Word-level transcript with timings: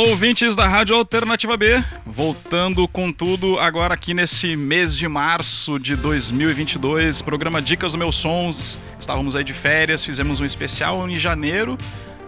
Alô, 0.00 0.08
ouvintes 0.08 0.56
da 0.56 0.66
Rádio 0.66 0.96
Alternativa 0.96 1.58
B, 1.58 1.84
voltando 2.06 2.88
com 2.88 3.12
tudo 3.12 3.58
agora 3.58 3.92
aqui 3.92 4.14
nesse 4.14 4.56
mês 4.56 4.96
de 4.96 5.06
março 5.06 5.78
de 5.78 5.94
2022, 5.94 7.20
programa 7.20 7.60
Dicas 7.60 7.92
dos 7.92 7.98
Meus 7.98 8.16
Sons. 8.16 8.78
Estávamos 8.98 9.36
aí 9.36 9.44
de 9.44 9.52
férias, 9.52 10.02
fizemos 10.02 10.40
um 10.40 10.46
especial 10.46 11.06
em 11.06 11.18
janeiro, 11.18 11.76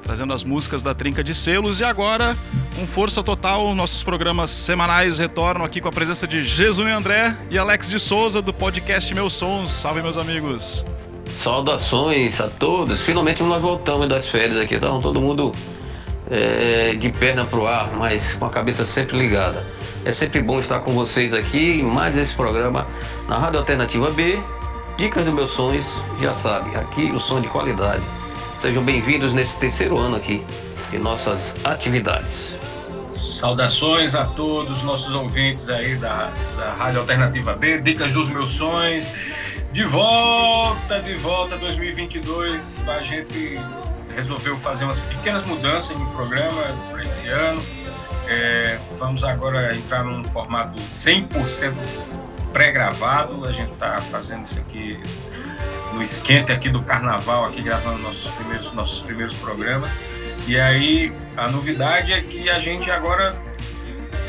trazendo 0.03 0.35
as 0.35 0.45
músicas 0.45 0.83
da 0.83 0.95
Trinca 0.95 1.25
de 1.25 1.35
Selos 1.35 1.81
e 1.81 1.85
agora, 1.85 2.37
com 2.77 2.87
força 2.87 3.23
total, 3.23 3.75
nossos 3.75 4.03
programas 4.03 4.51
semanais 4.51 5.19
retornam 5.19 5.65
aqui 5.65 5.81
com 5.81 5.89
a 5.89 5.93
presença 5.93 6.29
de 6.29 6.45
Jesus 6.45 6.87
André 6.87 7.35
e 7.51 7.57
Alex 7.57 7.89
de 7.89 7.99
Souza 7.99 8.43
do 8.43 8.53
podcast 8.53 9.15
Meus 9.15 9.33
Sons. 9.33 9.73
Salve, 9.73 10.03
meus 10.03 10.19
amigos! 10.19 10.85
Saudações 11.39 12.39
a 12.39 12.49
todos! 12.49 13.01
Finalmente 13.01 13.43
nós 13.43 13.63
voltamos 13.63 14.07
das 14.11 14.29
férias 14.29 14.59
aqui, 14.59 14.75
então 14.75 15.01
todo 15.01 15.19
mundo 15.23 15.55
é, 16.33 16.95
de 16.95 17.11
perna 17.11 17.45
pro 17.45 17.67
ar, 17.67 17.93
mas 17.95 18.33
com 18.35 18.47
a 18.47 18.51
cabeça 18.51 18.87
sempre 18.87 19.19
ligada. 19.19 19.67
É 20.05 20.13
sempre 20.13 20.41
bom 20.41 20.59
estar 20.59 20.81
com 20.81 20.93
vocês 20.93 21.33
aqui 21.35 21.81
em 21.81 21.83
mais 21.83 22.17
esse 22.17 22.35
programa 22.35 22.87
na 23.29 23.39
Rádio 23.39 23.61
Alternativa 23.61 24.11
B. 24.11 24.41
Dicas 24.97 25.25
dos 25.25 25.35
meus 25.35 25.53
sonhos, 25.53 25.87
já 26.21 26.33
sabe, 26.35 26.75
aqui 26.77 27.11
o 27.13 27.21
som 27.21 27.41
de 27.41 27.49
qualidade. 27.49 28.03
Sejam 28.61 28.83
bem-vindos 28.83 29.33
nesse 29.33 29.55
terceiro 29.57 29.99
ano 29.99 30.17
aqui 30.17 30.43
de 30.91 30.99
nossas 30.99 31.55
atividades. 31.65 32.55
Saudações 33.13 34.15
a 34.15 34.25
todos 34.25 34.83
nossos 34.83 35.13
ouvintes 35.13 35.69
aí 35.69 35.97
da, 35.97 36.33
da 36.57 36.73
Rádio 36.73 37.01
Alternativa 37.01 37.53
B, 37.55 37.79
Dicas 37.81 38.13
dos 38.13 38.29
Meus 38.29 38.51
Sonhos. 38.51 39.07
De 39.71 39.85
volta, 39.85 41.01
de 41.01 41.15
volta 41.15 41.57
2022, 41.57 42.83
a 42.87 43.03
gente 43.03 43.59
resolveu 44.15 44.57
fazer 44.59 44.85
umas 44.85 45.01
pequenas 45.01 45.45
mudanças 45.45 45.97
no 45.97 46.07
programa 46.13 46.63
para 46.91 47.05
esse 47.05 47.27
ano. 47.29 47.63
É, 48.29 48.79
vamos 48.99 49.25
agora 49.25 49.75
entrar 49.75 50.05
num 50.05 50.25
formato 50.25 50.81
100% 50.81 51.75
pré-gravado. 52.53 53.45
A 53.45 53.53
gente 53.53 53.73
está 53.73 54.01
fazendo 54.01 54.45
isso 54.45 54.61
aqui 54.61 55.01
no 55.93 56.03
esquente 56.03 56.53
aqui 56.53 56.71
do 56.71 56.83
carnaval, 56.83 57.45
aqui 57.47 57.63
gravando 57.63 57.99
nossos 57.99 58.31
primeiros, 58.33 58.73
nossos 58.73 59.01
primeiros 59.01 59.35
programas. 59.35 59.91
E 60.47 60.59
aí 60.59 61.13
a 61.37 61.49
novidade 61.49 62.13
é 62.13 62.21
que 62.21 62.49
a 62.51 62.59
gente 62.59 62.91
agora 62.91 63.37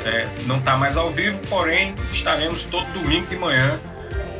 é, 0.06 0.28
não 0.46 0.58
está 0.58 0.78
mais 0.78 0.98
ao 0.98 1.12
vivo, 1.12 1.40
porém 1.48 1.96
estaremos 2.12 2.64
todo 2.64 2.86
domingo 2.94 3.28
de 3.28 3.36
manhã 3.36 3.80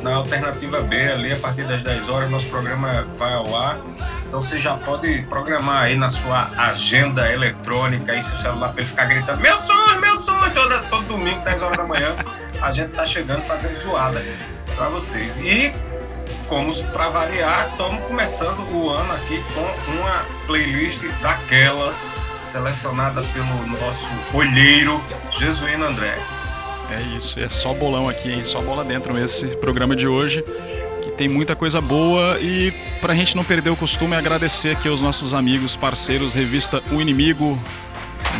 na 0.02 0.16
Alternativa 0.16 0.80
B, 0.82 1.10
ali 1.10 1.32
a 1.32 1.36
partir 1.36 1.64
das 1.64 1.82
10 1.82 2.08
horas, 2.08 2.30
nosso 2.30 2.46
programa 2.46 3.06
vai 3.16 3.32
ao 3.32 3.56
ar. 3.56 3.78
Então 4.26 4.42
você 4.42 4.58
já 4.58 4.76
pode 4.76 5.22
programar 5.28 5.84
aí 5.84 5.96
na 5.96 6.10
sua 6.10 6.50
agenda 6.58 7.30
eletrônica 7.30 8.12
aí 8.12 8.22
seu 8.22 8.36
celular 8.38 8.70
para 8.70 8.80
ele 8.80 8.88
ficar 8.88 9.06
gritando: 9.06 9.40
Meu 9.40 9.58
sonho, 9.60 10.00
meu 10.00 10.18
sonho! 10.18 10.52
Todo, 10.52 10.90
todo 10.90 11.06
domingo, 11.06 11.40
10 11.44 11.62
horas 11.62 11.76
da 11.76 11.84
manhã, 11.84 12.14
a 12.60 12.72
gente 12.72 12.92
tá 12.92 13.06
chegando 13.06 13.42
fazendo 13.42 13.76
zoada 13.80 14.22
para 14.76 14.88
vocês. 14.88 15.36
E, 15.38 15.72
como 16.48 16.74
para 16.90 17.08
variar, 17.10 17.68
estamos 17.70 18.04
começando 18.04 18.60
o 18.72 18.90
ano 18.90 19.12
aqui 19.14 19.42
com 19.54 19.92
uma 19.92 20.24
playlist 20.46 21.02
daquelas 21.22 22.06
selecionada 22.54 23.20
pelo 23.20 23.66
nosso 23.66 24.06
olheiro 24.32 25.02
Jesuíno 25.32 25.86
André. 25.86 26.16
É 26.90 27.16
isso, 27.16 27.40
é 27.40 27.48
só 27.48 27.72
bolão 27.72 28.08
aqui, 28.08 28.30
hein? 28.30 28.44
Só 28.44 28.60
bola 28.60 28.84
dentro 28.84 29.16
esse 29.18 29.48
programa 29.56 29.96
de 29.96 30.06
hoje 30.06 30.44
tem 31.16 31.28
muita 31.28 31.54
coisa 31.54 31.80
boa 31.80 32.38
e 32.40 32.72
para 33.00 33.12
a 33.12 33.16
gente 33.16 33.36
não 33.36 33.44
perder 33.44 33.70
o 33.70 33.76
costume, 33.76 34.16
agradecer 34.16 34.70
aqui 34.70 34.88
aos 34.88 35.00
nossos 35.00 35.32
amigos, 35.34 35.76
parceiros, 35.76 36.34
revista 36.34 36.82
O 36.90 37.00
Inimigo, 37.00 37.58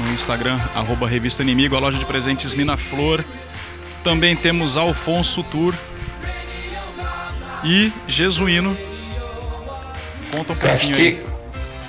no 0.05 0.12
Instagram, 0.12 0.59
arroba 0.75 1.06
Revista 1.09 1.43
Inimigo, 1.43 1.77
a 1.77 1.78
loja 1.78 1.99
de 1.99 2.05
presentes 2.05 2.55
Mina 2.55 2.77
Flor. 2.77 3.25
Também 4.03 4.34
temos 4.34 4.76
Alfonso 4.76 5.43
Tour 5.44 5.75
e 7.62 7.93
Jesuíno. 8.06 8.76
Conta 10.31 10.53
um 10.53 10.56
pouquinho 10.56 10.97
aí. 10.97 11.25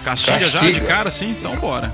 Castiga, 0.03 0.39
Castiga, 0.39 0.49
já 0.49 0.71
de 0.71 0.81
cara, 0.81 1.09
sim? 1.09 1.31
Então 1.31 1.55
bora. 1.55 1.93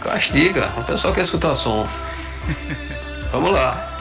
Castiga, 0.00 0.72
o 0.76 0.82
pessoal 0.82 1.14
quer 1.14 1.24
escutar 1.24 1.54
som. 1.54 1.86
Vamos 3.32 3.52
lá. 3.52 3.88
é 3.92 3.95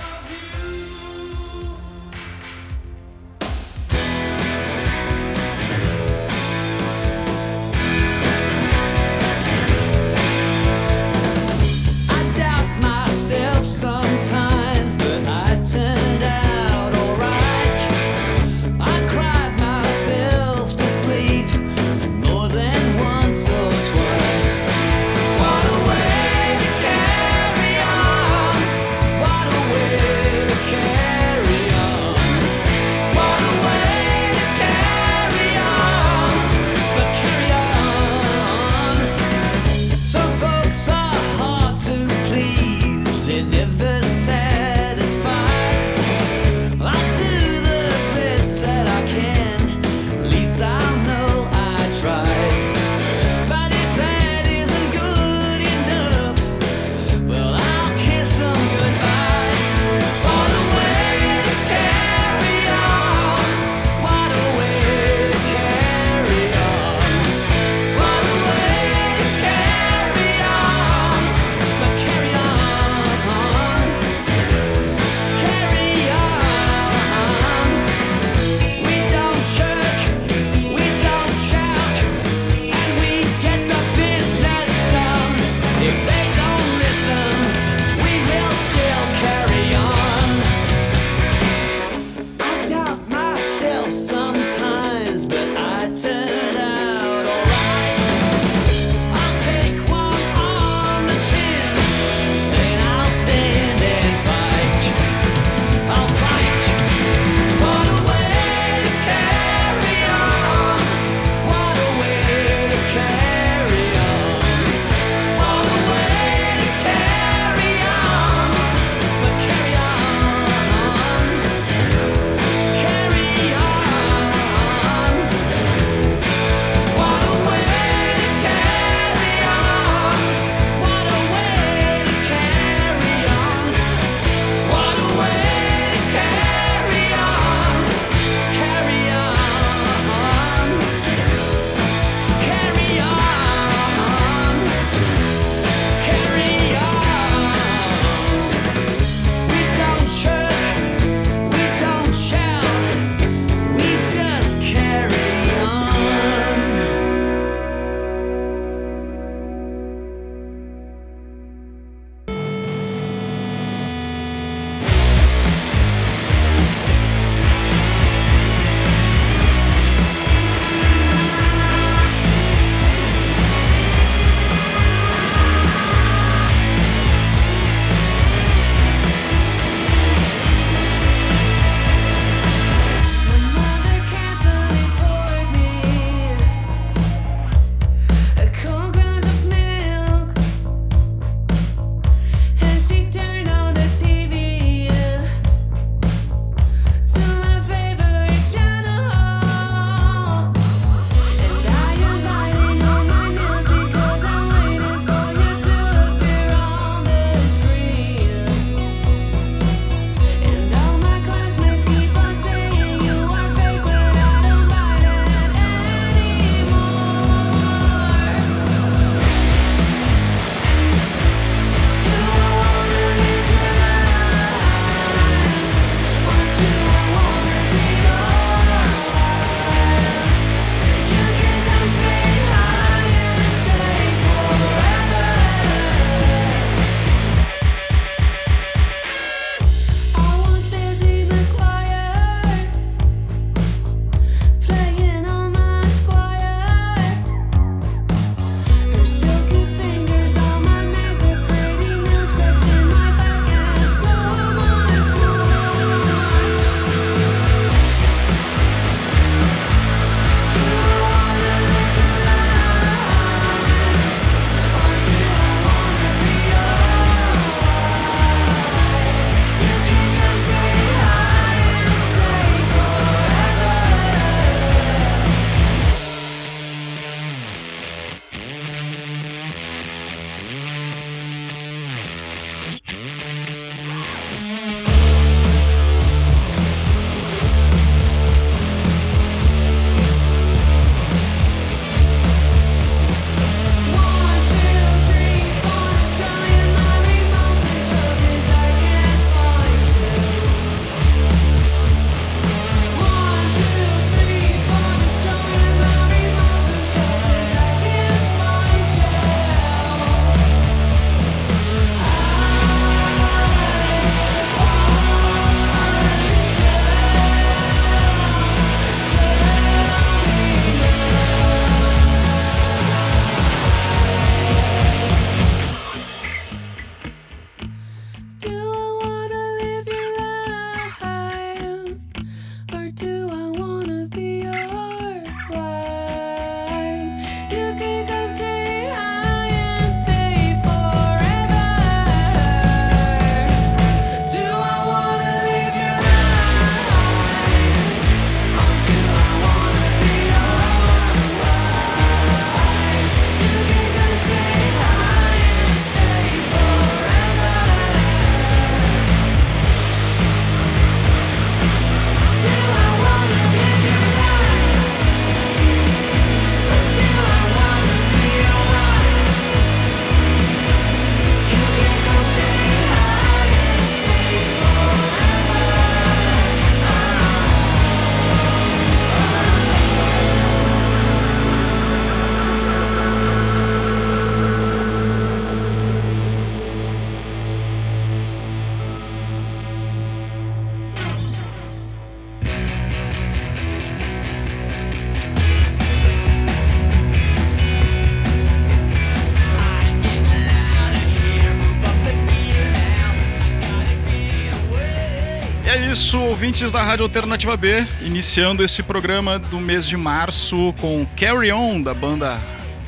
ouvintes 406.45 406.71
da 406.71 406.83
Rádio 406.83 407.03
Alternativa 407.03 407.57
B, 407.57 407.87
iniciando 408.01 408.63
esse 408.63 408.83
programa 408.83 409.39
do 409.39 409.59
mês 409.59 409.87
de 409.87 409.97
março 409.97 410.75
com 410.79 411.03
Carry 411.17 411.51
On, 411.51 411.81
da 411.81 411.91
banda 411.91 412.39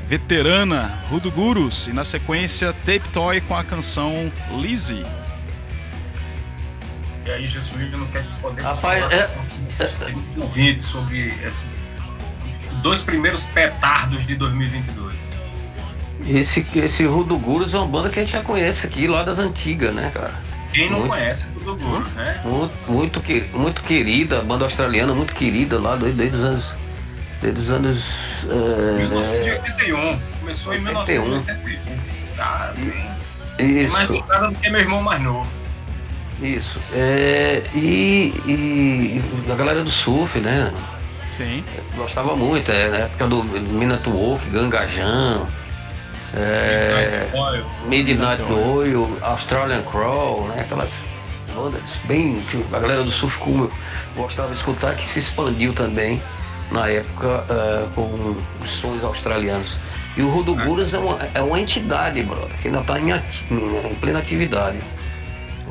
veterana 0.05 0.99
Rudo 1.09 1.31
Gurus, 1.31 1.87
e 1.87 1.91
na 1.91 2.05
sequência 2.05 2.71
Tape 2.85 3.09
Toy 3.11 3.41
com 3.41 3.57
a 3.57 3.63
canção 3.63 4.31
Lizzie. 4.59 5.03
E 7.25 7.31
aí, 7.31 7.47
Jesus, 7.47 7.91
não 7.91 8.05
quer 8.09 8.27
poder 8.39 8.61
Rapaz, 8.61 9.03
é... 9.11 9.27
ouvinte 10.39 10.83
sobre 10.83 11.33
esse, 11.43 11.65
dois 12.83 13.01
primeiros 13.01 13.45
petardos 13.45 14.27
de 14.27 14.35
2022. 14.35 15.15
Esse, 16.27 16.63
esse 16.75 17.05
Rudo 17.05 17.35
Gurus 17.39 17.73
é 17.73 17.77
uma 17.79 17.87
banda 17.87 18.11
que 18.11 18.19
a 18.19 18.21
gente 18.21 18.33
já 18.33 18.43
conhece 18.43 18.85
aqui, 18.85 19.07
lá 19.07 19.23
das 19.23 19.39
antigas, 19.39 19.95
né, 19.95 20.11
cara? 20.13 20.46
Quem 20.71 20.89
não 20.89 20.99
muito, 20.99 21.11
conhece 21.11 21.45
Rudo 21.53 21.75
Gurus, 21.75 22.11
né? 22.13 22.41
Muito, 22.43 22.91
muito, 22.91 23.57
muito 23.57 23.81
querida, 23.81 24.41
banda 24.41 24.65
australiana 24.65 25.13
muito 25.13 25.33
querida 25.33 25.79
lá 25.79 25.95
desde, 25.95 26.17
desde 26.17 26.37
os 26.37 26.43
anos. 26.43 26.75
Desde 27.41 27.61
os 27.61 27.71
anos. 27.71 28.03
É, 28.43 28.97
1981. 28.97 30.19
Começou 30.39 30.73
81. 30.73 31.21
em 31.21 31.25
1981. 31.25 32.35
Tá 32.35 32.73
bem. 32.77 33.17
Isso. 33.59 33.93
mais 33.93 34.09
nada 34.09 34.47
do 34.49 34.59
que 34.59 34.69
meu 34.69 34.81
irmão 34.81 35.01
mais 35.01 35.21
novo. 35.21 35.49
Isso. 36.41 36.79
É, 36.93 37.63
e, 37.73 38.33
e, 38.45 39.51
a 39.51 39.55
galera 39.55 39.83
do 39.83 39.89
surf, 39.89 40.39
né? 40.39 40.71
Sim. 41.31 41.63
Gostava 41.95 42.35
muito, 42.35 42.71
é, 42.71 42.89
na 42.89 42.97
época 42.97 43.27
do 43.27 43.43
Minato 43.43 44.09
Walk, 44.09 44.47
Gangajão, 44.49 45.47
é, 46.35 47.27
Midnight 47.87 48.41
Oil, 48.43 49.17
Australian 49.21 49.81
Crawl, 49.83 50.47
né? 50.49 50.61
Aquelas 50.61 50.89
bandas 51.55 51.81
bem. 52.05 52.43
A 52.73 52.79
galera 52.79 53.03
do 53.03 53.11
surf 53.11 53.37
como 53.39 53.71
gostava 54.15 54.49
de 54.49 54.55
escutar, 54.55 54.95
que 54.95 55.05
se 55.05 55.19
expandiu 55.19 55.73
também 55.73 56.21
na 56.71 56.87
época 56.89 57.45
é, 57.49 57.87
com 57.95 58.35
sons 58.67 59.03
australianos. 59.03 59.77
E 60.17 60.21
o 60.21 60.29
Ruduguras 60.29 60.93
é 60.93 60.97
uma, 60.97 61.19
é 61.33 61.41
uma 61.41 61.59
entidade, 61.59 62.23
brother, 62.23 62.57
que 62.59 62.67
ainda 62.67 62.79
está 62.79 62.99
em, 62.99 63.11
em, 63.11 63.95
plena 63.95 64.19
atividade. 64.19 64.79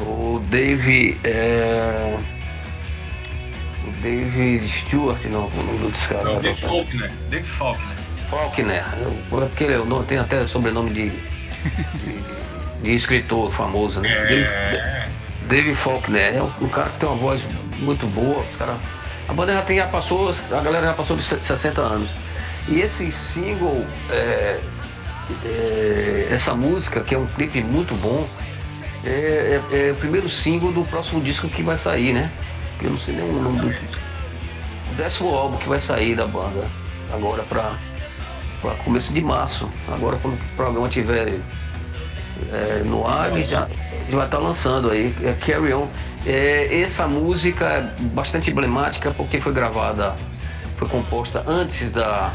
O 0.01 0.41
Dave. 0.49 1.19
É... 1.25 2.17
O 3.85 3.91
Dave 4.03 4.69
Stewart, 4.69 5.25
não, 5.25 5.47
o 5.47 5.63
nome 5.65 5.91
do 5.91 6.09
cara. 6.09 6.25
Não, 6.25 6.41
Dave 6.41 6.61
Faulkner. 6.61 7.13
Dave 7.29 7.47
Faulkner. 7.47 7.96
Faulkner. 8.29 8.85
Porque 9.29 9.65
ele 9.65 9.75
é 9.75 10.03
tem 10.07 10.19
até 10.19 10.47
sobrenome 10.47 10.91
de, 10.91 11.11
de, 11.11 12.23
de, 12.83 12.95
escritor 12.95 13.51
famoso, 13.51 14.01
né? 14.01 14.11
É. 14.11 14.27
Dave, 14.27 15.11
Dave 15.49 15.75
Faulkner. 15.75 16.37
É 16.37 16.43
um, 16.43 16.51
um, 16.63 16.69
cara 16.69 16.89
que 16.91 16.99
tem 16.99 17.09
uma 17.09 17.17
voz 17.17 17.43
muito 17.79 18.07
boa. 18.07 18.43
Os 18.43 18.57
cara, 18.57 18.77
a 19.29 19.33
banda 19.33 19.53
já, 19.53 19.63
tem, 19.63 19.77
já 19.79 19.87
passou, 19.87 20.35
a 20.51 20.61
galera 20.61 20.87
já 20.87 20.93
passou 20.93 21.17
de 21.17 21.23
60 21.23 21.81
anos. 21.81 22.11
E 22.69 22.81
esse 22.81 23.13
single, 23.13 23.87
é, 24.11 24.61
é, 25.45 26.29
essa 26.31 26.55
música, 26.55 27.01
que 27.01 27.15
é 27.15 27.19
um 27.19 27.27
clipe 27.27 27.63
muito 27.63 27.95
bom, 27.95 28.27
é, 29.05 29.61
é, 29.73 29.89
é, 29.89 29.93
o 29.93 29.95
primeiro 29.95 30.29
single 30.29 30.73
do 30.73 30.85
próximo 30.85 31.21
disco 31.21 31.49
que 31.49 31.63
vai 31.63 31.79
sair, 31.79 32.13
né? 32.13 32.31
Eu 32.83 32.91
não 32.91 32.99
sei 32.99 33.15
nem 33.15 33.31
o 33.31 33.41
nome 33.41 33.61
do. 33.61 33.69
O 33.69 34.95
décimo 34.97 35.35
álbum 35.35 35.57
que 35.59 35.69
vai 35.69 35.81
sair 35.81 36.17
da 36.17 36.27
banda. 36.27 36.69
Agora 37.13 37.45
pra, 37.45 37.77
pra 38.67 38.75
começo 38.83 39.13
de 39.13 39.21
março. 39.21 39.69
Agora 39.87 40.19
quando 40.21 40.35
o 40.35 40.57
programa 40.57 40.89
tiver 40.89 41.39
é, 42.53 42.83
no 42.85 43.07
ar, 43.07 43.31
já, 43.41 43.41
já 43.41 44.17
vai 44.17 44.25
estar 44.25 44.29
tá 44.29 44.39
lançando 44.39 44.91
aí. 44.91 45.15
É 45.23 45.33
Carry 45.35 45.73
On. 45.73 45.87
É, 46.27 46.81
essa 46.81 47.07
música 47.07 47.65
é 47.65 48.05
bastante 48.07 48.51
emblemática 48.51 49.13
porque 49.13 49.41
foi 49.41 49.53
gravada, 49.53 50.17
foi 50.77 50.89
composta 50.89 51.45
antes 51.47 51.91
da. 51.91 52.35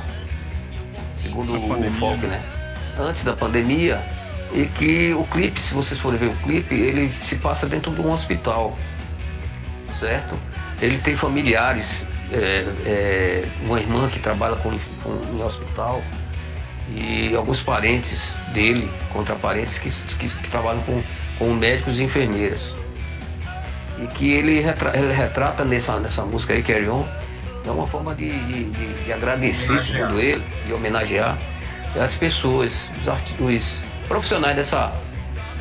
Segundo 1.22 1.54
o 1.54 1.92
Folk, 2.00 2.26
né? 2.26 2.42
Antes 2.98 3.24
da 3.24 3.34
pandemia 3.34 4.02
e 4.54 4.66
que 4.66 5.14
o 5.14 5.24
clipe, 5.26 5.62
se 5.62 5.74
vocês 5.74 6.00
forem 6.00 6.18
ver 6.18 6.30
o 6.30 6.36
clipe, 6.38 6.76
ele 6.76 7.14
se 7.28 7.36
passa 7.36 7.68
dentro 7.68 7.92
de 7.92 8.02
um 8.02 8.12
hospital, 8.12 8.78
certo? 10.00 10.38
Ele 10.82 10.98
tem 10.98 11.16
familiares, 11.16 12.04
é, 12.34 12.66
é, 12.86 13.48
uma 13.66 13.80
irmã 13.80 14.10
que 14.10 14.20
trabalha 14.20 14.56
com, 14.58 14.72
com 14.72 15.38
em 15.38 15.44
hospital 15.44 16.02
e 16.96 17.34
alguns 17.36 17.62
parentes 17.62 18.22
dele, 18.54 18.90
contra 19.14 19.36
parentes 19.36 19.78
que, 19.78 19.90
que, 19.90 20.28
que 20.28 20.50
trabalham 20.50 20.82
com, 20.84 21.02
com 21.40 21.54
médicos 21.54 22.00
e 22.00 22.04
enfermeiras. 22.04 22.62
E 24.00 24.08
que 24.08 24.32
ele, 24.32 24.60
retra, 24.60 24.98
ele 24.98 25.14
retrata 25.14 25.64
nessa, 25.64 26.00
nessa 26.00 26.24
música 26.24 26.54
aí, 26.54 26.64
Carry 26.64 26.90
On, 26.90 27.06
é 27.66 27.72
uma 27.72 27.88
forma 27.88 28.16
de, 28.16 28.30
de, 28.30 29.04
de 29.06 29.14
agradecer, 29.14 29.80
segundo 29.82 30.20
ele, 30.20 30.44
de 30.66 30.74
homenagear 30.74 31.38
as 32.00 32.14
pessoas, 32.16 32.72
os, 33.02 33.08
artistas 33.08 33.78
profissionais 34.08 34.56
dessa, 34.56 34.92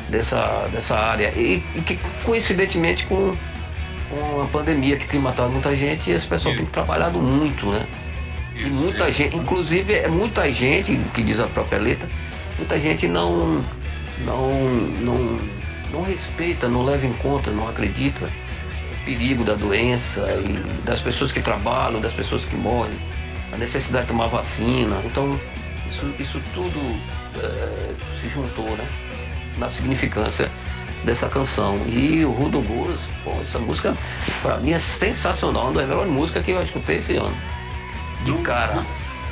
dessa, 0.09 0.67
dessa 0.71 0.95
área. 0.95 1.31
E, 1.35 1.63
e 1.75 1.81
que 1.81 1.99
coincidentemente 2.25 3.05
com, 3.05 3.35
com 4.09 4.41
a 4.41 4.47
pandemia 4.47 4.97
que 4.97 5.07
tem 5.07 5.19
matado 5.19 5.49
muita 5.49 5.75
gente, 5.75 6.09
esse 6.09 6.25
pessoal 6.25 6.55
tem 6.55 6.65
trabalhado 6.65 7.19
muito, 7.19 7.67
né? 7.67 7.85
E 8.55 8.69
muita 8.69 9.11
gente, 9.11 9.35
inclusive 9.35 9.93
é 9.93 10.07
muita 10.07 10.51
gente, 10.51 10.97
que 11.13 11.23
diz 11.23 11.39
a 11.39 11.47
própria 11.47 11.79
letra, 11.79 12.07
muita 12.57 12.79
gente 12.79 13.07
não, 13.07 13.63
não, 14.25 14.49
não, 15.01 15.39
não 15.91 16.03
respeita, 16.03 16.67
não 16.67 16.83
leva 16.83 17.05
em 17.05 17.13
conta, 17.13 17.51
não 17.51 17.67
acredita 17.67 18.25
o 18.25 19.05
perigo 19.05 19.43
da 19.43 19.53
doença 19.53 20.21
e 20.45 20.83
das 20.83 20.99
pessoas 21.01 21.31
que 21.31 21.41
trabalham, 21.41 22.01
das 22.01 22.13
pessoas 22.13 22.43
que 22.45 22.55
morrem, 22.55 22.93
a 23.51 23.57
necessidade 23.57 24.05
de 24.05 24.11
tomar 24.11 24.27
vacina. 24.27 25.01
Então, 25.05 25.39
isso, 25.89 26.13
isso 26.19 26.41
tudo 26.53 26.79
é, 27.41 27.93
se 28.21 28.29
juntou, 28.29 28.69
né? 28.77 28.87
Na 29.57 29.69
significância 29.69 30.49
dessa 31.03 31.27
canção. 31.27 31.75
E 31.87 32.23
o 32.23 32.31
Rudo 32.31 32.63
pô, 33.23 33.31
essa 33.41 33.59
música 33.59 33.95
pra 34.41 34.57
mim 34.57 34.71
é 34.71 34.79
sensacional, 34.79 35.65
uma 35.65 35.73
das 35.73 35.87
melhores 35.87 36.11
músicas 36.11 36.45
que 36.45 36.51
eu 36.51 36.61
escutei 36.61 36.97
esse 36.97 37.15
ano. 37.15 37.35
De 38.23 38.33
cara. 38.43 38.85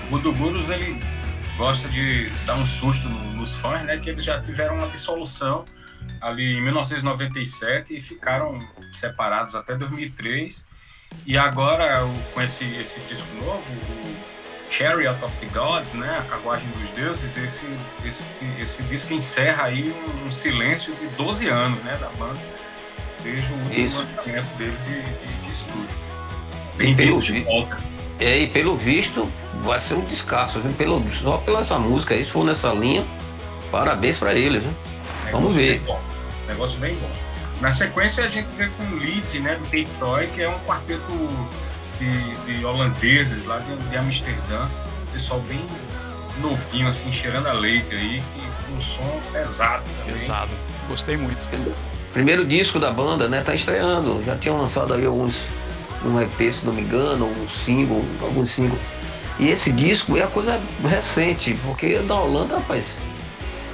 O 0.10 0.16
Rudo 0.16 0.34
Gurus, 0.34 0.70
ele 0.70 1.00
gosta 1.58 1.88
de 1.90 2.30
dar 2.46 2.56
um 2.56 2.66
susto 2.66 3.08
nos 3.08 3.56
fãs, 3.56 3.84
né? 3.84 3.98
Que 3.98 4.10
eles 4.10 4.24
já 4.24 4.42
tiveram 4.42 4.76
uma 4.76 4.90
dissolução 4.90 5.66
ali 6.22 6.58
em 6.58 6.62
1997 6.62 7.96
e 7.96 8.02
ficaram 8.02 8.60
separados 8.92 9.56
até 9.56 9.76
2003. 9.76 10.66
E 11.26 11.38
agora, 11.38 12.02
com 12.34 12.42
esse, 12.42 12.66
esse 12.76 13.00
disco 13.02 13.28
novo, 13.36 13.64
o 13.64 14.72
Chariot 14.72 15.24
of 15.24 15.36
the 15.38 15.48
Gods, 15.48 15.94
né, 15.94 16.18
a 16.20 16.24
carruagem 16.24 16.70
dos 16.70 16.90
deuses, 16.92 17.36
esse, 17.36 17.66
esse, 18.06 18.26
esse 18.60 18.84
disco 18.84 19.14
encerra 19.14 19.66
aí 19.66 19.94
um, 20.26 20.32
silêncio 20.32 20.94
de 20.96 21.08
12 21.16 21.48
anos, 21.48 21.84
né, 21.84 21.98
da 21.98 22.10
banda, 22.10 22.40
desde 23.24 23.52
o 23.52 23.56
último 23.56 23.98
lançamento 23.98 24.58
deles 24.58 24.86
de, 24.86 25.02
de, 25.02 25.44
de 25.44 25.52
estúdio. 25.52 25.90
Bem-vindos 26.78 27.26
de 27.26 27.42
volta. 27.42 27.99
É, 28.20 28.38
e 28.38 28.48
pelo 28.48 28.76
visto 28.76 29.32
vai 29.64 29.80
ser 29.80 29.94
um 29.94 30.02
descasso, 30.02 30.60
viu? 30.60 30.72
Pelo, 30.74 31.12
só 31.12 31.38
pela 31.38 31.62
essa 31.62 31.80
música 31.80 32.14
aí, 32.14 32.26
se 32.26 32.32
for 32.32 32.44
nessa 32.44 32.74
linha, 32.74 33.06
parabéns 33.72 34.18
para 34.18 34.34
eles, 34.34 34.62
né? 34.62 34.74
Vamos 35.32 35.56
ver. 35.56 35.80
Bem 35.80 35.98
Negócio 36.48 36.80
bem 36.80 36.96
bom. 36.96 37.10
Na 37.62 37.74
sequência 37.74 38.24
a 38.24 38.30
gente 38.30 38.48
vê 38.58 38.68
com 38.68 38.84
o 38.84 38.96
Leeds, 38.96 39.34
né, 39.36 39.56
do 39.56 39.64
Take 39.66 39.88
Toy, 40.00 40.28
que 40.28 40.42
é 40.42 40.50
um 40.50 40.60
quarteto 40.60 41.02
de, 42.00 42.36
de 42.46 42.66
holandeses 42.66 43.46
lá 43.46 43.60
de, 43.60 43.76
de 43.76 43.98
Amsterdã, 43.98 44.68
pessoal 45.12 45.42
bem 45.42 45.62
novinho, 46.42 46.88
assim, 46.88 47.12
cheirando 47.12 47.48
a 47.48 47.54
leite 47.54 47.94
aí, 47.94 48.24
com 48.66 48.74
um 48.74 48.82
som 48.82 49.22
pesado 49.34 49.84
também. 50.00 50.20
Pesado, 50.20 50.52
gostei 50.88 51.18
muito. 51.18 51.38
Primeiro 52.14 52.46
disco 52.46 52.80
da 52.80 52.92
banda, 52.92 53.28
né, 53.28 53.42
tá 53.42 53.54
estreando, 53.54 54.24
já 54.24 54.38
tinham 54.38 54.58
lançado 54.58 54.94
aí 54.94 55.06
alguns, 55.06 55.36
um 56.06 56.22
EP, 56.22 56.54
se 56.54 56.66
não 56.66 56.74
me 56.74 56.82
engano, 56.82 57.26
um 57.26 57.48
single, 57.66 58.04
alguns 58.22 58.52
singles. 58.52 58.80
E 59.40 59.50
esse 59.50 59.72
disco 59.72 60.18
é 60.18 60.24
a 60.24 60.28
coisa 60.28 60.60
recente, 60.88 61.58
porque 61.66 62.00
na 62.00 62.16
Holanda, 62.16 62.56
rapaz, 62.56 62.86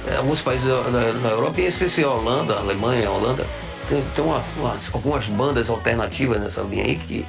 é, 0.06 0.16
alguns 0.16 0.40
países 0.40 0.66
da, 0.66 1.28
Europa, 1.28 1.60
em 1.60 1.66
especial 1.66 2.12
a 2.12 2.20
Holanda, 2.20 2.54
a 2.54 2.58
Alemanha, 2.60 3.08
a 3.08 3.10
Holanda, 3.10 3.46
tem, 3.88 4.02
tem 4.14 4.24
umas, 4.24 4.44
umas, 4.56 4.94
algumas 4.94 5.26
bandas 5.26 5.68
alternativas 5.68 6.40
nessa 6.40 6.62
linha 6.62 6.84
aí 6.84 6.96
que 6.96 7.26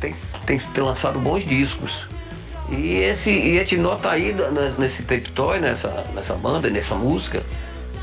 tem, 0.00 0.14
tem, 0.46 0.58
tem 0.58 0.84
lançado 0.84 1.18
bons 1.18 1.44
discos. 1.44 2.06
E 2.70 2.96
esse 2.96 3.30
e 3.30 3.56
a 3.56 3.60
gente 3.60 3.76
nota 3.78 4.10
aí 4.10 4.34
nesse 4.78 5.02
tape 5.02 5.30
toy, 5.32 5.58
nessa, 5.58 6.06
nessa 6.14 6.34
banda, 6.34 6.68
nessa 6.68 6.94
música, 6.94 7.42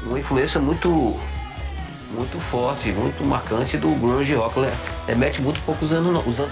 uma 0.04 0.20
influência 0.20 0.60
muito 0.60 1.20
muito 2.16 2.40
forte, 2.50 2.92
muito 2.92 3.24
marcante 3.24 3.78
do 3.78 3.90
grunge 3.96 4.34
rock. 4.34 4.56
Remete 5.06 5.42
muito 5.42 5.60
pouco 5.62 5.86
os 5.86 5.92
anos, 5.92 6.26
os 6.26 6.40
anos, 6.40 6.52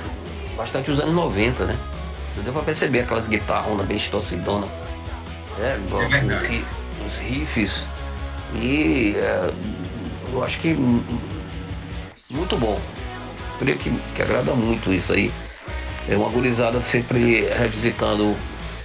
bastante 0.55 0.91
os 0.91 0.99
anos 0.99 1.13
90, 1.15 1.65
né? 1.65 1.77
Não 2.35 2.43
deu 2.43 2.53
pra 2.53 2.61
perceber 2.63 3.01
aquelas 3.01 3.27
guitarras 3.27 3.85
bem 3.85 3.97
distorcidonas. 3.97 4.69
É, 5.59 5.77
é 5.77 6.63
os, 7.05 7.17
riffs. 7.17 7.85
E 8.55 9.13
é, 9.15 9.53
eu 10.31 10.43
acho 10.43 10.59
que 10.59 10.73
muito 12.31 12.57
bom. 12.57 12.79
creio 13.59 13.77
que, 13.77 13.89
que 14.15 14.21
agrada 14.21 14.53
muito 14.53 14.91
isso 14.91 15.13
aí. 15.13 15.31
É 16.09 16.17
uma 16.17 16.29
gurizada 16.29 16.83
sempre 16.83 17.41
revisitando 17.47 18.35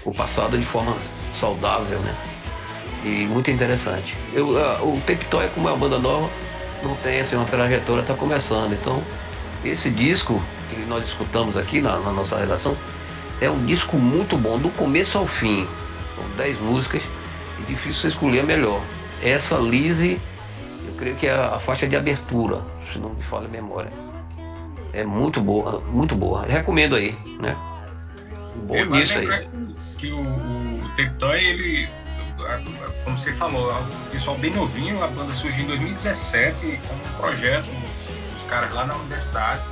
o 0.05 0.13
passado 0.13 0.57
de 0.57 0.65
forma 0.65 0.95
saudável, 1.39 1.99
né? 2.01 2.15
E 3.05 3.27
muito 3.27 3.51
interessante. 3.51 4.15
Eu, 4.33 4.51
uh, 4.51 4.97
o 4.97 5.01
Tectoy, 5.07 5.49
como 5.55 5.69
é 5.69 5.73
uma 5.73 5.79
banda 5.79 5.99
nova, 5.99 6.29
não 6.83 6.95
tem 6.97 7.21
assim, 7.21 7.37
uma 7.37 7.45
trajetória, 7.45 8.03
está 8.03 8.15
começando. 8.15 8.73
Então, 8.73 9.03
esse 9.65 9.91
disco 9.91 10.43
que 10.71 10.77
nós 10.87 11.07
escutamos 11.07 11.57
aqui 11.57 11.81
na, 11.81 11.99
na, 11.99 12.13
nossa 12.13 12.39
redação 12.39 12.77
é 13.41 13.51
um 13.51 13.65
disco 13.65 13.97
muito 13.97 14.37
bom, 14.37 14.59
do 14.59 14.71
começo 14.71 15.19
ao 15.19 15.27
fim. 15.27 15.67
São 16.15 16.25
10 16.37 16.61
músicas 16.61 17.03
e 17.59 17.63
difícil 17.63 18.03
você 18.03 18.09
escolher 18.09 18.41
a 18.41 18.43
melhor. 18.45 18.83
Essa 19.23 19.57
Lise, 19.57 20.21
eu 20.87 20.95
creio 20.95 21.17
que 21.17 21.27
é 21.27 21.33
a, 21.33 21.59
faixa 21.59 21.87
de 21.87 21.97
abertura, 21.97 22.61
se 22.93 22.99
não 22.99 23.11
me 23.11 23.23
falha 23.23 23.47
a 23.47 23.51
memória. 23.51 23.91
É 24.93 25.05
muito 25.05 25.41
boa, 25.41 25.81
muito 25.81 26.15
boa. 26.15 26.45
Recomendo 26.47 26.97
aí, 26.97 27.17
né? 27.41 27.57
Bom 28.67 28.85
nisso 28.87 29.15
aí. 29.15 29.49
Que, 29.99 30.11
o, 30.11 30.21
o 30.21 30.89
Tectoy, 30.97 31.39
ele 31.39 31.89
como 33.05 33.19
você 33.19 33.33
falou, 33.33 33.71
o 33.73 34.11
pessoal 34.11 34.37
bem 34.39 34.51
novinho, 34.53 35.03
a 35.03 35.09
banda 35.09 35.33
surgiu 35.35 35.65
em 35.65 35.67
2017 35.67 36.81
com 36.87 36.95
um 36.95 37.17
projeto, 37.19 37.69
os 38.37 38.43
caras 38.45 38.73
lá 38.73 38.87
na 38.87 38.95
universidade. 38.97 39.63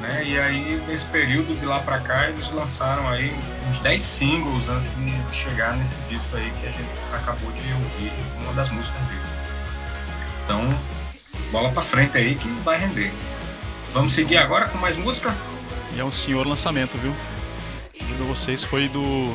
Né? 0.00 0.22
E 0.24 0.38
aí, 0.38 0.82
nesse 0.86 1.06
período 1.08 1.58
de 1.58 1.66
lá 1.66 1.80
pra 1.80 1.98
cá, 1.98 2.28
eles 2.28 2.48
lançaram 2.52 3.08
aí 3.08 3.34
uns 3.68 3.80
10 3.80 4.02
singles 4.02 4.68
antes 4.68 4.88
de 4.96 5.36
chegar 5.36 5.76
nesse 5.76 5.96
disco 6.08 6.36
aí 6.36 6.52
que 6.60 6.66
a 6.66 6.70
gente 6.70 6.88
acabou 7.12 7.50
de 7.50 7.72
ouvir, 7.72 8.12
uma 8.42 8.52
das 8.52 8.70
músicas 8.70 9.00
deles. 9.08 9.26
Então, 10.44 10.68
bola 11.50 11.72
pra 11.72 11.82
frente 11.82 12.16
aí 12.16 12.36
que 12.36 12.48
vai 12.60 12.78
render. 12.78 13.12
Vamos 13.92 14.12
seguir 14.12 14.36
agora 14.36 14.68
com 14.68 14.78
mais 14.78 14.96
música? 14.96 15.34
E 15.96 16.00
é 16.00 16.04
um 16.04 16.12
senhor 16.12 16.46
lançamento, 16.46 16.96
viu? 16.98 17.14
A 18.00 18.24
vocês, 18.24 18.62
foi 18.64 18.88
do 18.88 19.34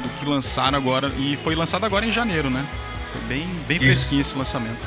do 0.00 0.08
que 0.18 0.24
lançaram 0.24 0.76
agora. 0.76 1.08
E 1.16 1.36
foi 1.36 1.54
lançado 1.54 1.84
agora 1.84 2.04
em 2.04 2.10
janeiro, 2.10 2.50
né? 2.50 2.64
Foi 3.12 3.20
bem, 3.22 3.46
bem 3.66 3.78
fresquinho 3.78 4.20
esse 4.20 4.36
lançamento. 4.36 4.84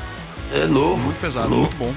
É 0.52 0.66
novo. 0.66 0.98
Muito 0.98 1.20
pesado, 1.20 1.50
novo. 1.50 1.62
muito 1.62 1.78
bom. 1.78 1.94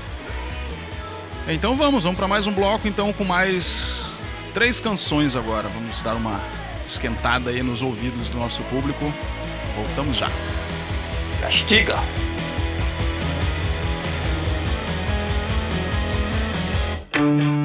Então 1.49 1.76
vamos, 1.76 2.04
vamos 2.04 2.18
para 2.18 2.26
mais 2.26 2.46
um 2.46 2.52
bloco 2.52 2.88
então 2.88 3.12
com 3.12 3.25
mais 3.25 4.16
três 4.52 4.80
canções 4.80 5.37
agora. 5.37 5.68
Vamos 5.68 6.02
dar 6.02 6.14
uma 6.14 6.40
esquentada 6.87 7.50
aí 7.50 7.62
nos 7.62 7.82
ouvidos 7.82 8.28
do 8.28 8.38
nosso 8.38 8.62
público. 8.64 9.12
Voltamos 9.76 10.16
já. 10.16 10.30
Castiga. 11.40 11.96
Música 17.18 17.55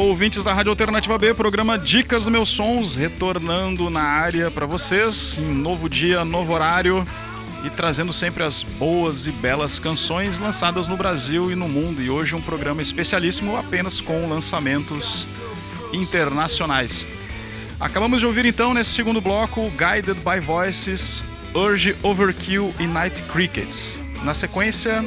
Alô, 0.00 0.08
ouvintes 0.08 0.42
da 0.42 0.54
Rádio 0.54 0.70
Alternativa 0.70 1.18
B, 1.18 1.34
programa 1.34 1.78
Dicas 1.78 2.24
dos 2.24 2.32
Meus 2.32 2.48
Sons, 2.48 2.96
retornando 2.96 3.90
na 3.90 4.00
área 4.00 4.50
para 4.50 4.64
vocês, 4.64 5.36
em 5.36 5.52
novo 5.52 5.90
dia, 5.90 6.24
novo 6.24 6.54
horário 6.54 7.06
e 7.62 7.68
trazendo 7.68 8.10
sempre 8.10 8.42
as 8.42 8.62
boas 8.62 9.26
e 9.26 9.30
belas 9.30 9.78
canções 9.78 10.38
lançadas 10.38 10.86
no 10.86 10.96
Brasil 10.96 11.52
e 11.52 11.54
no 11.54 11.68
mundo. 11.68 12.00
E 12.00 12.08
hoje 12.08 12.34
um 12.34 12.40
programa 12.40 12.80
especialíssimo 12.80 13.58
apenas 13.58 14.00
com 14.00 14.26
lançamentos 14.26 15.28
internacionais. 15.92 17.04
Acabamos 17.78 18.20
de 18.20 18.26
ouvir 18.26 18.46
então 18.46 18.72
nesse 18.72 18.92
segundo 18.92 19.20
bloco 19.20 19.70
Guided 19.72 20.18
by 20.20 20.40
Voices, 20.40 21.22
Urge 21.54 21.94
Overkill 22.02 22.74
e 22.80 22.86
Night 22.86 23.20
Crickets. 23.24 23.98
Na 24.24 24.32
sequência, 24.32 25.06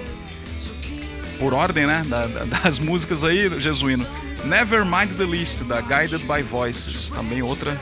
por 1.39 1.51
ordem 1.51 1.87
né, 1.87 2.03
das 2.63 2.77
músicas 2.77 3.23
aí, 3.23 3.59
Jesuíno. 3.59 4.05
Never 4.45 4.83
Mind 4.83 5.15
the 5.15 5.23
List, 5.23 5.63
da 5.63 5.79
Guided 5.79 6.25
by 6.25 6.41
Voices, 6.41 7.09
também 7.09 7.41
outra 7.41 7.79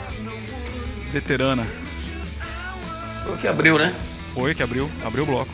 veterana. 1.12 1.65
Foi 3.26 3.38
que 3.38 3.47
abriu, 3.47 3.78
né? 3.80 3.95
Foi 4.34 4.54
que 4.54 4.62
abriu, 4.62 4.89
abriu 5.04 5.24
o 5.24 5.26
bloco. 5.26 5.52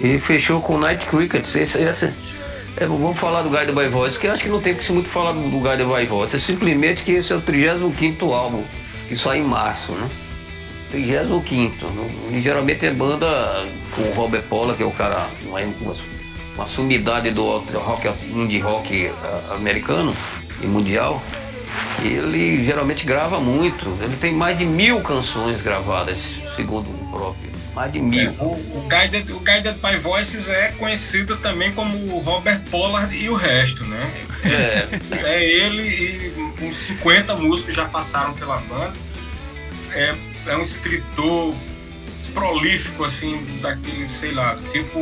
E 0.00 0.20
fechou 0.20 0.60
com 0.60 0.78
Night 0.78 1.06
Cricket. 1.06 1.44
Esse, 1.54 1.78
esse, 1.78 2.12
é, 2.76 2.86
vamos 2.86 3.18
falar 3.18 3.42
do 3.42 3.50
Guided 3.50 3.74
by 3.74 3.88
Voices, 3.88 4.16
que 4.16 4.28
eu 4.28 4.32
acho 4.32 4.44
que 4.44 4.48
não 4.48 4.60
tem 4.60 4.74
que 4.74 4.84
se 4.84 4.92
muito 4.92 5.08
falar 5.08 5.32
do, 5.32 5.40
do 5.40 5.58
Guided 5.58 5.86
by 5.86 6.06
Voices. 6.06 6.34
É 6.34 6.38
simplesmente 6.38 7.02
que 7.02 7.12
esse 7.12 7.32
é 7.32 7.36
o 7.36 7.40
35 7.40 8.32
álbum, 8.32 8.62
que 9.08 9.16
sai 9.16 9.38
em 9.38 9.44
março, 9.44 9.90
né? 9.92 10.08
35. 10.92 11.74
E 12.30 12.40
geralmente 12.40 12.86
é 12.86 12.92
banda 12.92 13.66
com 13.94 14.02
o 14.02 14.12
Robert 14.14 14.42
Paula, 14.42 14.74
que 14.74 14.82
é 14.84 14.86
o 14.86 14.92
cara, 14.92 15.28
uma, 15.44 15.60
uma 16.58 16.66
sumidade 16.66 17.30
do 17.30 17.44
rock, 17.46 18.08
indie 18.32 18.58
rock 18.58 19.06
eh, 19.06 19.12
americano 19.54 20.12
e 20.60 20.66
mundial. 20.66 21.22
Ele 22.02 22.64
geralmente 22.64 23.06
grava 23.06 23.38
muito. 23.40 23.86
Ele 24.02 24.16
tem 24.16 24.34
mais 24.34 24.58
de 24.58 24.66
mil 24.66 25.00
canções 25.00 25.62
gravadas, 25.62 26.18
segundo 26.56 26.90
o 26.90 27.10
próprio. 27.12 27.48
Mais 27.74 27.92
de 27.92 28.00
mil. 28.00 28.28
É, 28.28 28.34
o, 28.42 28.54
o, 28.54 28.88
Guided, 28.88 29.32
o 29.32 29.38
Guided 29.38 29.78
by 29.78 29.96
Voices 29.98 30.48
é 30.48 30.72
conhecido 30.72 31.36
também 31.36 31.70
como 31.72 32.18
Robert 32.18 32.62
Pollard 32.70 33.16
e 33.16 33.30
o 33.30 33.36
resto, 33.36 33.84
né? 33.84 34.20
É, 34.42 35.14
é 35.38 35.44
ele 35.44 36.34
e 36.60 36.64
uns 36.64 36.76
50 36.76 37.36
músicos 37.36 37.74
já 37.74 37.84
passaram 37.84 38.34
pela 38.34 38.56
banda. 38.56 38.94
É, 39.92 40.12
é 40.46 40.56
um 40.56 40.62
escritor 40.62 41.54
prolífico, 42.34 43.04
assim, 43.04 43.60
daquele, 43.62 44.08
sei 44.08 44.32
lá, 44.32 44.56
tipo 44.72 44.98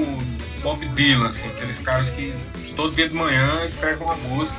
Bob 0.67 0.85
Dylan, 0.97 1.29
assim, 1.29 1.47
aqueles 1.47 1.79
caras 1.79 2.11
que 2.11 2.35
todo 2.75 2.93
dia 2.93 3.09
de 3.09 3.15
manhã 3.15 3.55
escrevem 3.65 4.05
uma 4.05 4.17
música. 4.17 4.59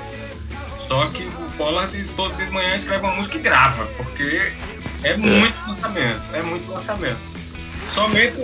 Só 0.88 1.06
que 1.08 1.24
o 1.24 1.52
Pollard 1.58 2.02
todo 2.15 2.34
dia 2.38 2.46
de 2.46 2.52
manhã 2.54 2.78
escreve 2.78 3.04
uma 3.04 3.13
música 3.13 3.36
e 3.36 3.41
grava, 3.41 3.86
porque 3.98 4.54
é 5.04 5.17
muito 5.17 5.54
lançamento, 5.67 6.22
é 6.32 6.41
muito 6.41 6.72
lançamento. 6.72 7.20
Somente 7.93 8.38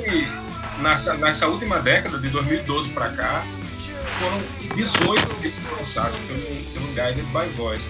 nessa, 0.82 1.13
nessa 1.13 1.47
última 1.47 1.80
década, 1.80 2.17
de 2.17 2.28
2012 2.28 2.89
para 2.89 3.08
cá, 3.12 3.45
foram 4.19 4.76
18 4.76 5.36
discos 5.41 5.78
lançados 5.78 6.19
pelo, 6.19 6.41
pelo 6.73 6.88
Guided 6.88 7.26
by 7.28 7.47
Voice. 7.56 7.86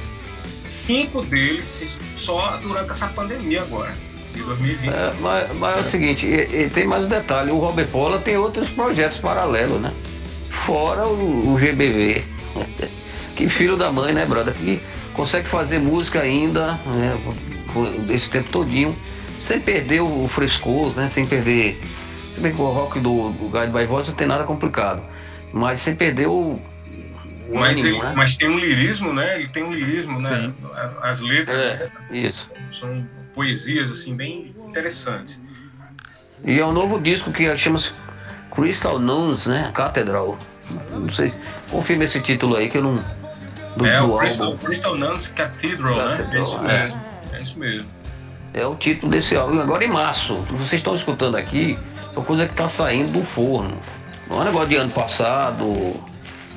Cinco 0.63 1.23
deles 1.23 1.97
só 2.15 2.57
durante 2.57 2.91
essa 2.91 3.07
pandemia 3.07 3.63
agora. 3.63 3.91
De 4.33 4.41
2020. 4.41 4.89
É, 4.89 5.13
mas, 5.19 5.55
mas 5.57 5.77
é 5.77 5.79
o 5.81 5.83
seguinte, 5.83 6.25
e, 6.25 6.63
e 6.63 6.69
tem 6.69 6.87
mais 6.87 7.05
um 7.05 7.07
detalhe, 7.07 7.51
o 7.51 7.59
Robert 7.59 7.87
Pola 7.89 8.19
tem 8.19 8.35
outros 8.35 8.67
projetos 8.69 9.19
paralelos, 9.19 9.79
né? 9.79 9.93
Fora 10.49 11.07
o, 11.07 11.53
o 11.53 11.57
GBV. 11.57 12.23
que 13.35 13.47
filho 13.47 13.77
da 13.77 13.91
mãe, 13.91 14.13
né, 14.13 14.25
brother? 14.25 14.53
Que 14.53 14.81
consegue 15.13 15.47
fazer 15.47 15.79
música 15.79 16.21
ainda, 16.21 16.73
né, 16.85 17.17
esse 18.09 18.29
tempo 18.29 18.49
todinho, 18.51 18.95
sem 19.39 19.59
perder 19.59 20.01
o 20.01 20.27
frescor, 20.27 20.95
né? 20.95 21.09
Sem 21.09 21.25
perder. 21.25 21.79
Se 22.33 22.39
bem 22.39 22.53
que 22.53 22.61
o 22.61 22.65
rock 22.65 22.99
do, 22.99 23.29
do 23.31 23.49
Guide 23.49 23.71
by 23.71 23.85
Voice 23.85 24.09
não 24.09 24.15
tem 24.15 24.27
nada 24.27 24.43
complicado. 24.43 25.03
Mas 25.51 25.81
sem 25.81 25.95
perder 25.95 26.27
o. 26.27 26.59
o 27.49 27.53
mas, 27.53 27.77
ânimo, 27.77 27.97
ele, 27.97 28.03
né? 28.03 28.13
mas 28.15 28.37
tem 28.37 28.49
um 28.49 28.57
lirismo, 28.57 29.13
né? 29.13 29.35
Ele 29.35 29.47
tem 29.49 29.63
um 29.63 29.73
lirismo, 29.73 30.19
né? 30.19 30.29
Sim. 30.29 30.53
As 31.01 31.19
letras 31.19 31.61
é, 31.61 31.89
isso. 32.11 32.49
são 32.71 33.05
poesias 33.33 33.91
assim 33.91 34.15
bem 34.15 34.55
interessantes. 34.67 35.39
E 36.45 36.59
é 36.59 36.65
um 36.65 36.73
novo 36.73 36.99
disco 36.99 37.31
que 37.31 37.57
chama-se 37.57 37.93
Crystal 38.53 38.99
Nuns, 38.99 39.47
né? 39.47 39.71
Catedral. 39.73 40.37
Não 40.91 41.11
sei, 41.11 41.33
confirma 41.69 42.03
esse 42.03 42.19
título 42.21 42.55
aí 42.55 42.69
que 42.69 42.77
eu 42.77 42.83
não. 42.83 43.03
Do, 43.77 43.85
é, 43.85 43.99
do 43.99 44.13
o 44.13 44.17
Crystal, 44.19 44.57
Crystal 44.57 44.95
Nuns 44.95 45.27
Cathedral, 45.27 45.95
Cathedral, 45.95 46.23
né? 46.23 46.31
É 46.31 46.39
isso 46.39 46.57
é. 46.57 46.83
mesmo. 46.83 47.01
É 47.31 47.41
isso 47.41 47.59
mesmo. 47.59 47.89
É 48.53 48.65
o 48.65 48.75
título 48.75 49.11
desse 49.11 49.35
álbum. 49.35 49.59
Agora 49.59 49.83
em 49.83 49.89
março, 49.89 50.35
vocês 50.51 50.73
estão 50.73 50.93
escutando 50.93 51.35
aqui, 51.35 51.77
é 52.13 52.17
uma 52.17 52.25
coisa 52.25 52.45
que 52.45 52.51
está 52.51 52.67
saindo 52.67 53.11
do 53.11 53.23
forno. 53.23 53.75
Não 54.29 54.41
é 54.41 54.45
negócio 54.45 54.69
de 54.69 54.75
ano 54.75 54.91
passado, 54.91 55.65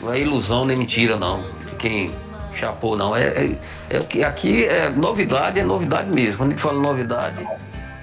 não 0.02 0.12
é 0.12 0.20
ilusão 0.20 0.64
nem 0.64 0.76
mentira, 0.76 1.16
não. 1.16 1.42
De 1.64 1.76
quem 1.76 2.14
chapou, 2.56 2.96
não. 2.96 3.14
É, 3.14 3.26
é, 3.26 3.56
é 3.90 3.98
que 4.00 4.24
aqui 4.24 4.64
é 4.64 4.88
novidade, 4.88 5.60
é 5.60 5.64
novidade 5.64 6.10
mesmo. 6.10 6.38
Quando 6.38 6.50
a 6.50 6.52
gente 6.52 6.62
fala 6.62 6.80
novidade, 6.80 7.46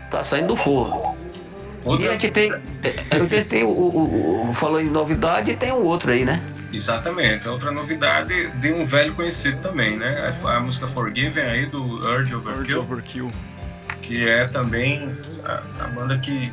tá 0.09 0.23
saindo 0.23 0.47
do 0.47 0.55
forno. 0.55 1.15
Outra... 1.85 2.05
E 2.05 2.09
a 2.09 2.11
gente 2.13 2.31
tem, 2.31 2.51
é, 2.51 2.95
a 3.11 3.19
gente 3.19 3.49
tem 3.49 3.63
o, 3.63 3.69
o, 3.69 4.49
o, 4.49 4.53
falando 4.53 4.85
em 4.87 4.89
novidade, 4.89 5.55
tem 5.55 5.71
um 5.71 5.83
outro 5.83 6.11
aí, 6.11 6.23
né? 6.23 6.41
Exatamente. 6.73 7.47
Outra 7.47 7.71
novidade 7.71 8.49
de 8.49 8.73
um 8.73 8.85
velho 8.85 9.13
conhecido 9.13 9.61
também, 9.61 9.97
né? 9.97 10.33
A, 10.43 10.55
a 10.55 10.59
música 10.59 10.87
Forgiven 10.87 11.43
aí 11.43 11.65
do 11.65 11.81
Urge 11.83 12.35
Overkill. 12.35 12.59
Urge 12.59 12.77
Overkill. 12.77 13.31
Que 14.01 14.27
é 14.27 14.47
também 14.47 15.15
a, 15.45 15.61
a 15.83 15.87
banda 15.87 16.17
que 16.17 16.51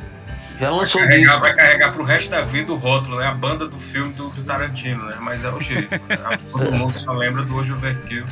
já 0.61 0.69
lançou 0.69 1.01
vai 1.01 1.09
carregar, 1.09 1.39
vai 1.39 1.55
carregar 1.55 1.91
pro 1.91 2.03
resto 2.03 2.29
da 2.29 2.41
vida 2.41 2.71
o 2.71 2.75
rótulo, 2.75 3.17
né? 3.17 3.25
A 3.25 3.33
banda 3.33 3.67
do 3.67 3.79
filme 3.79 4.13
do, 4.13 4.29
do 4.29 4.43
Tarantino, 4.43 5.05
né? 5.05 5.17
Mas 5.19 5.43
é 5.43 5.49
o 5.49 5.59
jeito. 5.59 5.89
Né? 5.89 6.17
Todo 6.51 6.71
mundo 6.73 6.95
só 6.95 7.13
lembra 7.13 7.43
do 7.43 7.55
Hoje 7.55 7.73
Overkill. 7.73 8.25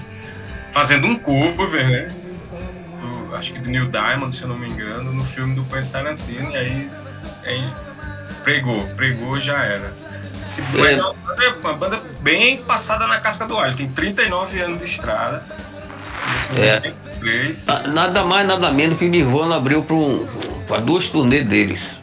Fazendo 0.71 1.07
um 1.07 1.15
cover, 1.15 1.89
né? 1.89 2.07
Do, 3.01 3.35
acho 3.35 3.51
que 3.51 3.57
do 3.57 3.67
Neil 3.67 3.87
Diamond, 3.87 4.35
se 4.35 4.43
eu 4.43 4.47
não 4.47 4.55
me 4.55 4.69
engano, 4.69 5.11
no 5.11 5.23
filme 5.23 5.55
do 5.55 5.63
Quentin 5.63 5.89
Tarantino. 5.89 6.51
E 6.51 6.55
aí, 6.55 6.91
aí 7.45 7.63
pregou, 8.43 8.83
pregou 8.95 9.39
já 9.39 9.63
era. 9.63 9.91
Mas 10.77 10.99
é 10.99 11.01
uma 11.01 11.13
banda, 11.13 11.55
uma 11.61 11.73
banda 11.73 12.01
bem 12.21 12.57
passada 12.57 13.07
na 13.07 13.19
casca 13.19 13.47
do 13.47 13.57
alho. 13.57 13.75
Tem 13.75 13.89
39 13.89 14.61
anos 14.61 14.77
de 14.77 14.85
estrada. 14.85 15.43
É. 16.55 16.93
Nada 17.87 18.23
mais, 18.23 18.47
nada 18.47 18.71
menos 18.71 18.99
que 18.99 19.05
o 19.05 19.09
Nirvana 19.09 19.55
abriu 19.55 19.83
para 19.83 19.95
um, 19.95 20.27
duas 20.85 21.07
turnês 21.07 21.47
deles. 21.47 21.98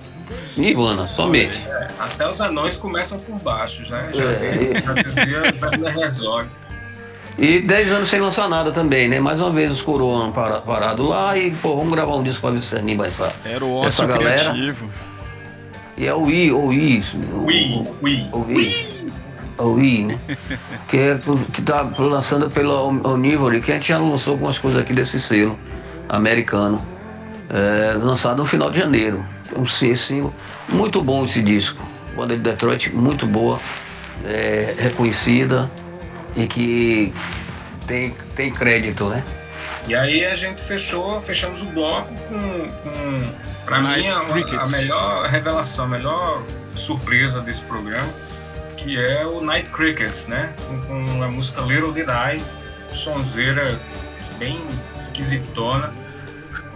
Nirvana, 0.57 1.07
somente. 1.09 1.57
É, 1.69 1.87
até 1.99 2.29
os 2.29 2.40
anões 2.40 2.77
começam 2.77 3.19
por 3.19 3.38
baixos, 3.40 3.90
né? 3.90 4.11
Já, 4.14 4.23
é. 4.23 4.81
já 4.81 4.92
dizia 4.95 6.03
Herzog. 6.03 6.49
E 7.38 7.61
10 7.61 7.92
anos 7.92 8.09
sem 8.09 8.19
lançar 8.19 8.49
nada 8.49 8.73
também, 8.73 9.09
né? 9.09 9.21
Mais 9.21 9.38
uma 9.38 9.51
vez 9.51 9.71
os 9.71 9.83
coroas 9.83 10.33
parado 10.64 11.03
lá 11.03 11.37
e, 11.37 11.51
pô, 11.51 11.77
vamos 11.77 11.92
gravar 11.92 12.16
um 12.16 12.23
disco 12.23 12.40
pra 12.40 12.51
ver 12.51 12.62
se 12.62 12.75
anima 12.77 13.07
essa, 13.07 13.31
Era 13.45 13.64
o 13.64 13.85
essa 13.85 14.07
galera. 14.07 14.53
Criativo. 14.53 14.88
E 15.99 16.07
é 16.07 16.14
o 16.14 16.31
I, 16.31 16.51
ou 16.51 16.73
I. 16.73 17.05
O 17.35 17.51
I, 17.51 17.88
o 18.01 18.09
I. 18.09 18.31
O 18.33 18.51
I. 18.51 19.07
O 19.59 19.79
I, 19.81 20.05
né? 20.05 20.19
que, 20.88 20.97
é, 20.97 21.19
que 21.53 21.62
tá 21.62 21.87
lançando 21.99 22.51
pela 22.51 22.83
Omnivore, 22.83 23.61
que 23.61 23.71
a 23.71 23.75
gente 23.75 23.88
já 23.88 23.99
lançou 23.99 24.33
algumas 24.35 24.59
coisas 24.59 24.81
aqui 24.81 24.95
desse 24.95 25.21
selo 25.21 25.59
americano. 26.09 26.81
É, 27.51 27.97
lançado 27.99 28.38
no 28.38 28.47
final 28.47 28.71
de 28.71 28.79
janeiro. 28.79 29.25
Um 29.57 29.66
single 29.66 30.33
muito 30.69 31.03
bom 31.03 31.25
esse 31.25 31.42
disco. 31.42 31.83
Banda 32.14 32.35
de 32.35 32.42
Detroit, 32.42 32.90
muito 32.90 33.27
boa, 33.27 33.61
é, 34.25 34.75
reconhecida 34.79 35.71
e 36.35 36.47
que 36.47 37.12
tem, 37.87 38.11
tem 38.35 38.51
crédito, 38.51 39.05
né? 39.05 39.23
E 39.87 39.95
aí 39.95 40.25
a 40.25 40.35
gente 40.35 40.61
fechou, 40.61 41.21
fechamos 41.23 41.62
o 41.62 41.66
bloco 41.66 42.12
com, 42.29 42.69
com 42.69 43.47
para 43.64 43.81
mim, 43.81 44.07
a, 44.09 44.21
a, 44.21 44.69
melhor 44.69 45.27
revelação, 45.27 45.85
a 45.85 45.88
melhor 45.88 46.42
surpresa 46.77 47.40
desse 47.40 47.62
programa, 47.62 48.09
que 48.77 48.99
é 48.99 49.27
o 49.27 49.40
Night 49.40 49.69
Crickets, 49.71 50.27
né? 50.27 50.55
Com, 50.66 51.05
com 51.05 51.23
a 51.23 51.29
música 51.29 51.61
Little 51.62 51.92
Did 51.92 52.09
I, 52.09 52.40
sonzeira 52.95 53.79
bem 54.38 54.59
esquisitona. 54.97 55.92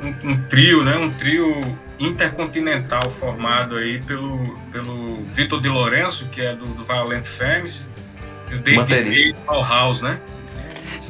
Um, 0.02 0.30
um 0.30 0.42
trio, 0.44 0.82
né? 0.82 0.96
Um 0.96 1.10
trio 1.10 1.60
intercontinental 2.00 3.10
formado 3.10 3.76
aí 3.76 4.02
pelo, 4.02 4.54
pelo 4.72 4.92
Vitor 5.34 5.60
de 5.60 5.68
Lourenço, 5.68 6.26
que 6.30 6.40
é 6.40 6.54
do, 6.54 6.66
do 6.66 6.82
Violent 6.82 7.24
Femmes, 7.24 7.86
e 8.50 8.54
o 8.54 8.58
David 8.58 9.36
Paul 9.46 9.62
House, 9.62 10.00
né? 10.00 10.18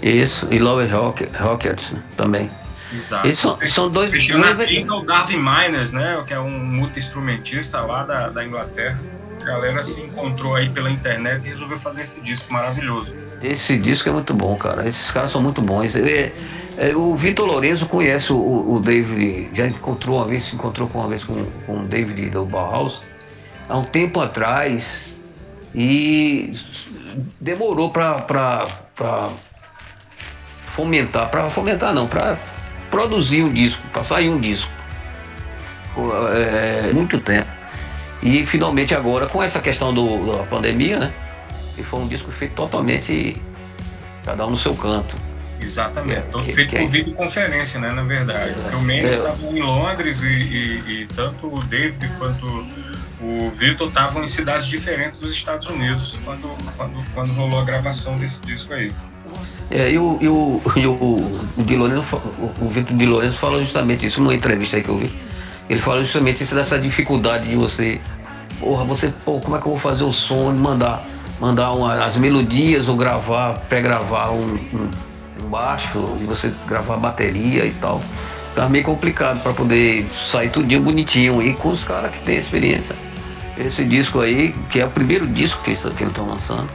Isso, 0.02 0.48
e 0.50 0.58
Lower 0.58 0.88
Rockets 0.90 1.92
né, 1.92 2.02
também. 2.16 2.50
Exato. 2.92 3.26
Eles 3.26 3.38
são, 3.38 3.58
são 3.66 3.90
dois. 3.90 4.10
Fechando 4.10 4.44
a 4.44 4.54
trinca, 4.54 4.94
o 4.94 5.04
Darwin 5.04 5.36
Miners, 5.36 5.92
né? 5.92 6.22
Que 6.26 6.34
é 6.34 6.40
um 6.40 6.50
multi-instrumentista 6.50 7.80
lá 7.80 8.02
da, 8.02 8.28
da 8.30 8.44
Inglaterra. 8.44 8.98
A 9.40 9.44
galera 9.44 9.82
se 9.82 10.00
encontrou 10.00 10.54
aí 10.54 10.68
pela 10.68 10.90
internet 10.90 11.46
e 11.46 11.50
resolveu 11.50 11.78
fazer 11.78 12.02
esse 12.02 12.20
disco 12.20 12.52
maravilhoso. 12.52 13.14
Esse 13.42 13.78
disco 13.78 14.08
é 14.08 14.12
muito 14.12 14.34
bom, 14.34 14.56
cara. 14.56 14.88
Esses 14.88 15.10
caras 15.10 15.30
são 15.30 15.40
muito 15.40 15.62
bons. 15.62 15.94
É, 15.94 16.00
é, 16.00 16.32
o 16.96 17.14
Vitor 17.14 17.46
Lorenzo 17.46 17.86
conhece 17.86 18.32
o, 18.32 18.74
o, 18.74 18.80
David, 18.80 19.50
já 19.52 19.66
encontrou 19.66 20.16
uma 20.16 20.26
vez, 20.26 20.44
se 20.44 20.54
encontrou 20.54 20.88
uma 20.94 21.08
vez 21.08 21.24
com, 21.24 21.44
com 21.66 21.80
o 21.80 21.84
David 21.86 22.30
do 22.30 22.44
Bauhaus, 22.46 23.02
há 23.68 23.76
um 23.76 23.84
tempo 23.84 24.20
atrás, 24.20 25.10
e 25.74 26.54
demorou 27.40 27.90
para 27.90 28.78
fomentar, 30.66 31.30
para 31.30 31.50
fomentar 31.50 31.94
não, 31.94 32.06
para 32.06 32.38
produzir 32.90 33.42
um 33.42 33.48
disco, 33.48 33.82
para 33.92 34.02
sair 34.02 34.28
um 34.28 34.40
disco. 34.40 34.70
É, 36.32 36.92
muito 36.92 37.18
tempo. 37.20 37.48
E 38.22 38.44
finalmente 38.44 38.94
agora, 38.94 39.26
com 39.26 39.42
essa 39.42 39.60
questão 39.60 39.92
do, 39.92 40.36
da 40.36 40.44
pandemia, 40.44 40.98
né? 40.98 41.12
E 41.76 41.82
foi 41.82 42.00
um 42.00 42.08
disco 42.08 42.30
feito 42.30 42.54
totalmente 42.54 43.40
cada 44.24 44.46
um 44.46 44.50
no 44.50 44.56
seu 44.56 44.74
canto. 44.74 45.16
Exatamente. 45.62 46.18
É, 46.18 46.22
Todo 46.22 46.44
que, 46.44 46.52
feito 46.52 46.70
que, 46.70 46.76
por 46.76 46.84
é... 46.84 46.88
videoconferência, 46.88 47.80
né? 47.80 47.92
Na 47.92 48.02
verdade. 48.02 48.54
É, 48.72 48.76
o 48.76 48.80
Mendes 48.80 49.16
estava 49.16 49.42
em 49.46 49.60
Londres 49.60 50.22
e, 50.22 50.26
e, 50.26 51.02
e, 51.02 51.08
tanto 51.14 51.46
o 51.46 51.62
David 51.64 52.08
quanto 52.18 52.46
o 53.20 53.50
Vitor 53.50 53.88
estavam 53.88 54.24
em 54.24 54.28
cidades 54.28 54.66
diferentes 54.66 55.18
dos 55.18 55.30
Estados 55.30 55.66
Unidos 55.66 56.18
quando, 56.24 56.56
quando, 56.76 57.04
quando 57.14 57.32
rolou 57.34 57.60
a 57.60 57.64
gravação 57.64 58.18
desse 58.18 58.40
disco 58.40 58.72
aí. 58.72 58.90
É, 59.70 59.90
e 59.92 59.98
o, 59.98 60.18
e 60.20 60.28
o, 60.28 60.62
e 60.74 60.86
o, 60.86 60.92
o, 60.92 61.62
Di 61.62 61.76
Lorenzo, 61.76 62.04
o, 62.38 62.64
o 62.64 62.68
Vitor 62.68 62.96
Di 62.96 63.06
Lorenzo 63.06 63.38
falou 63.38 63.60
justamente 63.60 64.06
isso 64.06 64.20
numa 64.20 64.34
entrevista 64.34 64.76
aí 64.76 64.82
que 64.82 64.88
eu 64.88 64.98
vi. 64.98 65.12
Ele 65.68 65.78
falou 65.78 66.02
justamente 66.02 66.42
isso 66.42 66.54
dessa 66.54 66.78
dificuldade 66.78 67.48
de 67.48 67.54
você. 67.54 68.00
Porra, 68.58 68.84
você, 68.84 69.12
pô, 69.24 69.38
como 69.40 69.56
é 69.56 69.60
que 69.60 69.66
eu 69.66 69.70
vou 69.70 69.78
fazer 69.78 70.02
o 70.02 70.12
som, 70.12 70.50
mandar, 70.52 71.04
mandar 71.40 71.72
uma, 71.72 72.04
as 72.04 72.16
melodias 72.16 72.88
ou 72.88 72.96
gravar, 72.96 73.54
pré-gravar 73.68 74.32
um, 74.32 74.54
um, 74.54 74.90
baixo 75.42 76.16
e 76.20 76.24
você 76.24 76.52
gravar 76.66 76.96
bateria 76.96 77.64
e 77.64 77.72
tal. 77.80 78.02
Tá 78.54 78.68
meio 78.68 78.84
complicado 78.84 79.42
para 79.42 79.52
poder 79.52 80.08
sair 80.26 80.50
tudinho 80.50 80.82
bonitinho 80.82 81.40
e 81.42 81.54
com 81.54 81.70
os 81.70 81.84
caras 81.84 82.10
que 82.12 82.20
tem 82.20 82.36
experiência. 82.36 82.96
Esse 83.56 83.84
disco 83.84 84.20
aí, 84.20 84.54
que 84.70 84.80
é 84.80 84.86
o 84.86 84.90
primeiro 84.90 85.26
disco 85.26 85.62
que 85.62 85.70
eles 85.70 85.84
estão 85.84 86.26
lançando. 86.26 86.68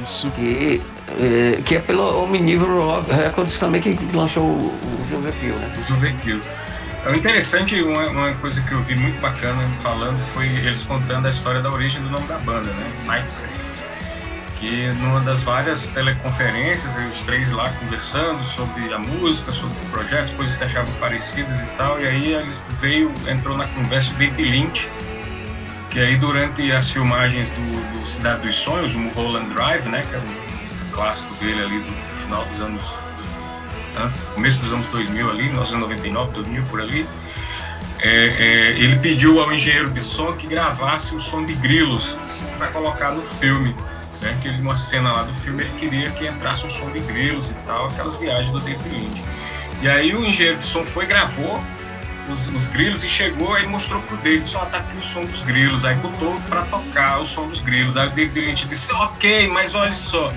Isso. 0.00 0.30
Que 0.30 0.80
é, 1.20 1.62
que 1.62 1.76
é 1.76 1.80
pelo 1.80 2.24
Omnivorous 2.24 3.06
Records 3.08 3.56
também 3.56 3.80
que 3.80 3.98
lançou 4.14 4.44
o, 4.44 4.66
o 4.66 5.06
Juvenil, 5.10 5.54
né? 5.56 5.72
O 5.78 5.82
Juvenil. 5.82 6.40
É 7.04 7.16
interessante, 7.16 7.82
uma, 7.82 8.06
uma, 8.06 8.32
coisa 8.34 8.60
que 8.60 8.72
eu 8.72 8.80
vi 8.82 8.94
muito 8.94 9.20
bacana 9.20 9.68
falando 9.80 10.22
foi 10.32 10.46
eles 10.46 10.84
contando 10.84 11.26
a 11.26 11.30
história 11.30 11.60
da 11.60 11.70
origem 11.70 12.00
do 12.00 12.08
nome 12.08 12.26
da 12.28 12.38
banda, 12.38 12.70
né? 12.72 12.86
Que 14.62 14.86
numa 15.00 15.18
das 15.18 15.42
várias 15.42 15.88
teleconferências, 15.88 16.92
os 17.10 17.18
três 17.22 17.50
lá 17.50 17.68
conversando 17.80 18.44
sobre 18.44 18.94
a 18.94 18.98
música, 18.98 19.50
sobre 19.50 19.76
o 19.76 19.90
projeto, 19.90 20.36
coisas 20.36 20.54
que 20.54 20.62
achavam 20.62 20.92
parecidas 21.00 21.60
e 21.60 21.66
tal, 21.76 22.00
e 22.00 22.06
aí 22.06 22.32
eles 22.32 22.62
veio, 22.78 23.12
entrou 23.26 23.58
na 23.58 23.66
conversa 23.66 24.12
o 24.12 24.14
David 24.14 24.40
Lynch, 24.40 24.88
que 25.90 25.98
aí 25.98 26.16
durante 26.16 26.70
as 26.70 26.88
filmagens 26.88 27.50
do, 27.50 27.92
do 27.92 28.06
Cidade 28.06 28.42
dos 28.42 28.54
Sonhos, 28.54 28.94
o 28.94 28.98
Mulholland 29.00 29.52
Drive, 29.52 29.88
né? 29.88 30.06
Que 30.08 30.14
é 30.14 30.18
um 30.20 30.92
clássico 30.92 31.34
dele 31.44 31.60
ali 31.60 31.80
do 31.80 31.92
final 32.22 32.44
dos 32.44 32.60
anos. 32.60 32.82
Né, 33.96 34.12
começo 34.32 34.60
dos 34.60 34.72
anos 34.72 34.86
2000 34.92 35.28
ali, 35.28 35.42
1999, 35.42 36.34
2000 36.34 36.62
por 36.70 36.80
ali. 36.80 37.04
É, 37.98 38.08
é, 38.08 38.70
ele 38.78 38.94
pediu 39.00 39.40
ao 39.40 39.52
engenheiro 39.52 39.90
de 39.90 40.00
som 40.00 40.32
que 40.34 40.46
gravasse 40.46 41.16
o 41.16 41.20
som 41.20 41.44
de 41.44 41.52
grilos 41.54 42.16
para 42.58 42.68
colocar 42.68 43.10
no 43.10 43.22
filme. 43.22 43.74
Né? 44.22 44.38
Que 44.40 44.48
uma 44.60 44.76
cena 44.76 45.12
lá 45.12 45.22
do 45.22 45.34
filme 45.34 45.64
ele 45.64 45.72
queria 45.78 46.10
que 46.10 46.26
entrasse 46.26 46.64
um 46.64 46.70
som 46.70 46.90
de 46.90 47.00
grilos 47.00 47.50
e 47.50 47.54
tal, 47.66 47.86
aquelas 47.86 48.14
viagens 48.16 48.52
do 48.52 48.60
David 48.60 48.88
Lynch. 48.88 49.22
E 49.82 49.88
aí 49.88 50.14
o 50.14 50.24
engenheiro 50.24 50.58
de 50.58 50.64
som 50.64 50.84
foi 50.84 51.06
gravou 51.06 51.60
os, 52.28 52.46
os 52.54 52.68
grilos 52.68 53.02
e 53.02 53.08
chegou 53.08 53.54
aí 53.54 53.66
mostrou 53.66 54.00
pro 54.02 54.16
David, 54.18 54.48
só 54.48 54.60
tá 54.66 54.78
aqui 54.78 54.96
o 54.96 55.02
som 55.02 55.22
dos 55.22 55.42
grilos. 55.42 55.84
Aí 55.84 55.96
botou 55.96 56.40
para 56.48 56.62
tocar 56.62 57.20
o 57.20 57.26
som 57.26 57.48
dos 57.48 57.60
grilos. 57.60 57.96
Aí 57.96 58.08
o 58.08 58.10
David 58.10 58.46
Lynch 58.46 58.66
disse, 58.66 58.92
ok, 58.92 59.48
mas 59.48 59.74
olha 59.74 59.94
só, 59.94 60.32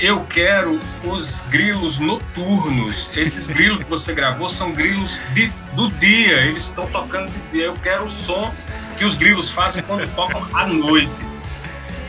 eu 0.00 0.24
quero 0.28 0.78
os 1.04 1.44
grilos 1.50 1.98
noturnos. 1.98 3.10
Esses 3.14 3.48
grilos 3.48 3.78
que 3.78 3.90
você 3.90 4.14
gravou 4.14 4.48
são 4.48 4.72
grilos 4.72 5.18
de, 5.32 5.50
do 5.72 5.90
dia, 5.92 6.38
eles 6.42 6.64
estão 6.64 6.86
tocando 6.86 7.30
de 7.30 7.38
dia. 7.52 7.64
Eu 7.66 7.74
quero 7.74 8.04
o 8.04 8.10
som 8.10 8.52
que 8.98 9.04
os 9.04 9.14
grilos 9.14 9.50
fazem 9.50 9.82
quando 9.82 10.06
tocam 10.14 10.42
à 10.54 10.66
noite. 10.66 11.10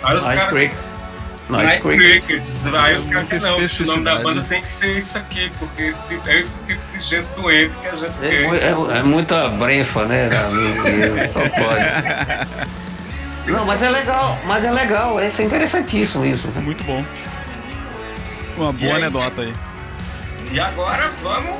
Aí 0.03 0.17
os 0.17 0.25
caras. 0.25 0.86
Night, 1.49 1.65
Night 1.65 1.81
Crickets. 1.81 2.65
Aí 2.67 2.95
os 2.95 3.05
caras 3.05 3.29
dizem, 3.29 3.49
não, 3.49 3.57
o 3.57 3.87
nome 3.87 4.03
da 4.03 4.15
banda 4.15 4.43
tem 4.43 4.61
que 4.61 4.67
ser 4.69 4.97
isso 4.97 5.17
aqui, 5.17 5.49
porque 5.57 5.83
esse 5.83 6.01
tipo, 6.03 6.27
é 6.27 6.39
esse 6.39 6.57
tipo 6.67 6.81
de 6.91 6.99
gente 6.99 7.27
doente 7.35 7.73
que 7.81 7.87
a 7.87 7.95
gente 7.95 8.13
é, 8.21 8.29
quer. 8.29 8.63
É, 8.63 8.99
é 8.99 9.03
muita 9.03 9.47
brefa, 9.49 10.05
né? 10.05 10.29
Só 11.33 11.39
pode. 11.49 12.67
Não, 13.51 13.65
mas 13.65 13.81
é 13.81 13.89
legal, 13.89 14.37
mas 14.45 14.65
é 14.65 14.71
legal, 14.71 15.19
é 15.19 15.27
interessantíssimo 15.27 16.25
isso. 16.25 16.49
Muito 16.61 16.83
bom. 16.83 17.03
Uma 18.57 18.73
boa 18.73 18.95
aí, 18.95 19.03
anedota 19.03 19.41
aí. 19.41 19.53
E 20.51 20.59
agora 20.59 21.09
vamos, 21.21 21.55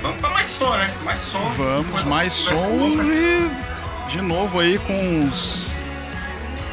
vamos 0.00 0.18
para 0.18 0.30
mais 0.30 0.46
som, 0.46 0.76
né? 0.76 0.90
Mais 1.04 1.18
som. 1.18 1.52
Vamos, 1.58 2.04
mais 2.04 2.32
sons 2.32 3.06
e 3.06 3.50
de 4.08 4.22
novo 4.22 4.60
aí 4.60 4.78
com 4.78 5.24
os, 5.24 5.70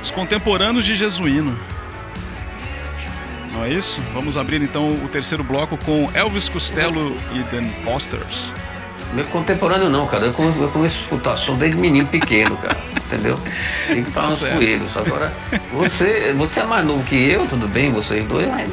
os 0.01 0.11
contemporâneos 0.11 0.85
de 0.85 0.95
Jesuíno. 0.95 1.59
Não 3.53 3.63
é 3.63 3.69
isso? 3.69 4.01
Vamos 4.13 4.35
abrir 4.35 4.61
então 4.61 4.89
o 4.89 5.07
terceiro 5.07 5.43
bloco 5.43 5.77
com 5.77 6.09
Elvis 6.13 6.49
Costello 6.49 7.15
e 7.33 7.43
The 7.43 7.61
Posters. 7.85 8.51
Meu 9.13 9.25
contemporâneo 9.25 9.89
não, 9.89 10.07
cara. 10.07 10.25
Eu 10.25 10.33
começo 10.33 10.95
a 10.97 11.03
escutar 11.03 11.37
som 11.37 11.55
desde 11.55 11.77
menino 11.77 12.07
pequeno, 12.07 12.57
cara. 12.57 12.77
entendeu? 13.05 13.39
Tem 13.87 14.03
que 14.03 14.09
estar 14.09 14.23
tá 14.23 14.27
nos 14.27 14.39
coelhos. 14.39 14.97
Agora, 14.97 15.31
você, 15.71 16.33
você 16.35 16.61
é 16.61 16.65
mais 16.65 16.85
novo 16.85 17.03
que 17.03 17.15
eu, 17.15 17.45
tudo 17.47 17.67
bem, 17.67 17.91
vocês 17.91 18.25
dois, 18.25 18.47
mas 18.47 18.67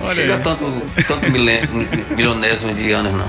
Olha 0.00 0.22
Chega 0.22 0.36
aí. 0.36 0.42
tanto, 0.42 0.82
tanto 1.06 1.30
milionésimo 2.16 2.74
de 2.74 2.92
anos, 2.92 3.12
não. 3.12 3.28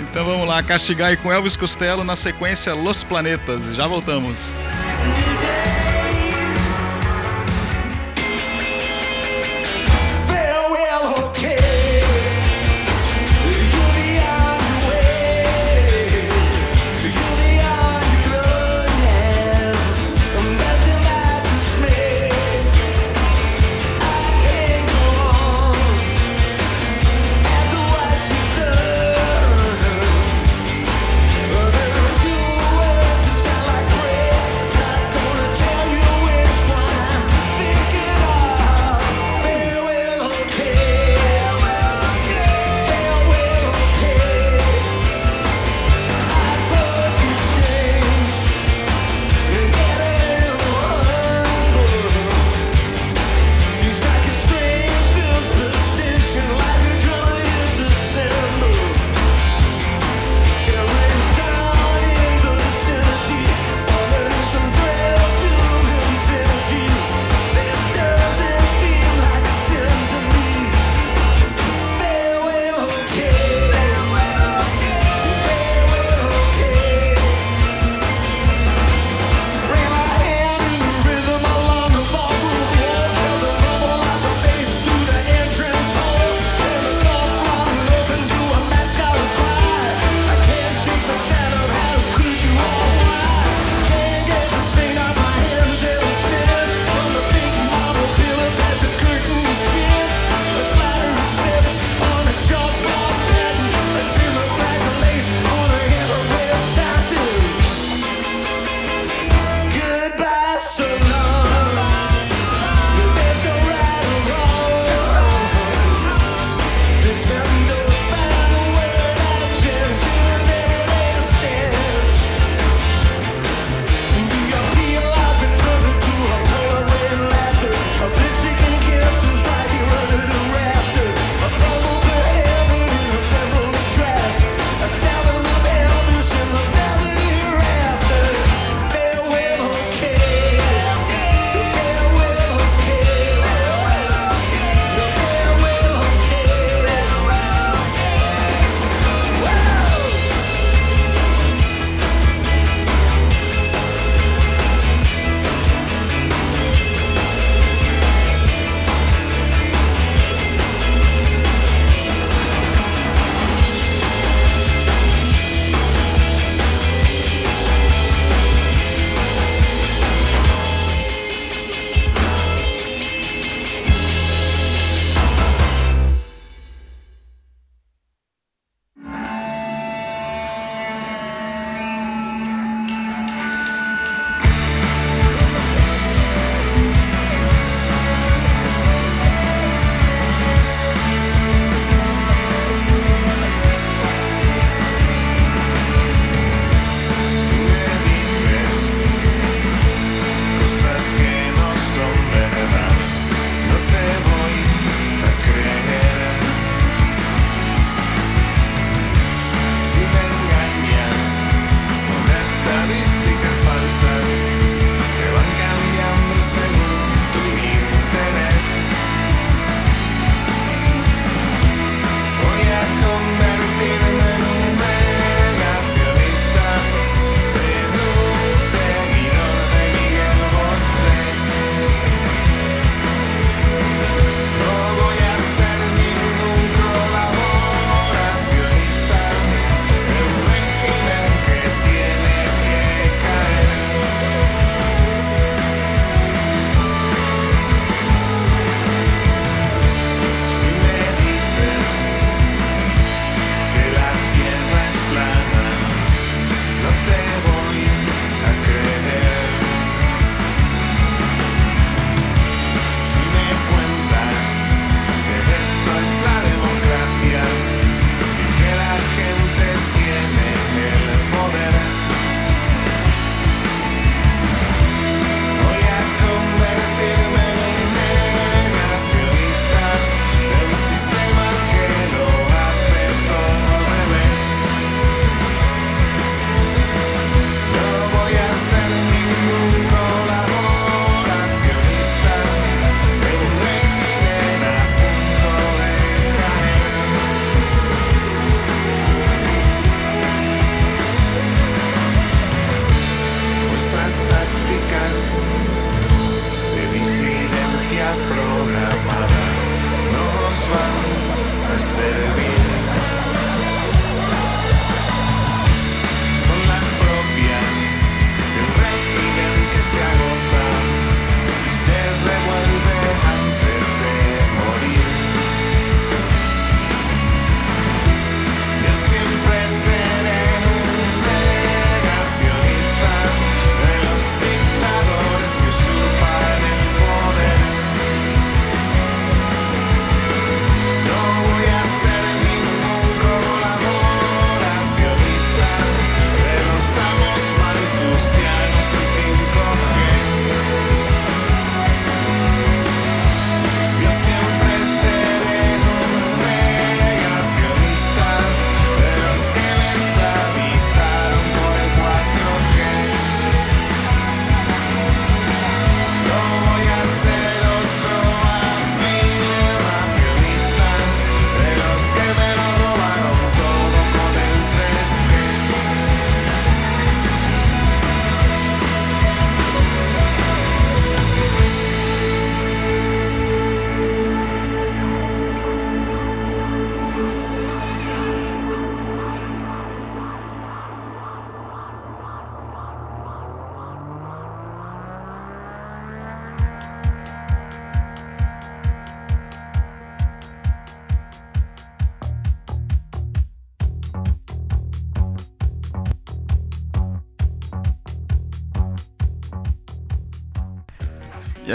Então 0.00 0.24
vamos 0.24 0.48
lá, 0.48 0.62
castigar 0.62 1.16
com 1.18 1.32
Elvis 1.32 1.56
Costello 1.56 2.02
na 2.02 2.16
sequência 2.16 2.74
Los 2.74 3.04
Planetas. 3.04 3.76
Já 3.76 3.86
voltamos. 3.86 4.50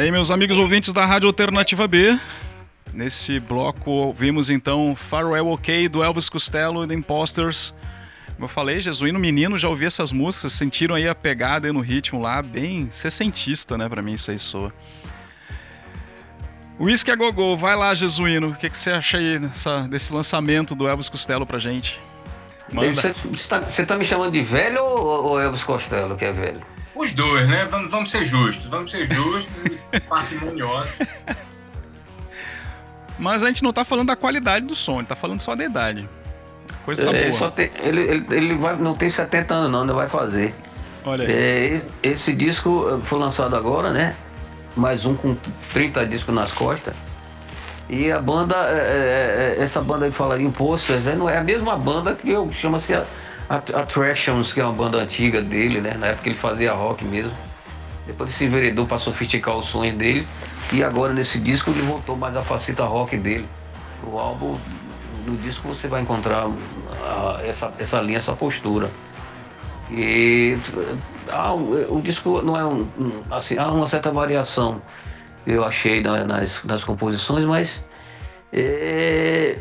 Aí, 0.08 0.12
meus 0.12 0.32
amigos 0.32 0.58
ouvintes 0.58 0.93
da 0.93 1.05
Rádio 1.05 1.28
Alternativa 1.28 1.86
B, 1.86 2.18
nesse 2.93 3.41
bloco 3.41 4.14
vimos 4.14 4.49
então 4.49 4.95
Farewell 4.95 5.49
OK 5.49 5.89
do 5.89 6.01
Elvis 6.01 6.30
Costello 6.30 6.86
e 6.86 6.88
The 6.88 6.93
Imposters. 6.93 7.74
Como 8.34 8.45
eu 8.45 8.47
falei, 8.47 8.80
Jesuíno 8.80 9.20
Menino, 9.20 9.58
já 9.58 9.68
ouvi 9.68 9.86
essas 9.86 10.14
músicas, 10.14 10.53
sentiram 10.53 10.95
aí 10.95 11.10
a 11.10 11.14
pegada 11.14 11.68
e 11.68 11.74
no 11.74 11.82
ritmo 11.82 12.22
lá, 12.22 12.41
bem 12.41 12.88
sessentista, 12.89 13.78
né, 13.78 13.89
pra 13.89 14.01
mim 14.01 14.14
isso 14.14 14.32
aí 14.32 14.39
soa. 14.39 14.74
Whisky 16.80 17.12
a 17.12 17.16
Gogô, 17.16 17.58
vai 17.58 17.76
lá, 17.76 17.93
Jesuíno, 17.93 18.51
o 18.51 18.55
que, 18.55 18.70
que 18.70 18.78
você 18.78 18.91
acha 18.91 19.18
aí 19.18 19.41
desse 19.89 20.14
lançamento 20.14 20.74
do 20.74 20.88
Elvis 20.88 21.10
Costello 21.10 21.45
pra 21.45 21.60
gente? 21.60 21.99
Você 22.74 23.13
está 23.32 23.61
tá 23.61 23.95
me 23.95 24.05
chamando 24.05 24.32
de 24.32 24.41
velho 24.41 24.84
ou, 24.84 25.26
ou 25.26 25.39
Elvis 25.39 25.63
Costello 25.63 26.15
que 26.15 26.26
é 26.26 26.32
velho? 26.32 26.61
Os 26.93 27.13
dois, 27.13 27.47
né? 27.47 27.65
Vamos, 27.65 27.91
vamos 27.91 28.11
ser 28.11 28.26
justos, 28.26 28.65
vamos 28.65 28.91
ser 28.91 29.07
justos 29.07 29.53
e 29.93 29.99
parcimoniosos. 30.09 30.91
Mas 33.20 33.43
a 33.43 33.47
gente 33.47 33.63
não 33.63 33.72
tá 33.72 33.86
falando 33.86 34.07
da 34.07 34.15
qualidade 34.15 34.65
do 34.65 34.76
som, 34.76 34.99
ele 34.99 35.07
tá 35.07 35.15
falando 35.15 35.39
só 35.39 35.55
da 35.55 35.63
idade. 35.63 36.07
A 36.70 36.86
coisa 36.86 37.05
tá 37.05 37.13
ele, 37.13 37.32
boa. 37.32 37.51
Tem, 37.51 37.72
ele, 37.82 38.01
ele, 38.01 38.26
ele 38.32 38.55
vai, 38.55 38.76
não 38.76 38.95
tem 38.95 39.09
70 39.09 39.53
anos 39.53 39.72
não, 39.72 39.86
não 39.86 39.95
vai 39.95 40.09
fazer. 40.09 40.53
Olha 41.05 41.26
aí. 41.26 41.32
É, 41.32 41.82
esse 42.03 42.34
disco 42.34 42.99
foi 43.03 43.20
lançado 43.20 43.55
agora, 43.55 43.91
né? 43.91 44.15
Mais 44.76 45.05
um 45.05 45.15
com 45.15 45.36
30 45.74 46.05
discos 46.05 46.34
nas 46.34 46.51
costas. 46.51 46.95
E 47.90 48.12
a 48.12 48.20
banda, 48.20 48.56
é, 48.70 49.56
é, 49.56 49.60
é 49.60 49.64
essa 49.64 49.82
banda 49.82 50.10
que 50.10 50.16
fala 50.16 50.42
Imposters, 50.42 51.08
é, 51.08 51.16
não 51.16 51.30
é 51.30 51.38
a 51.38 51.44
mesma 51.44 51.78
banda 51.78 52.14
que 52.14 52.30
eu 52.30 52.52
chama-se 52.52 52.94
Attractions, 53.50 54.52
que 54.52 54.60
é 54.60 54.64
uma 54.66 54.74
banda 54.74 54.98
antiga 54.98 55.42
dele, 55.42 55.80
né? 55.80 55.96
Na 55.98 56.08
época 56.08 56.30
ele 56.30 56.38
fazia 56.38 56.74
rock 56.74 57.06
mesmo. 57.06 57.32
Depois 58.06 58.30
ele 58.30 58.38
se 58.38 58.46
enveredou 58.46 58.86
para 58.86 59.00
sofisticar 59.00 59.56
os 59.56 59.68
sonhos 59.68 59.98
dele. 59.98 60.28
E 60.74 60.84
agora 60.84 61.14
nesse 61.14 61.40
disco 61.40 61.70
ele 61.72 61.82
voltou 61.82 62.18
mais 62.18 62.36
a 62.36 62.42
faceta 62.42 62.84
rock 62.84 63.16
dele. 63.16 63.48
O 64.04 64.20
álbum, 64.20 64.58
no 65.26 65.38
disco 65.38 65.70
você 65.70 65.88
vai 65.88 66.02
encontrar 66.02 66.46
a, 66.46 67.40
essa, 67.44 67.72
essa 67.80 68.02
linha, 68.02 68.18
essa 68.18 68.34
postura. 68.34 68.90
E 69.90 70.58
ah, 71.30 71.54
o, 71.54 71.98
o, 71.98 72.02
disco 72.02 72.42
não 72.42 72.58
é 72.58 72.66
um, 72.66 72.88
assim, 73.32 73.58
há 73.58 73.72
uma 73.72 73.88
certa 73.88 74.12
variação, 74.12 74.82
eu 75.48 75.64
achei 75.64 76.02
nas, 76.02 76.62
nas 76.66 76.84
composições, 76.84 77.45
mas 77.45 77.84
é, 78.52 79.58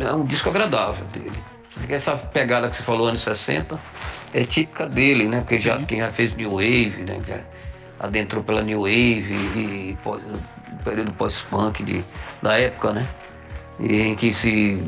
é 0.00 0.12
um 0.12 0.24
disco 0.24 0.48
agradável 0.48 1.04
dele. 1.06 1.42
Essa 1.88 2.16
pegada 2.16 2.68
que 2.68 2.76
você 2.76 2.82
falou, 2.82 3.06
anos 3.06 3.22
60, 3.22 3.78
é 4.34 4.42
típica 4.42 4.88
dele, 4.88 5.28
né? 5.28 5.40
Porque 5.40 5.56
já, 5.56 5.78
quem 5.78 6.00
já 6.00 6.10
fez 6.10 6.34
New 6.34 6.50
Wave, 6.50 7.04
né? 7.06 7.20
Já 7.24 7.38
adentrou 8.00 8.42
pela 8.42 8.60
New 8.62 8.80
Wave 8.80 9.32
e, 9.32 9.90
e 9.90 9.98
pós, 10.02 10.20
período 10.82 11.12
pós-punk 11.12 12.04
da 12.42 12.58
época, 12.58 12.92
né? 12.92 13.06
E 13.78 14.00
em 14.02 14.16
que 14.16 14.34
se 14.34 14.82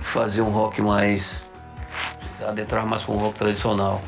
fazia 0.00 0.44
um 0.44 0.50
rock 0.50 0.82
mais. 0.82 1.42
adentrar 2.46 2.86
mais 2.86 3.02
com 3.02 3.12
o 3.12 3.16
rock 3.16 3.38
tradicional. 3.38 4.02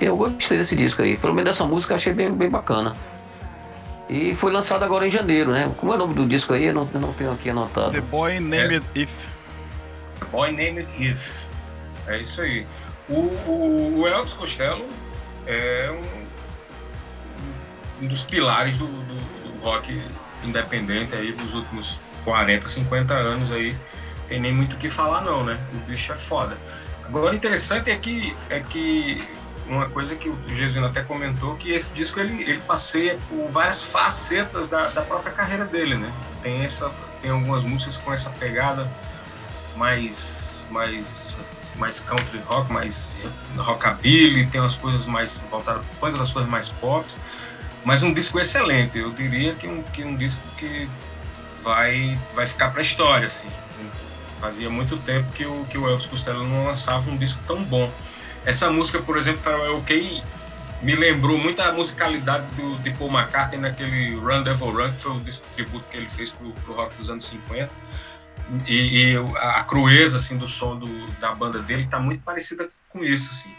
E 0.00 0.06
eu 0.06 0.16
gostei 0.16 0.56
desse 0.56 0.74
disco 0.74 1.02
aí. 1.02 1.18
Pelo 1.18 1.34
menos 1.34 1.50
dessa 1.50 1.66
música 1.66 1.92
eu 1.92 1.96
achei 1.96 2.14
bem, 2.14 2.32
bem 2.32 2.48
bacana. 2.48 2.96
E 4.08 4.34
foi 4.36 4.52
lançado 4.52 4.84
agora 4.84 5.06
em 5.06 5.10
janeiro, 5.10 5.50
né? 5.50 5.72
Como 5.78 5.92
é 5.92 5.96
o 5.96 5.98
nome 5.98 6.14
do 6.14 6.26
disco 6.26 6.52
aí? 6.52 6.64
Eu 6.64 6.74
não, 6.74 6.88
eu 6.94 7.00
não 7.00 7.12
tenho 7.12 7.32
aqui 7.32 7.50
anotado. 7.50 7.90
The 7.92 8.00
Boy 8.00 8.38
Named 8.38 8.84
é. 8.94 9.00
If. 9.00 9.10
The 10.20 10.26
Boy 10.26 10.52
Named 10.52 10.86
If. 10.98 11.46
É 12.06 12.18
isso 12.18 12.40
aí. 12.40 12.66
O, 13.08 13.14
o, 13.14 14.00
o 14.00 14.06
Elvis 14.06 14.32
Costello 14.32 14.84
é 15.46 15.90
um, 18.00 18.04
um 18.04 18.08
dos 18.08 18.22
pilares 18.22 18.78
do, 18.78 18.86
do, 18.86 19.14
do, 19.14 19.60
rock 19.60 20.00
independente 20.44 21.14
aí 21.14 21.32
dos 21.32 21.54
últimos 21.54 21.98
40, 22.24 22.68
50 22.68 23.12
anos 23.12 23.50
aí. 23.50 23.76
Tem 24.28 24.40
nem 24.40 24.52
muito 24.52 24.74
o 24.74 24.78
que 24.78 24.88
falar 24.88 25.22
não, 25.22 25.42
né? 25.44 25.58
O 25.74 25.78
bicho 25.78 26.12
é 26.12 26.16
foda. 26.16 26.56
Agora 27.04 27.32
o 27.32 27.36
interessante 27.36 27.90
é 27.90 27.96
que, 27.96 28.36
é 28.50 28.60
que 28.60 29.22
uma 29.68 29.88
coisa 29.88 30.14
que 30.14 30.28
o 30.28 30.38
Jesuíno 30.54 30.86
até 30.86 31.02
comentou, 31.02 31.56
que 31.56 31.72
esse 31.72 31.92
disco 31.92 32.20
ele, 32.20 32.42
ele 32.42 32.60
passeia 32.60 33.18
por 33.28 33.48
várias 33.48 33.82
facetas 33.82 34.68
da, 34.68 34.88
da 34.88 35.02
própria 35.02 35.32
carreira 35.32 35.64
dele, 35.64 35.96
né? 35.96 36.12
Tem, 36.42 36.64
essa, 36.64 36.90
tem 37.20 37.30
algumas 37.30 37.62
músicas 37.62 37.96
com 37.96 38.12
essa 38.12 38.30
pegada 38.30 38.90
mais, 39.76 40.64
mais 40.70 41.36
mais 41.78 42.00
country 42.00 42.40
rock, 42.46 42.72
mais 42.72 43.12
rockabilly, 43.56 44.46
tem 44.46 44.60
umas 44.60 44.74
coisas 44.74 45.04
mais 45.06 45.38
voltadas 45.50 45.84
para 46.00 46.08
outras 46.08 46.30
coisas 46.30 46.50
mais 46.50 46.68
pop. 46.68 47.06
Mas 47.84 48.02
um 48.02 48.12
disco 48.12 48.40
excelente, 48.40 48.98
eu 48.98 49.10
diria 49.10 49.54
que 49.54 49.68
um, 49.68 49.82
que 49.82 50.02
um 50.02 50.16
disco 50.16 50.40
que 50.58 50.88
vai, 51.62 52.18
vai 52.34 52.46
ficar 52.46 52.70
para 52.70 52.80
a 52.80 52.82
história, 52.82 53.26
assim. 53.26 53.48
Fazia 54.40 54.68
muito 54.68 54.96
tempo 54.98 55.30
que 55.32 55.46
o, 55.46 55.64
que 55.66 55.78
o 55.78 55.88
Elvis 55.88 56.06
Costello 56.06 56.44
não 56.44 56.66
lançava 56.66 57.10
um 57.10 57.16
disco 57.16 57.40
tão 57.46 57.62
bom. 57.62 57.90
Essa 58.46 58.70
música, 58.70 59.00
por 59.00 59.18
exemplo, 59.18 59.42
Farewell 59.42 59.76
OK, 59.76 60.22
me 60.80 60.94
lembrou 60.94 61.36
muito 61.36 61.60
a 61.60 61.72
musicalidade 61.72 62.46
do, 62.54 62.76
de 62.76 62.90
Paul 62.92 63.10
McCartney 63.10 63.60
naquele 63.60 64.14
Run 64.14 64.42
Devil 64.42 64.70
Run, 64.70 64.92
que 64.92 65.02
foi 65.02 65.12
o 65.12 65.20
disco 65.20 65.44
tributo 65.54 65.84
que 65.90 65.96
ele 65.96 66.08
fez 66.08 66.30
pro, 66.30 66.50
pro 66.52 66.74
rock 66.74 66.96
dos 66.96 67.10
anos 67.10 67.24
50 67.24 67.70
e, 68.66 69.12
e 69.12 69.16
a, 69.36 69.64
crueza 69.64 70.16
assim 70.16 70.36
do 70.36 70.46
som 70.46 70.78
do, 70.78 71.06
da 71.20 71.34
banda 71.34 71.58
dele 71.60 71.82
está 71.82 71.98
muito 71.98 72.22
parecida 72.22 72.68
com 72.88 73.04
isso 73.04 73.30
assim. 73.30 73.50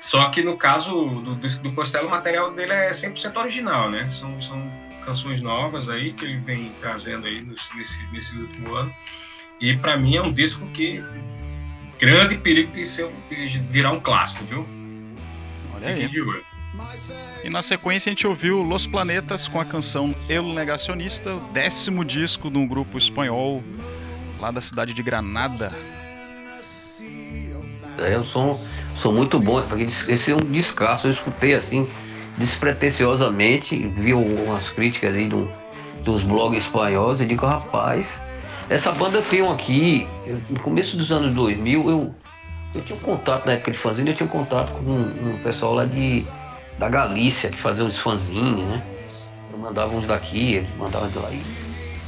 Só 0.00 0.28
que 0.30 0.42
no 0.42 0.56
caso 0.56 0.90
do 0.90 1.34
do, 1.34 1.48
do 1.60 1.72
Costello, 1.72 2.08
o 2.08 2.10
material 2.10 2.52
dele 2.52 2.72
é 2.72 2.90
100% 2.90 3.36
original, 3.36 3.90
né? 3.90 4.08
São, 4.08 4.40
são 4.40 4.70
canções 5.04 5.40
novas 5.40 5.88
aí 5.88 6.12
que 6.12 6.24
ele 6.24 6.38
vem 6.38 6.72
trazendo 6.80 7.26
aí 7.26 7.42
nesse, 7.42 8.12
nesse 8.12 8.36
último 8.36 8.74
ano. 8.74 8.94
E 9.60 9.76
para 9.76 9.96
mim 9.96 10.16
é 10.16 10.22
um 10.22 10.32
disco 10.32 10.66
que 10.68 11.02
grande 12.04 12.36
perigo 12.38 12.72
de, 12.72 12.86
ser, 12.86 13.08
de 13.30 13.58
virar 13.70 13.92
um 13.92 14.00
clássico, 14.00 14.44
viu? 14.44 14.66
Olha 15.74 15.88
aí. 15.88 16.08
de 16.08 16.20
olho. 16.20 16.44
E 17.42 17.50
na 17.50 17.62
sequência 17.62 18.10
a 18.10 18.12
gente 18.12 18.26
ouviu 18.26 18.62
Los 18.62 18.86
Planetas 18.86 19.46
com 19.46 19.60
a 19.60 19.64
canção 19.64 20.14
El 20.28 20.44
Negacionista, 20.54 21.34
o 21.34 21.40
décimo 21.52 22.04
disco 22.04 22.50
de 22.50 22.58
um 22.58 22.66
grupo 22.66 22.96
espanhol 22.96 23.62
lá 24.40 24.50
da 24.50 24.60
cidade 24.60 24.94
de 24.94 25.02
Granada. 25.02 25.70
É, 27.98 28.14
eu 28.14 28.24
sou, 28.24 28.58
sou 28.96 29.12
muito 29.12 29.38
bom, 29.38 29.62
porque 29.62 29.84
esse 30.08 30.30
é 30.30 30.34
um 30.34 30.40
descasso, 30.40 31.06
eu 31.06 31.12
escutei 31.12 31.54
assim, 31.54 31.88
despretensiosamente, 32.36 33.76
vi 33.76 34.12
umas 34.12 34.68
críticas 34.70 35.14
aí 35.14 35.28
do, 35.28 35.50
dos 36.02 36.24
blogs 36.24 36.64
espanhóis 36.64 37.20
e 37.20 37.26
digo, 37.26 37.46
rapaz, 37.46 38.20
essa 38.68 38.90
banda 38.92 39.18
eu 39.18 39.22
tenho 39.22 39.50
aqui, 39.52 40.06
eu, 40.26 40.40
no 40.48 40.60
começo 40.60 40.96
dos 40.96 41.12
anos 41.12 41.34
2000, 41.34 41.90
eu, 41.90 42.14
eu 42.74 42.80
tinha 42.82 42.96
um 42.96 43.00
contato, 43.00 43.46
na 43.46 43.52
época 43.52 43.70
de 43.70 43.78
fanzine, 43.78 44.10
eu 44.10 44.16
tinha 44.16 44.26
um 44.26 44.30
contato 44.30 44.72
com 44.72 44.84
um, 44.90 45.34
um 45.34 45.38
pessoal 45.42 45.74
lá 45.74 45.84
de, 45.84 46.26
da 46.78 46.88
Galícia, 46.88 47.50
que 47.50 47.56
fazia 47.56 47.84
uns 47.84 47.98
fanzines, 47.98 48.64
né? 48.64 48.82
Eu 49.52 49.58
mandava 49.58 49.94
uns 49.94 50.06
daqui, 50.06 50.54
eles 50.54 50.68
mandavam 50.76 51.08
de 51.08 51.18
lá. 51.18 51.30
E, 51.30 51.42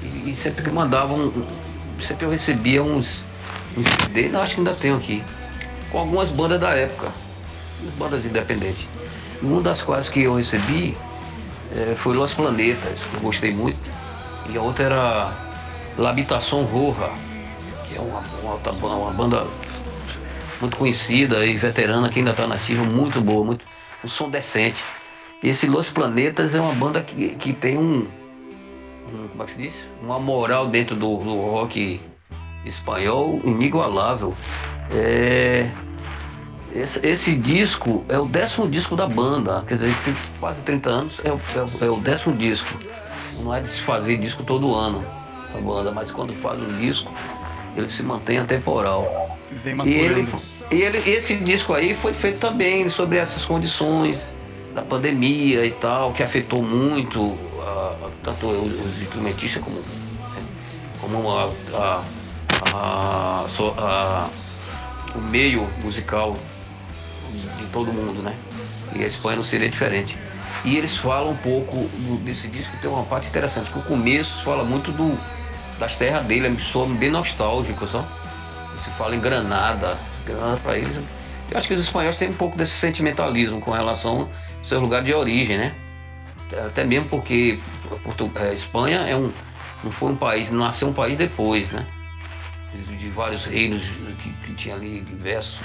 e, 0.03 0.31
e 0.31 0.37
sempre 0.37 0.71
mandavam 0.71 1.33
sempre 2.05 2.27
eu 2.27 2.31
recebia 2.31 2.83
uns, 2.83 3.09
uns 3.77 3.87
CD, 4.03 4.35
acho 4.37 4.55
que 4.55 4.61
ainda 4.61 4.75
tenho 4.75 4.97
aqui, 4.97 5.23
com 5.91 5.99
algumas 5.99 6.31
bandas 6.31 6.61
da 6.61 6.75
época, 6.75 7.11
bandas 7.99 8.25
independentes. 8.25 8.87
Uma 9.43 9.61
das 9.61 9.83
quais 9.83 10.09
que 10.09 10.23
eu 10.23 10.35
recebi 10.35 10.97
é, 11.75 11.95
foi 11.95 12.15
Los 12.17 12.33
Planetas, 12.33 13.01
que 13.01 13.15
eu 13.15 13.21
gostei 13.21 13.53
muito, 13.53 13.79
e 14.51 14.57
a 14.57 14.63
outra 14.63 14.85
era 14.85 15.46
L'Habitação 15.99 16.63
Roja, 16.65 17.11
que 17.89 17.97
é 17.97 18.01
uma, 18.01 18.23
uma, 18.43 18.97
uma 18.97 19.11
banda 19.13 19.47
muito 20.61 20.77
conhecida 20.77 21.45
e 21.47 21.57
veterana 21.57 22.09
que 22.09 22.19
ainda 22.19 22.33
está 22.33 22.47
nativa, 22.47 22.85
muito 22.85 23.21
boa, 23.21 23.45
muito, 23.45 23.65
um 24.05 24.09
som 24.09 24.29
decente. 24.29 24.83
Esse 25.43 25.67
Los 25.67 25.89
Planetas 25.89 26.55
é 26.55 26.61
uma 26.61 26.75
banda 26.75 27.01
que, 27.01 27.31
que 27.37 27.53
tem 27.53 27.79
um, 27.79 28.07
como 29.31 29.43
é 29.43 29.47
que 29.47 29.53
se 29.53 29.59
diz? 29.59 29.75
Uma 30.03 30.19
moral 30.19 30.69
dentro 30.69 30.95
do, 30.95 31.19
do 31.19 31.35
rock 31.37 32.01
espanhol 32.65 33.41
inigualável. 33.45 34.35
É, 34.93 35.71
esse, 36.75 37.07
esse, 37.07 37.35
disco 37.35 38.05
é 38.09 38.19
o 38.19 38.27
décimo 38.27 38.69
disco 38.69 38.97
da 38.97 39.07
banda, 39.07 39.65
quer 39.67 39.77
dizer, 39.77 39.95
tem 40.05 40.15
quase 40.39 40.61
30 40.63 40.89
anos, 40.91 41.21
é 41.25 41.29
é 41.29 41.87
é 41.87 41.91
o 41.91 42.01
décimo 42.01 42.37
disco. 42.37 42.79
Não 43.43 43.55
é 43.55 43.61
de 43.61 43.71
se 43.71 43.81
fazer 43.81 44.17
disco 44.19 44.43
todo 44.43 44.75
ano 44.75 45.16
a 45.57 45.61
banda, 45.61 45.91
mas 45.91 46.11
quando 46.11 46.33
faz 46.35 46.61
um 46.61 46.79
disco, 46.79 47.13
ele 47.77 47.89
se 47.89 48.03
mantém 48.03 48.39
atemporal. 48.39 49.39
E, 49.85 49.91
ele, 49.91 50.29
e 50.71 50.83
ele, 50.83 51.11
esse 51.11 51.37
disco 51.37 51.73
aí 51.73 51.95
foi 51.95 52.13
feito 52.13 52.41
também 52.41 52.89
sobre 52.91 53.19
essas 53.19 53.45
condições 53.45 54.19
da 54.75 54.83
pandemia 54.83 55.65
e 55.65 55.71
tal, 55.71 56.13
que 56.13 56.23
afetou 56.23 56.63
muito 56.63 57.37
tanto 58.23 58.47
os 58.47 59.01
instrumentistas 59.01 59.63
como, 59.63 59.83
como 61.01 61.31
a, 61.31 61.53
a, 61.75 62.03
a, 62.75 63.47
a, 63.79 64.29
o 65.15 65.21
meio 65.31 65.67
musical 65.83 66.37
de 67.59 67.67
todo 67.73 67.93
mundo, 67.93 68.23
né? 68.23 68.35
E 68.95 69.05
a 69.05 69.07
Espanha 69.07 69.37
não 69.37 69.45
seria 69.45 69.69
diferente. 69.69 70.17
E 70.65 70.77
eles 70.77 70.97
falam 70.97 71.31
um 71.31 71.37
pouco 71.37 71.89
desse 72.25 72.49
disco, 72.49 72.77
tem 72.81 72.91
uma 72.91 73.05
parte 73.05 73.29
interessante, 73.29 73.71
que 73.71 73.79
o 73.79 73.83
começo 73.83 74.43
fala 74.43 74.65
muito 74.65 74.91
do, 74.91 75.17
das 75.79 75.95
terras 75.95 76.25
dele, 76.27 76.49
é 76.49 76.61
soa 76.61 76.87
bem 76.87 77.11
nostálgico, 77.11 77.87
só. 77.87 78.03
Se 78.85 78.91
fala 78.93 79.15
em 79.15 79.21
Granada, 79.21 79.97
Granada 80.25 80.57
para 80.59 80.79
eles. 80.79 80.97
Eu 81.51 81.59
acho 81.59 81.69
que 81.69 81.75
os 81.75 81.81
espanhóis 81.81 82.17
têm 82.17 82.31
um 82.31 82.35
pouco 82.35 82.57
desse 82.57 82.73
sentimentalismo 82.73 83.61
com 83.61 83.71
relação 83.71 84.21
ao 84.61 84.67
seu 84.67 84.81
lugar 84.81 85.03
de 85.03 85.13
origem, 85.13 85.59
né? 85.59 85.75
Até 86.67 86.85
mesmo 86.85 87.09
porque 87.09 87.59
a 88.37 88.45
é, 88.45 88.55
Espanha 88.55 88.99
é 89.01 89.17
um, 89.17 89.31
não 89.83 89.91
foi 89.91 90.13
um 90.13 90.17
país, 90.17 90.51
nasceu 90.51 90.89
um 90.89 90.93
país 90.93 91.19
depois, 91.19 91.71
né? 91.71 91.85
De, 92.73 93.09
vários 93.11 93.45
reinos 93.47 93.83
que, 94.23 94.31
que 94.45 94.55
tinha 94.55 94.75
ali 94.75 95.01
diversos. 95.01 95.59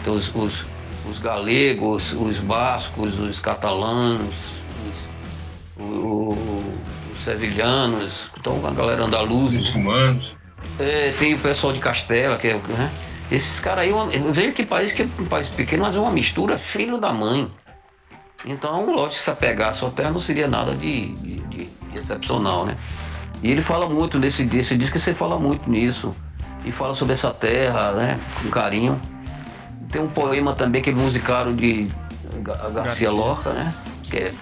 Então, 0.00 0.14
os, 0.14 0.34
os, 0.34 0.64
os 1.08 1.18
galegos, 1.18 2.12
os 2.12 2.38
bascos, 2.38 3.18
os 3.18 3.38
catalãos, 3.38 4.20
os, 5.78 5.86
os 5.86 6.21
sevilhanos, 7.24 8.24
então 8.38 8.64
a 8.66 8.70
galera 8.70 9.04
andaluza. 9.04 9.56
Os 9.56 9.74
humanos. 9.74 10.36
É, 10.78 11.12
tem 11.18 11.34
o 11.34 11.38
pessoal 11.38 11.72
de 11.72 11.78
Castela, 11.78 12.36
que 12.38 12.48
é. 12.48 12.54
Né? 12.56 12.90
Esses 13.30 13.60
caras 13.60 13.84
aí, 13.84 13.92
vejo 14.32 14.52
que 14.52 14.64
país 14.64 14.92
que 14.92 15.02
é 15.02 15.08
um 15.18 15.24
país 15.24 15.48
pequeno, 15.48 15.82
mas 15.82 15.96
é 15.96 15.98
uma 15.98 16.10
mistura 16.10 16.58
filho 16.58 16.98
da 16.98 17.12
mãe. 17.12 17.50
Então, 18.44 18.84
lógico 18.86 19.18
que 19.18 19.20
se 19.20 19.30
apegar 19.30 19.70
à 19.70 19.72
sua 19.72 19.90
terra 19.90 20.10
não 20.10 20.20
seria 20.20 20.48
nada 20.48 20.74
de, 20.74 21.12
de, 21.14 21.36
de, 21.36 21.68
excepcional, 21.94 22.66
né? 22.66 22.76
E 23.42 23.50
ele 23.50 23.62
fala 23.62 23.88
muito 23.88 24.18
desse, 24.18 24.44
desse 24.44 24.76
disco, 24.76 24.98
você 24.98 25.14
fala 25.14 25.38
muito 25.38 25.68
nisso. 25.70 26.14
E 26.64 26.70
fala 26.70 26.94
sobre 26.94 27.14
essa 27.14 27.30
terra, 27.30 27.92
né? 27.92 28.20
Com 28.40 28.50
carinho. 28.50 29.00
Tem 29.90 30.00
um 30.00 30.08
poema 30.08 30.54
também 30.54 30.82
que 30.82 30.90
eles 30.90 31.00
musicaram 31.00 31.54
de 31.54 31.88
Garcia, 32.42 32.70
Garcia 32.70 33.10
Lorca, 33.10 33.50
né? 33.50 33.74
Que 34.02 34.16
é 34.16 34.32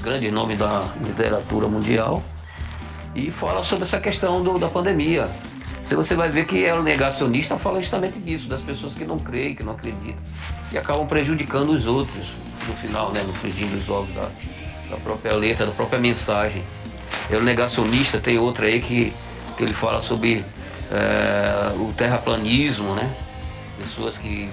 grandes 0.00 0.32
nomes 0.32 0.58
da 0.58 0.90
literatura 1.04 1.68
mundial. 1.68 2.22
E 3.14 3.30
fala 3.30 3.62
sobre 3.62 3.84
essa 3.84 3.98
questão 3.98 4.42
do, 4.42 4.58
da 4.58 4.68
pandemia. 4.68 5.28
Se 5.88 5.96
você 5.96 6.14
vai 6.14 6.30
ver 6.30 6.46
que 6.46 6.64
é 6.64 6.72
o 6.72 6.82
negacionista 6.82 7.56
fala 7.56 7.80
justamente 7.80 8.18
disso, 8.20 8.48
das 8.48 8.60
pessoas 8.60 8.92
que 8.94 9.04
não 9.04 9.18
creem, 9.18 9.56
que 9.56 9.64
não 9.64 9.72
acreditam. 9.72 10.22
E 10.70 10.78
acabam 10.78 11.06
prejudicando 11.06 11.70
os 11.70 11.84
outros 11.86 12.28
no 12.68 12.74
final, 12.76 13.10
né? 13.10 13.24
No 13.24 13.34
frigir 13.34 13.66
dos 13.66 13.88
ovos 13.88 14.14
da, 14.14 14.28
da 14.90 14.96
própria 14.98 15.34
letra, 15.34 15.66
da 15.66 15.72
própria 15.72 15.98
mensagem. 15.98 16.62
É 17.28 17.36
o 17.36 17.42
negacionista, 17.42 18.20
tem 18.20 18.38
outra 18.38 18.66
aí 18.66 18.80
que, 18.80 19.12
que 19.56 19.64
ele 19.64 19.74
fala 19.74 20.00
sobre 20.00 20.44
é, 20.92 21.72
o 21.76 21.92
terraplanismo, 21.92 22.94
né? 22.94 23.12
Pessoas 23.78 24.16
que. 24.16 24.48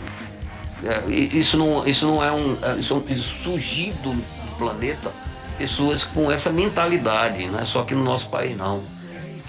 É, 0.84 1.12
isso, 1.12 1.58
não, 1.58 1.88
isso 1.88 2.06
não 2.06 2.24
é 2.24 2.32
um. 2.32 2.58
É, 2.62 2.80
isso, 2.80 3.04
é 3.10 3.14
isso 3.14 3.43
surgido 3.43 4.14
do 4.14 4.58
planeta, 4.58 5.12
pessoas 5.58 6.03
com 6.03 6.32
essa 6.32 6.51
mentalidade, 6.51 7.47
não 7.47 7.60
é 7.60 7.66
só 7.66 7.82
aqui 7.82 7.95
no 7.95 8.03
nosso 8.03 8.30
país 8.30 8.55
não. 8.55 8.84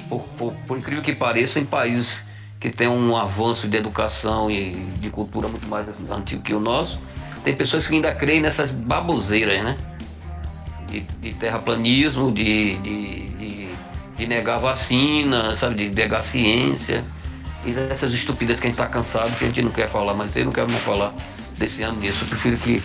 Por, 0.09 0.23
por, 0.39 0.53
por 0.67 0.79
incrível 0.79 1.03
que 1.03 1.15
pareça, 1.15 1.61
em 1.61 1.65
países 1.65 2.23
que 2.59 2.71
tem 2.71 2.89
um 2.89 3.17
avanço 3.17 3.69
de 3.69 3.77
educação 3.77 4.51
e 4.51 4.73
de 4.73 5.11
cultura 5.11 5.49
muito 5.49 5.67
mais 5.69 5.87
antigo 6.11 6.43
que 6.43 6.55
o 6.55 6.61
nosso, 6.61 6.99
tem 7.45 7.55
pessoas 7.55 7.87
que 7.87 7.95
ainda 7.95 8.15
creem 8.15 8.41
nessas 8.41 8.71
baboseiras, 8.71 9.63
né? 9.63 9.77
De, 10.91 11.01
de 11.01 11.35
terraplanismo, 11.35 12.33
de, 12.33 12.77
de, 12.79 13.29
de, 13.29 13.69
de 14.17 14.27
negar 14.27 14.59
vacina, 14.59 15.55
sabe? 15.57 15.89
De 15.89 15.95
negar 15.95 16.23
ciência. 16.23 17.05
E 17.65 17.71
dessas 17.71 18.13
estupidez 18.13 18.59
que 18.59 18.67
a 18.67 18.71
gente 18.71 18.81
está 18.81 18.87
cansado, 18.87 19.37
que 19.37 19.45
a 19.45 19.47
gente 19.49 19.63
não 19.63 19.71
quer 19.71 19.89
falar, 19.91 20.15
mas 20.15 20.35
eu 20.35 20.47
não 20.47 20.53
quero 20.53 20.71
mais 20.71 20.83
falar 20.83 21.13
desse 21.59 21.83
ano 21.83 22.01
nisso. 22.01 22.25
Eu 22.25 22.29
prefiro 22.29 22.57
que 22.57 22.83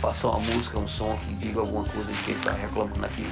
a 0.00 0.06
gente 0.08 0.22
passe 0.22 0.26
uma 0.26 0.38
música, 0.38 0.78
um 0.78 0.88
som 0.88 1.18
que 1.26 1.34
diga 1.34 1.60
alguma 1.60 1.84
coisa 1.84 2.10
de 2.10 2.22
quem 2.22 2.34
está 2.34 2.52
reclamando 2.52 3.04
aqui. 3.04 3.26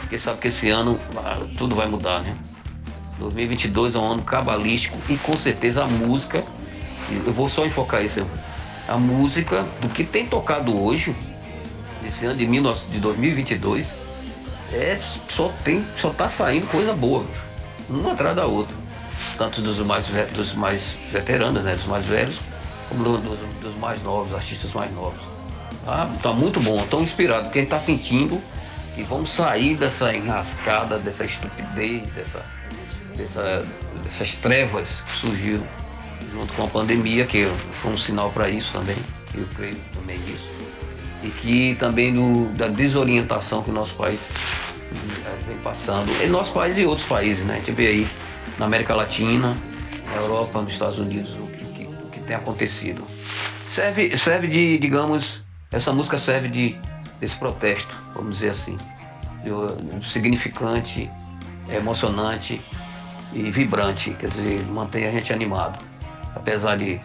Porque 0.00 0.18
sabe 0.18 0.40
que 0.40 0.48
esse 0.48 0.68
ano 0.68 1.00
ah, 1.16 1.40
tudo 1.56 1.74
vai 1.74 1.88
mudar, 1.88 2.22
né? 2.22 2.36
2022 3.18 3.94
é 3.94 3.98
um 3.98 4.12
ano 4.12 4.22
cabalístico 4.22 4.98
e 5.08 5.16
com 5.18 5.36
certeza 5.36 5.84
a 5.84 5.86
música, 5.86 6.42
eu 7.26 7.32
vou 7.32 7.48
só 7.48 7.66
enfocar 7.66 8.04
isso, 8.04 8.26
a 8.88 8.96
música 8.96 9.64
do 9.80 9.88
que 9.88 10.04
tem 10.04 10.26
tocado 10.26 10.78
hoje, 10.80 11.14
nesse 12.02 12.24
ano 12.24 12.36
de, 12.36 12.46
19, 12.46 12.80
de 12.90 12.98
2022, 12.98 13.86
é, 14.72 14.98
só, 15.28 15.52
tem, 15.64 15.84
só 15.98 16.10
tá 16.10 16.28
saindo 16.28 16.66
coisa 16.68 16.94
boa, 16.94 17.26
uma 17.88 18.12
atrás 18.12 18.36
da 18.36 18.46
outra. 18.46 18.74
Tanto 19.36 19.60
dos 19.60 19.78
mais, 19.80 20.06
dos 20.34 20.54
mais 20.54 20.82
veteranos, 21.12 21.62
né, 21.62 21.74
dos 21.76 21.86
mais 21.86 22.06
velhos, 22.06 22.38
como 22.88 23.04
do, 23.04 23.18
dos, 23.18 23.38
dos, 23.60 23.76
mais 23.76 24.02
novos, 24.02 24.34
artistas 24.34 24.72
mais 24.72 24.90
novos. 24.94 25.29
Ah, 25.86 26.08
tá 26.22 26.32
muito 26.32 26.60
bom, 26.60 26.84
tão 26.86 27.02
inspirado, 27.02 27.44
porque 27.44 27.58
a 27.58 27.62
gente 27.62 27.70
tá 27.70 27.78
sentindo 27.78 28.40
que 28.94 29.02
vamos 29.02 29.32
sair 29.32 29.76
dessa 29.76 30.14
enrascada, 30.14 30.98
dessa 30.98 31.24
estupidez, 31.24 32.02
dessa, 32.08 32.44
dessa, 33.16 33.66
dessas 34.04 34.34
trevas 34.36 34.88
que 35.06 35.12
surgiram 35.12 35.66
junto 36.32 36.52
com 36.52 36.64
a 36.64 36.68
pandemia, 36.68 37.26
que 37.26 37.50
foi 37.80 37.92
um 37.92 37.98
sinal 37.98 38.30
para 38.30 38.48
isso 38.48 38.72
também, 38.72 38.96
eu 39.34 39.46
creio 39.56 39.76
também 39.94 40.18
nisso. 40.18 40.50
E 41.22 41.28
que 41.28 41.76
também 41.78 42.14
do, 42.14 42.46
da 42.56 42.68
desorientação 42.68 43.62
que 43.62 43.70
o 43.70 43.74
nosso 43.74 43.94
país 43.94 44.18
eh, 44.92 45.38
vem 45.46 45.56
passando, 45.58 46.10
em 46.22 46.28
nosso 46.28 46.52
país 46.52 46.78
e 46.78 46.84
outros 46.84 47.06
países, 47.06 47.44
né? 47.44 47.54
A 47.54 47.58
gente 47.58 47.72
vê 47.72 47.88
aí 47.88 48.08
na 48.58 48.66
América 48.66 48.94
Latina, 48.94 49.56
na 50.06 50.16
Europa, 50.16 50.62
nos 50.62 50.72
Estados 50.72 50.98
Unidos, 50.98 51.30
o 51.32 51.46
que, 51.48 51.84
o 51.84 52.10
que 52.10 52.20
tem 52.20 52.36
acontecido. 52.36 53.04
Serve, 53.68 54.16
serve 54.16 54.48
de, 54.48 54.78
digamos, 54.78 55.42
essa 55.70 55.92
música 55.92 56.18
serve 56.18 56.48
de 56.48 56.78
desse 57.20 57.36
protesto, 57.36 57.96
vamos 58.14 58.38
dizer 58.38 58.50
assim, 58.50 58.78
significante, 60.02 61.10
emocionante 61.68 62.60
e 63.32 63.50
vibrante, 63.50 64.10
quer 64.12 64.30
dizer, 64.30 64.64
mantém 64.66 65.06
a 65.06 65.12
gente 65.12 65.32
animado 65.32 65.78
apesar 66.34 66.76
de 66.76 67.00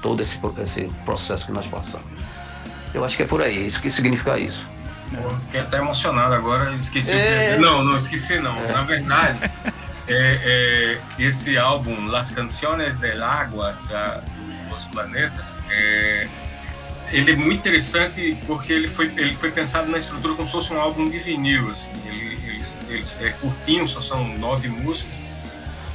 todo 0.00 0.22
esse, 0.22 0.38
esse 0.62 0.92
processo 1.04 1.46
que 1.46 1.52
nós 1.52 1.66
passamos. 1.66 2.06
Eu 2.94 3.04
acho 3.04 3.16
que 3.16 3.22
é 3.22 3.26
por 3.26 3.42
aí, 3.42 3.66
isso 3.66 3.80
que 3.80 3.90
significa 3.90 4.38
isso. 4.38 4.64
fiquei 5.46 5.60
até 5.60 5.78
emocionado 5.78 6.34
agora, 6.34 6.72
esqueci 6.74 7.10
é... 7.10 7.58
Não, 7.58 7.84
não 7.84 7.98
esqueci 7.98 8.38
não. 8.38 8.56
É. 8.64 8.72
Na 8.72 8.82
verdade, 8.82 9.38
é, 10.08 10.98
é, 11.18 11.22
esse 11.22 11.58
álbum, 11.58 12.06
Las 12.06 12.30
Canciones 12.30 12.96
del 12.98 13.22
Agua, 13.22 13.76
da, 13.88 14.22
dos 14.70 14.84
Planetas, 14.84 15.54
é, 15.70 16.28
ele 17.12 17.32
é 17.32 17.36
muito 17.36 17.60
interessante 17.60 18.36
porque 18.46 18.72
ele 18.72 18.88
foi, 18.88 19.06
ele 19.16 19.34
foi 19.34 19.50
pensado 19.50 19.90
na 19.90 19.98
estrutura 19.98 20.34
como 20.34 20.46
se 20.46 20.52
fosse 20.52 20.72
um 20.72 20.80
álbum 20.80 21.08
de 21.08 21.18
vinil. 21.18 21.70
Assim. 21.70 21.90
Ele, 22.06 22.38
eles, 22.46 22.76
eles 22.88 23.20
é 23.20 23.30
curtinho, 23.30 23.86
só 23.88 24.00
são 24.00 24.26
nove 24.38 24.68
músicas. 24.68 25.14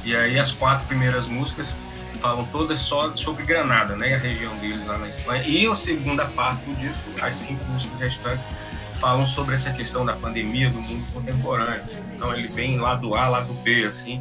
E 0.04 0.14
aí 0.14 0.38
as 0.38 0.50
quatro 0.50 0.86
primeiras 0.86 1.26
músicas 1.26 1.76
falam 2.20 2.44
todas 2.46 2.78
só 2.78 3.14
sobre 3.14 3.44
Granada, 3.44 3.96
né? 3.96 4.14
A 4.14 4.18
região 4.18 4.54
deles 4.56 4.84
lá 4.86 4.98
na 4.98 5.08
Espanha. 5.08 5.42
E 5.46 5.66
a 5.66 5.74
segunda 5.74 6.24
parte 6.26 6.64
do 6.64 6.74
disco, 6.76 7.00
as 7.20 7.34
cinco 7.34 7.64
músicas 7.66 8.00
restantes, 8.00 8.44
falam 8.94 9.26
sobre 9.26 9.54
essa 9.54 9.72
questão 9.72 10.04
da 10.04 10.14
pandemia 10.14 10.70
do 10.70 10.80
mundo 10.80 11.04
contemporâneo. 11.12 11.74
Assim. 11.74 12.02
Então 12.14 12.32
ele 12.34 12.48
vem 12.48 12.78
lá 12.78 12.94
do 12.94 13.14
A, 13.14 13.28
lá 13.28 13.40
do 13.40 13.52
B, 13.54 13.84
assim. 13.84 14.20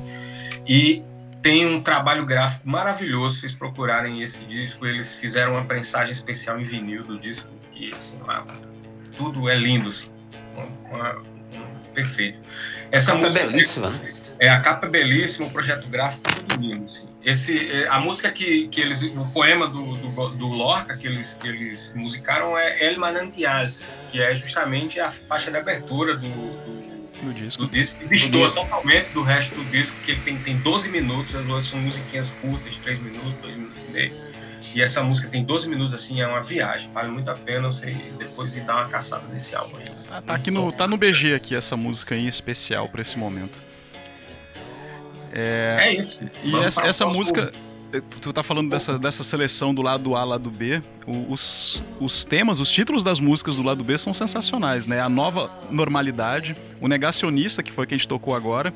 E 0.67 1.03
tem 1.43 1.67
um 1.67 1.81
trabalho 1.81 2.25
gráfico 2.25 2.67
maravilhoso. 2.67 3.35
Se 3.35 3.41
vocês 3.41 3.53
procurarem 3.53 4.23
esse 4.23 4.45
disco, 4.45 4.87
eles 4.87 5.13
fizeram 5.15 5.51
uma 5.51 5.65
prensagem 5.65 6.13
especial 6.13 6.59
em 6.59 6.63
vinil 6.63 7.03
do 7.03 7.19
disco, 7.19 7.49
que 7.73 7.93
assim, 7.93 8.17
lá, 8.25 8.45
tudo 9.17 9.49
é 9.49 9.55
lindo, 9.55 9.89
assim. 9.89 10.09
Uma, 10.55 10.65
uma, 10.89 11.21
perfeito. 11.93 12.39
Essa 12.89 13.11
a 13.11 13.15
música 13.15 13.43
é 13.43 13.47
belíssima, 13.47 13.89
né? 13.89 14.13
É, 14.39 14.49
a 14.49 14.59
capa 14.61 14.87
é 14.87 14.89
belíssima, 14.89 15.47
o 15.47 15.51
projeto 15.51 15.87
gráfico 15.87 16.23
tudo 16.33 16.61
lindo, 16.61 16.85
assim. 16.85 17.07
Esse, 17.23 17.71
é, 17.71 17.87
a 17.87 17.99
música 17.99 18.31
que, 18.31 18.67
que 18.69 18.79
eles, 18.79 19.01
o 19.01 19.33
poema 19.33 19.67
do, 19.67 19.95
do, 19.97 20.29
do, 20.37 20.47
Lorca 20.47 20.97
que 20.97 21.07
eles, 21.07 21.35
que 21.35 21.47
eles 21.47 21.93
musicaram 21.93 22.57
é 22.57 22.85
El 22.85 22.97
Manantial, 22.97 23.67
que 24.11 24.21
é 24.21 24.33
justamente 24.35 24.99
a 24.99 25.11
faixa 25.11 25.51
de 25.51 25.57
abertura 25.57 26.15
do, 26.15 26.29
do, 26.29 26.92
do 27.23 27.33
disco. 27.33 27.63
Do 27.63 27.69
disco 27.69 27.99
que 27.99 28.07
destoa 28.07 28.51
totalmente 28.51 29.09
do 29.09 29.21
resto 29.23 29.55
do 29.55 29.63
disco, 29.65 29.95
porque 29.97 30.11
ele 30.11 30.21
tem, 30.21 30.37
tem 30.37 30.57
12 30.57 30.89
minutos, 30.89 31.35
as 31.35 31.45
outras 31.47 31.67
são 31.67 31.79
musiquinhas 31.79 32.31
curtas, 32.41 32.73
de 32.73 32.79
3 32.79 32.99
minutos, 33.01 33.33
2 33.41 33.55
minutos 33.55 33.81
e 33.87 33.91
meio. 33.91 34.33
E 34.75 34.81
essa 34.81 35.03
música 35.03 35.27
tem 35.27 35.43
12 35.43 35.69
minutos, 35.69 35.93
assim, 35.93 36.21
é 36.21 36.27
uma 36.27 36.41
viagem. 36.41 36.89
Vale 36.91 37.09
muito 37.11 37.29
a 37.29 37.35
pena 37.35 37.67
você 37.67 37.91
depois 38.17 38.55
ir 38.57 38.61
dar 38.61 38.77
uma 38.77 38.89
caçada 38.89 39.27
nesse 39.27 39.55
álbum 39.55 39.77
aí. 39.77 39.85
Ah, 40.09 40.21
tá, 40.21 40.33
aqui 40.33 40.49
no, 40.49 40.71
tá 40.71 40.87
no 40.87 40.97
BG 40.97 41.35
aqui 41.35 41.55
essa 41.55 41.77
música 41.77 42.15
em 42.15 42.27
especial 42.27 42.89
para 42.89 43.01
esse 43.01 43.17
momento. 43.17 43.61
É, 45.31 45.77
é 45.79 45.93
isso. 45.93 46.27
E 46.43 46.55
essa, 46.57 46.81
essa 46.81 47.05
música, 47.05 47.51
eh, 47.53 47.72
tu 48.01 48.33
tá 48.33 48.41
falando 48.41 48.69
dessa, 48.69 48.97
dessa 48.97 49.23
seleção 49.23 49.73
do 49.73 49.81
lado 49.81 50.15
A, 50.15 50.23
lado 50.23 50.49
B, 50.49 50.81
os, 51.05 51.83
os 51.99 52.23
temas, 52.25 52.59
os 52.59 52.71
títulos 52.71 53.03
das 53.03 53.19
músicas 53.19 53.57
do 53.57 53.63
lado 53.63 53.83
B 53.83 53.97
são 53.97 54.13
sensacionais, 54.13 54.87
né? 54.87 54.99
A 54.99 55.09
nova 55.09 55.49
normalidade, 55.69 56.55
o 56.81 56.87
negacionista, 56.87 57.61
que 57.61 57.71
foi 57.71 57.85
que 57.85 57.93
a 57.93 57.97
gente 57.97 58.07
tocou 58.07 58.35
agora, 58.35 58.73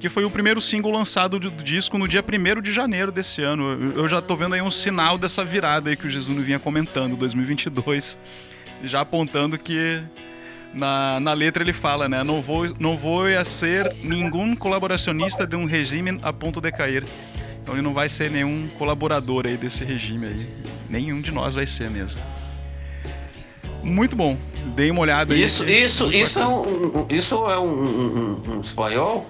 que 0.00 0.08
foi 0.08 0.24
o 0.24 0.30
primeiro 0.30 0.60
single 0.60 0.92
lançado 0.92 1.38
do, 1.38 1.50
disco 1.50 1.96
no 1.96 2.06
dia 2.06 2.22
1 2.22 2.60
de 2.60 2.72
janeiro 2.72 3.10
desse 3.12 3.42
ano. 3.42 3.72
Eu, 3.72 3.98
eu, 3.98 4.08
já 4.08 4.20
tô 4.20 4.36
vendo 4.36 4.54
aí 4.54 4.62
um 4.62 4.70
sinal 4.70 5.16
dessa 5.16 5.44
virada 5.44 5.90
aí 5.90 5.96
que 5.96 6.06
o 6.06 6.10
Jesus 6.10 6.44
vinha 6.44 6.58
comentando, 6.58 7.16
2022, 7.16 8.18
já 8.84 9.00
apontando 9.00 9.56
que 9.56 10.02
na, 10.74 11.18
na 11.20 11.32
letra 11.32 11.62
ele 11.62 11.72
fala, 11.72 12.08
né? 12.08 12.22
Não 12.22 12.42
vou, 12.42 12.66
não 12.78 12.96
vou 12.96 13.26
a 13.26 13.44
ser 13.44 13.94
nenhum 14.02 14.54
colaboracionista 14.54 15.46
de 15.46 15.56
um 15.56 15.64
regime 15.64 16.18
a 16.22 16.32
ponto 16.32 16.60
de 16.60 16.70
cair. 16.70 17.04
Então 17.66 17.74
ele 17.74 17.82
não 17.82 17.92
vai 17.92 18.08
ser 18.08 18.30
nenhum 18.30 18.68
colaborador 18.78 19.44
aí 19.44 19.56
desse 19.56 19.84
regime 19.84 20.24
aí. 20.24 20.48
Nenhum 20.88 21.20
de 21.20 21.32
nós 21.32 21.56
vai 21.56 21.66
ser 21.66 21.90
mesmo. 21.90 22.22
Muito 23.82 24.14
bom. 24.14 24.38
Dei 24.76 24.88
uma 24.88 25.00
olhada 25.00 25.34
isso, 25.34 25.64
aí. 25.64 25.82
Isso, 25.82 26.12
isso 26.12 26.38
é 26.38 26.46
um, 26.46 27.06
isso 27.10 27.34
é 27.50 27.58
um, 27.58 27.82
um, 27.82 28.42
um 28.48 28.60
espanhol 28.60 29.28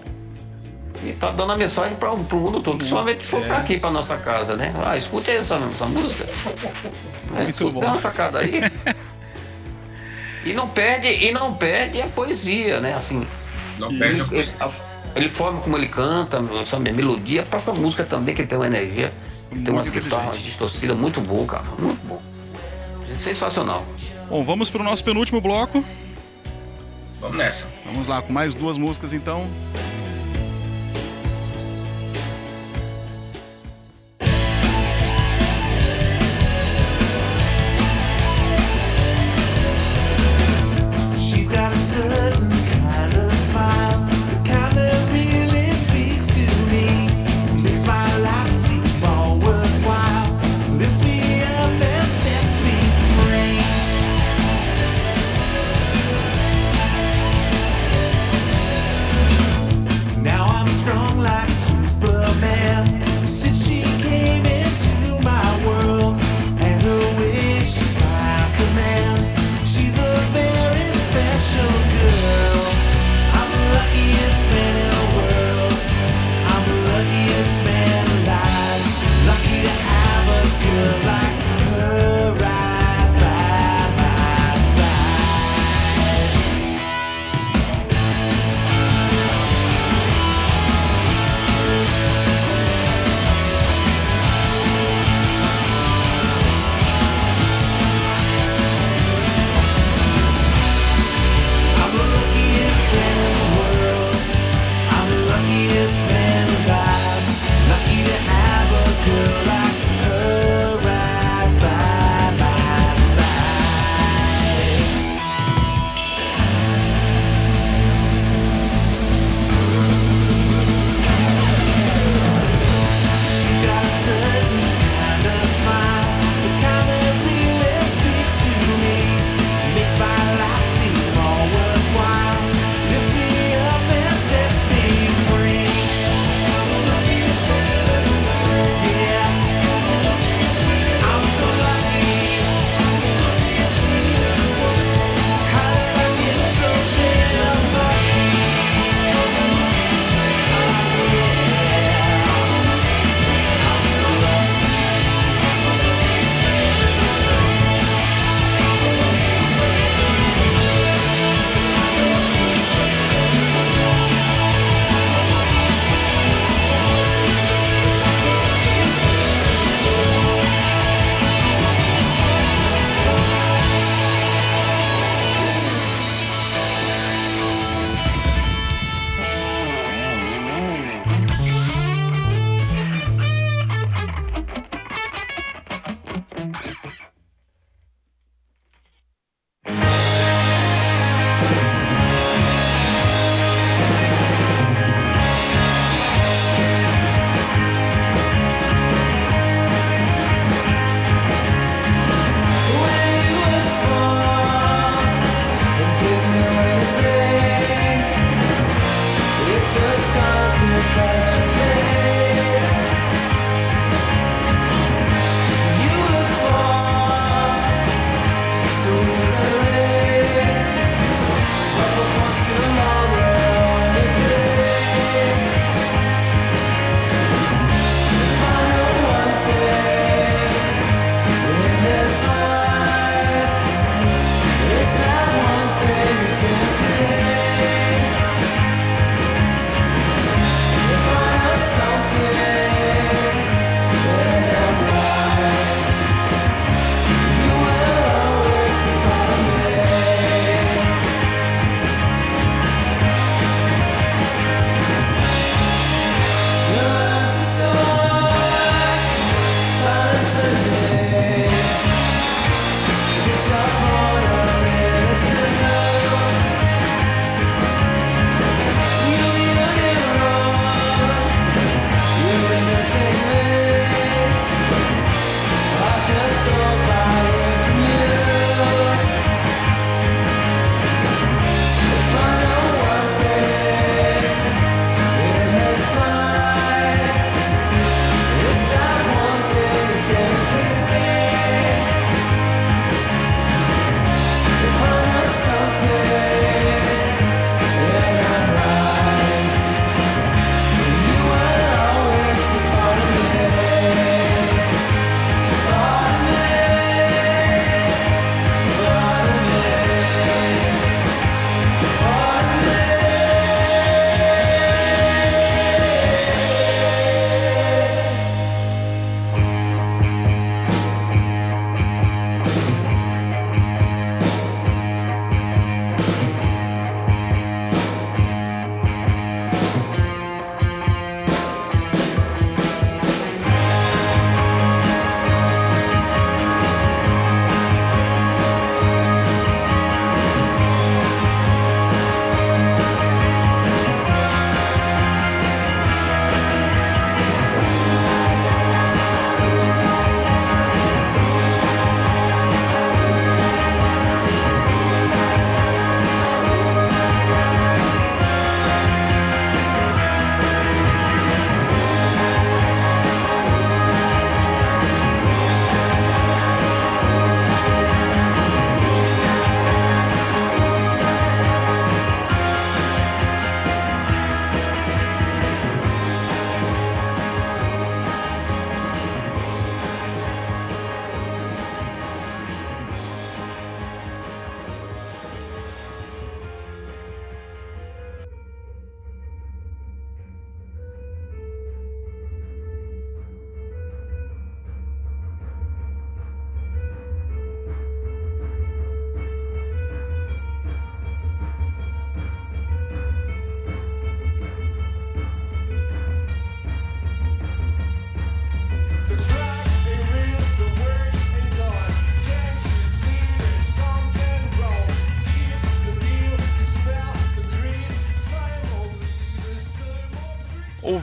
e 1.02 1.14
tá 1.14 1.30
dando 1.30 1.52
a 1.52 1.56
mensagem 1.56 1.96
para 1.96 2.12
o 2.12 2.18
mundo 2.18 2.60
todo, 2.62 2.76
principalmente 2.76 3.24
se 3.24 3.30
for 3.30 3.42
é. 3.42 3.46
para 3.46 3.56
aqui, 3.56 3.78
para 3.78 3.90
nossa 3.90 4.18
casa, 4.18 4.54
né? 4.54 4.70
Ah, 4.84 4.98
escute 4.98 5.30
essa, 5.30 5.54
essa 5.54 5.86
música. 5.86 6.26
É, 7.38 7.42
Muito 7.42 7.70
bom. 7.70 7.80
Dá 7.80 7.86
uma 7.86 7.98
sacada 7.98 8.40
aí. 8.40 8.60
E 10.44 10.52
não 10.52 10.68
perde, 10.68 11.08
e 11.08 11.32
não 11.32 11.54
perde 11.54 12.00
a 12.00 12.06
poesia, 12.06 12.78
né? 12.78 12.94
Assim, 12.94 13.26
não 13.80 13.88
perde 13.98 14.20
a, 14.60 14.70
ele 15.16 15.30
forma 15.30 15.60
como 15.60 15.76
ele 15.76 15.88
canta, 15.88 16.38
sabe, 16.66 16.90
a 16.90 16.92
melodia, 16.92 17.42
a 17.42 17.46
própria 17.46 17.74
música 17.74 18.04
também, 18.04 18.34
que 18.34 18.46
tem 18.46 18.58
uma 18.58 18.66
energia, 18.66 19.12
muito 19.50 19.64
tem 19.64 19.72
umas 19.72 19.88
guitarras 19.88 20.38
distorcidas 20.38 20.96
muito 20.96 21.20
boa, 21.20 21.46
cara. 21.46 21.64
Muito 21.78 22.06
bom. 22.06 22.20
Sensacional. 23.16 23.84
Bom, 24.28 24.44
vamos 24.44 24.68
para 24.68 24.82
o 24.82 24.84
nosso 24.84 25.02
penúltimo 25.02 25.40
bloco. 25.40 25.82
Vamos 27.20 27.36
nessa. 27.38 27.66
Vamos 27.86 28.06
lá, 28.06 28.20
com 28.20 28.32
mais 28.32 28.54
duas 28.54 28.76
músicas 28.76 29.14
então. 29.14 29.48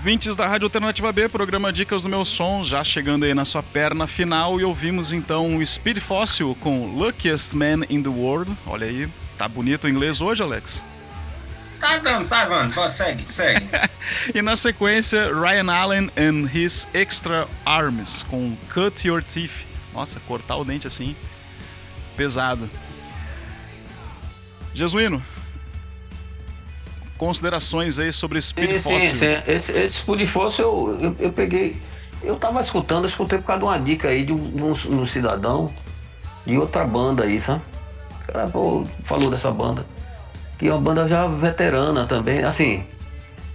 Ouvintes 0.04 0.36
da 0.36 0.45
Rádio 0.45 0.66
Alternativa 0.66 1.14
B, 1.14 1.30
programa 1.30 1.72
Dicas 1.72 2.04
do 2.04 2.10
Meu 2.10 2.26
Som, 2.26 2.62
já 2.62 2.84
chegando 2.84 3.24
aí 3.24 3.34
na 3.34 3.45
sua 3.45 3.64
perna 3.64 4.06
final 4.06 4.60
e 4.60 4.64
ouvimos 4.66 5.14
então 5.14 5.56
o 5.56 5.66
Speed 5.66 5.99
Fossil 5.99 6.58
com 6.60 6.88
Luckiest 6.88 7.54
Man 7.54 7.86
in 7.89 8.04
the 8.04 8.10
World. 8.10 8.54
Olha 8.68 8.86
aí, 8.86 9.08
tá 9.38 9.47
bonito 9.47 9.86
o 9.86 9.89
inglês 9.89 10.20
hoje, 10.20 10.43
Alex? 10.43 10.84
Tá 11.80 11.99
dando, 11.99 12.28
tá 12.28 12.43
dando, 12.43 12.89
segue, 12.89 13.24
segue. 13.32 13.66
e 14.36 14.41
na 14.41 14.58
sequência, 14.58 15.32
Ryan 15.34 15.72
Allen 15.72 16.12
and 16.18 16.49
His 16.54 16.86
Extra 16.93 17.47
Arms 17.66 18.24
com 18.24 18.58
Cut 18.74 19.08
Your 19.08 19.24
Teeth. 19.24 19.66
Nossa, 19.93 20.20
cortar 20.28 20.58
o 20.58 20.66
dente 20.66 20.86
assim, 20.86 21.16
pesado. 22.18 22.70
Jesuíno, 24.76 25.24
considerações 27.24 28.00
aí 28.00 28.12
sobre 28.12 28.42
Speed 28.42 28.72
sim, 28.72 28.80
Fossil. 28.80 29.10
Sim, 29.12 29.18
sim. 29.18 29.52
Esse, 29.52 29.72
esse 29.72 29.98
Speed 30.00 30.28
Fossil 30.28 30.66
eu, 30.66 30.98
eu, 31.00 31.16
eu, 31.20 31.32
peguei. 31.32 31.78
Eu 32.22 32.36
tava 32.36 32.62
escutando, 32.62 33.06
eu 33.06 33.10
escutei 33.10 33.40
por 33.40 33.46
causa 33.46 33.60
de 33.62 33.66
uma 33.66 33.80
dica 33.80 34.10
aí 34.10 34.26
de 34.26 34.34
um, 34.34 34.52
de 34.52 34.62
um, 34.62 34.72
um 34.72 35.08
cidadão 35.08 35.72
de 36.46 36.58
outra 36.58 36.84
banda 36.84 37.24
aí, 37.24 37.40
sabe? 37.40 37.62
O 38.12 38.32
cara 38.34 38.52
falou 39.06 39.32
dessa 39.32 39.50
banda. 39.52 39.86
Que 40.60 40.68
é 40.68 40.72
uma 40.74 40.82
banda 40.82 41.08
já 41.08 41.26
veterana 41.26 42.06
também. 42.06 42.44
Assim, 42.44 42.84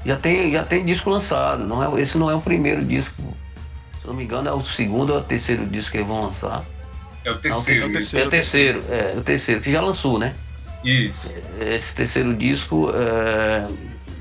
já 0.05 0.17
tem, 0.17 0.51
já 0.51 0.65
tem 0.65 0.83
disco 0.83 1.11
lançado. 1.11 1.63
Não 1.63 1.83
é, 1.83 2.01
esse 2.01 2.17
não 2.17 2.31
é 2.31 2.35
o 2.35 2.41
primeiro 2.41 2.83
disco. 2.83 3.15
Se 4.01 4.07
não 4.07 4.15
me 4.15 4.25
engano, 4.25 4.49
é 4.49 4.53
o 4.53 4.63
segundo 4.63 5.13
ou 5.13 5.19
o 5.19 5.23
terceiro 5.23 5.67
disco 5.67 5.91
que 5.91 5.99
eles 5.99 6.07
vão 6.07 6.25
lançar. 6.25 6.65
É 7.23 7.31
o 7.31 7.37
terceiro. 7.37 7.81
Não, 7.81 7.87
é 7.87 7.91
o 7.91 7.93
terceiro, 7.93 8.25
é 8.25 8.27
o 8.27 8.31
terceiro, 8.31 8.85
é, 8.89 9.13
o 9.15 9.23
terceiro, 9.23 9.61
que 9.61 9.71
já 9.71 9.83
lançou, 9.83 10.19
né? 10.19 10.33
Isso. 10.85 11.33
Esse 11.61 11.93
terceiro 11.93 12.35
disco 12.35 12.91
é, 12.95 13.69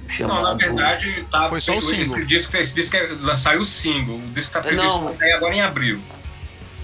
chamado... 0.10 0.36
Não, 0.36 0.44
na 0.44 0.54
verdade, 0.54 1.26
tá, 1.32 1.50
foi 1.50 1.62
só 1.62 1.78
o 1.78 1.82
single. 1.82 2.04
Esse 2.04 2.26
disco, 2.26 2.58
esse 2.58 2.74
disco 2.74 2.96
é, 2.96 3.36
saiu 3.36 3.62
o 3.62 3.66
single. 3.66 4.16
O 4.16 4.32
disco 4.34 4.52
tá 4.54 4.62
previsto 4.62 5.08
até 5.08 5.34
agora 5.34 5.54
em 5.54 5.62
abril. 5.62 6.00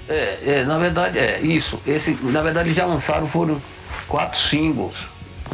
É, 0.07 0.37
é, 0.45 0.63
na 0.65 0.77
verdade, 0.77 1.17
é 1.17 1.39
isso. 1.41 1.79
Esse, 1.87 2.17
na 2.21 2.41
verdade, 2.41 2.73
já 2.73 2.85
lançaram, 2.85 3.27
foram 3.27 3.61
quatro 4.07 4.39
singles. 4.39 4.95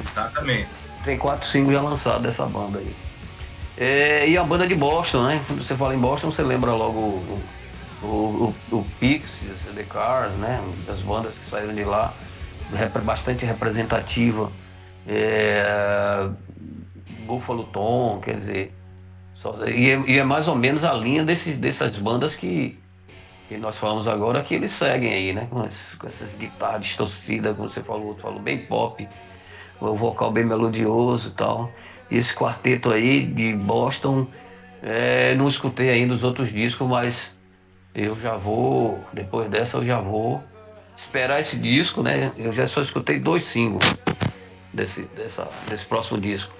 Exatamente. 0.09 0.67
Tem 1.05 1.17
quatro 1.17 1.47
singles 1.47 1.74
já 1.74 1.82
lançados 1.82 2.24
dessa 2.24 2.45
banda 2.45 2.80
aí. 2.80 2.95
É, 3.78 4.28
e 4.28 4.38
a 4.38 4.43
banda 4.43 4.67
de 4.67 4.76
Boston, 4.76 5.24
né? 5.24 5.41
Quando 5.47 5.65
você 5.65 5.76
fala 5.76 5.95
em 5.95 5.99
Boston, 5.99 6.32
você 6.32 6.41
lembra 6.41 6.72
logo 6.72 6.99
o, 6.99 7.41
o, 8.03 8.05
o, 8.05 8.76
o 8.76 8.86
Pixies, 8.99 9.61
The 9.74 9.84
Cars, 9.84 10.34
né? 10.34 10.61
Das 10.86 10.99
bandas 10.99 11.36
que 11.36 11.49
saíram 11.49 11.74
de 11.74 11.86
lá 11.86 12.13
bastante 13.03 13.45
representativa. 13.45 14.51
É, 15.07 16.30
Buffalo 17.26 17.63
Tom, 17.65 18.20
quer 18.20 18.36
dizer. 18.36 18.76
Só, 19.36 19.55
e, 19.67 19.91
é, 19.91 20.03
e, 20.07 20.20
é, 20.20 20.24
mais 20.24 20.47
ou 20.47 20.55
menos 20.55 20.84
a 20.84 20.93
linha 20.93 21.24
desse, 21.24 21.53
dessas 21.53 21.95
bandas 21.97 22.36
que, 22.36 22.78
que 23.47 23.57
nós 23.57 23.78
falamos 23.78 24.07
agora 24.07 24.43
que 24.43 24.53
eles 24.53 24.72
seguem 24.72 25.13
aí, 25.13 25.34
né? 25.34 25.47
Com, 25.49 25.61
com 25.61 26.07
essas 26.07 26.30
guitarras 26.38 26.82
distorcidas, 26.82 27.55
como 27.55 27.70
você 27.70 27.82
falou, 27.82 28.07
outro 28.07 28.24
falou, 28.24 28.39
bem 28.39 28.57
pop, 28.57 29.07
o 29.80 29.95
vocal 29.95 30.32
bem 30.32 30.45
melodioso 30.45 31.30
e 31.30 31.32
tal. 31.32 31.72
E 32.11 32.17
esse 32.17 32.34
quarteto 32.34 32.91
aí 32.91 33.26
de 33.26 33.53
Boston, 33.53 34.28
é, 34.82 35.36
não 35.36 35.47
escutei 35.47 35.89
ainda 35.89 36.13
os 36.13 36.24
outros 36.24 36.51
discos, 36.51 36.88
mas 36.88 37.32
eu 37.93 38.20
já 38.20 38.36
vou, 38.36 38.99
depois 39.13 39.49
dessa 39.49 39.78
eu 39.78 39.86
já 39.86 39.99
vou 39.99 40.43
esperar 41.05 41.39
esse 41.39 41.57
disco, 41.57 42.03
né? 42.03 42.31
Eu 42.37 42.53
já 42.53 42.67
só 42.67 42.81
escutei 42.81 43.19
dois 43.19 43.45
singles 43.45 43.85
desse, 44.73 45.01
dessa, 45.15 45.47
desse 45.69 45.85
próximo 45.85 46.19
disco. 46.19 46.53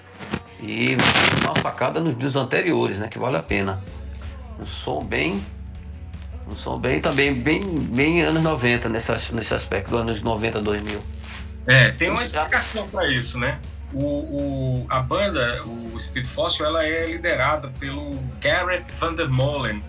E 0.62 0.98
uma 1.44 1.56
facada 1.56 2.00
nos 2.00 2.18
dias 2.18 2.36
anteriores, 2.36 2.98
né? 2.98 3.08
Que 3.08 3.20
vale 3.20 3.38
a 3.38 3.44
pena. 3.44 3.82
Um 4.60 4.66
som 4.66 5.04
bem. 5.04 5.44
Um 6.48 6.56
som 6.56 6.80
bem 6.80 7.00
também, 7.00 7.34
bem, 7.34 7.62
bem 7.62 8.22
anos 8.22 8.42
90 8.42 8.90
nesse, 8.90 9.34
nesse 9.34 9.54
aspecto, 9.54 9.96
anos 9.96 10.22
90, 10.22 10.62
2000. 10.62 11.02
É, 11.68 11.92
tem 11.92 12.10
uma 12.10 12.24
explicação 12.24 12.88
para 12.90 13.08
isso, 13.12 13.38
né? 13.38 13.60
O, 13.94 14.04
o, 14.04 14.86
a 14.90 15.00
banda, 15.00 15.64
o 15.64 16.00
Speed 16.00 16.26
Fossil, 16.26 16.66
ela 16.66 16.84
é 16.84 17.08
liderada 17.08 17.70
pelo 17.80 18.18
Garrett 18.40 18.92
Van 18.94 19.14
der 19.14 19.30
Molen, 19.30 19.84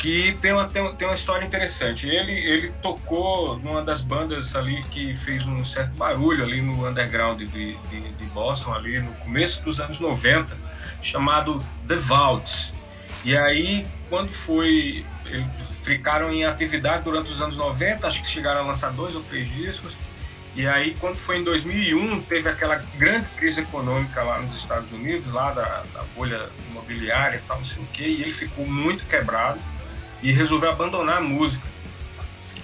que 0.00 0.34
tem 0.40 0.50
uma, 0.50 0.66
tem, 0.66 0.82
uma 0.82 1.14
história 1.14 1.44
interessante. 1.44 2.08
Ele, 2.08 2.32
ele 2.32 2.72
tocou 2.82 3.58
numa 3.58 3.82
das 3.82 4.00
bandas 4.00 4.56
ali 4.56 4.82
que 4.84 5.14
fez 5.14 5.44
um 5.44 5.62
certo 5.62 5.94
barulho 5.96 6.42
ali 6.42 6.62
no 6.62 6.88
underground 6.88 7.38
de, 7.38 7.46
de, 7.46 7.76
de 7.76 8.24
Boston, 8.32 8.72
ali 8.72 8.98
no 8.98 9.12
começo 9.16 9.62
dos 9.62 9.78
anos 9.78 10.00
90, 10.00 10.56
chamado 11.02 11.62
The 11.86 11.96
Vaults. 11.96 12.72
E 13.24 13.36
aí, 13.36 13.86
quando 14.08 14.30
foi. 14.30 15.04
Eles 15.26 15.76
ficaram 15.82 16.32
em 16.32 16.44
atividade 16.44 17.04
durante 17.04 17.30
os 17.30 17.40
anos 17.40 17.56
90, 17.56 18.06
acho 18.06 18.22
que 18.22 18.28
chegaram 18.28 18.62
a 18.62 18.64
lançar 18.64 18.90
dois 18.92 19.14
ou 19.14 19.22
três 19.24 19.48
discos. 19.52 19.92
E 20.56 20.66
aí, 20.66 20.96
quando 20.98 21.16
foi 21.16 21.38
em 21.38 21.44
2001, 21.44 22.22
teve 22.22 22.48
aquela 22.48 22.82
grande 22.96 23.26
crise 23.36 23.60
econômica 23.60 24.22
lá 24.22 24.40
nos 24.40 24.56
Estados 24.56 24.90
Unidos, 24.90 25.30
lá 25.30 25.52
da, 25.52 25.84
da 25.92 26.02
bolha 26.16 26.48
imobiliária 26.70 27.36
e 27.36 27.40
tal, 27.46 27.58
não 27.58 27.64
sei 27.64 27.82
o 27.82 27.86
quê, 27.92 28.04
e 28.04 28.22
ele 28.22 28.32
ficou 28.32 28.66
muito 28.66 29.04
quebrado 29.04 29.60
e 30.22 30.32
resolveu 30.32 30.70
abandonar 30.70 31.18
a 31.18 31.20
música. 31.20 31.66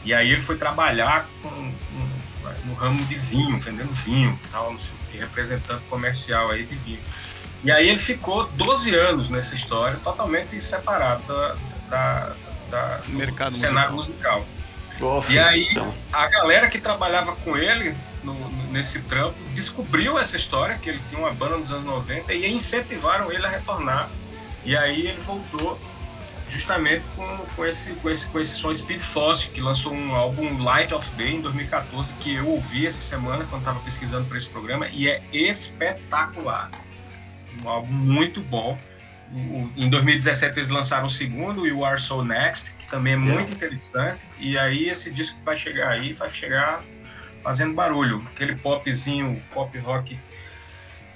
E 0.04 0.14
aí 0.14 0.30
ele 0.30 0.40
foi 0.40 0.56
trabalhar 0.56 1.26
com, 1.42 1.50
com, 1.50 2.66
no 2.66 2.74
ramo 2.74 3.04
de 3.06 3.16
vinho, 3.16 3.58
vendendo 3.58 3.92
vinho, 3.92 4.38
tal, 4.52 4.72
não 4.72 4.78
sei 4.78 4.90
o 4.90 5.10
que, 5.10 5.18
representante 5.18 5.82
comercial 5.88 6.50
aí 6.50 6.64
de 6.64 6.74
vinho. 6.76 7.00
E 7.64 7.70
aí 7.70 7.88
ele 7.88 7.98
ficou 7.98 8.46
12 8.48 8.94
anos 8.94 9.28
nessa 9.28 9.54
história, 9.54 9.98
totalmente 10.04 10.60
separado 10.60 11.22
da, 11.26 11.56
da, 11.88 12.32
da 12.70 12.96
do 12.98 13.14
Mercado 13.14 13.56
cenário 13.56 13.94
musical. 13.94 14.44
musical. 15.00 15.24
e 15.28 15.38
aí 15.38 15.68
então. 15.70 15.92
a 16.12 16.28
galera 16.28 16.68
que 16.68 16.78
trabalhava 16.78 17.34
com 17.36 17.56
ele 17.56 17.96
no, 18.22 18.34
nesse 18.70 19.00
trampo 19.00 19.36
descobriu 19.54 20.18
essa 20.18 20.36
história, 20.36 20.78
que 20.78 20.90
ele 20.90 21.00
tinha 21.08 21.20
uma 21.20 21.32
banda 21.32 21.56
nos 21.56 21.72
anos 21.72 21.84
90 21.84 22.32
e 22.32 22.46
incentivaram 22.52 23.32
ele 23.32 23.44
a 23.44 23.48
retornar. 23.48 24.08
E 24.64 24.76
aí 24.76 25.06
ele 25.06 25.20
voltou 25.22 25.80
justamente 26.48 27.04
com, 27.14 27.38
com, 27.54 27.66
esse, 27.66 27.90
com, 27.94 28.10
esse, 28.10 28.26
com 28.26 28.40
esse 28.40 28.52
som 28.52 28.72
Speed 28.72 29.00
Fossil, 29.00 29.50
que 29.52 29.60
lançou 29.60 29.92
um 29.92 30.14
álbum 30.14 30.62
Light 30.62 30.92
of 30.94 31.08
Day 31.16 31.34
em 31.34 31.40
2014, 31.40 32.12
que 32.14 32.34
eu 32.34 32.48
ouvi 32.48 32.86
essa 32.86 32.98
semana 32.98 33.44
quando 33.44 33.62
estava 33.62 33.80
pesquisando 33.80 34.26
para 34.26 34.38
esse 34.38 34.48
programa, 34.48 34.88
e 34.88 35.08
é 35.08 35.22
espetacular. 35.32 36.70
Um 37.62 37.68
álbum 37.68 37.92
muito 37.92 38.40
bom. 38.40 38.78
Em 39.76 39.90
2017 39.90 40.58
eles 40.58 40.68
lançaram 40.68 41.06
o 41.06 41.10
segundo, 41.10 41.62
o 41.62 41.66
You 41.66 41.84
Are 41.84 42.00
So 42.00 42.22
Next, 42.22 42.72
que 42.74 42.88
também 42.88 43.14
é 43.14 43.16
muito 43.16 43.50
é. 43.50 43.54
interessante. 43.54 44.20
E 44.38 44.56
aí 44.56 44.88
esse 44.88 45.10
disco 45.10 45.38
vai 45.44 45.56
chegar 45.56 45.90
aí, 45.90 46.12
vai 46.12 46.30
chegar 46.30 46.82
fazendo 47.42 47.74
barulho. 47.74 48.24
Aquele 48.32 48.54
popzinho, 48.54 49.42
pop 49.52 49.76
rock 49.78 50.16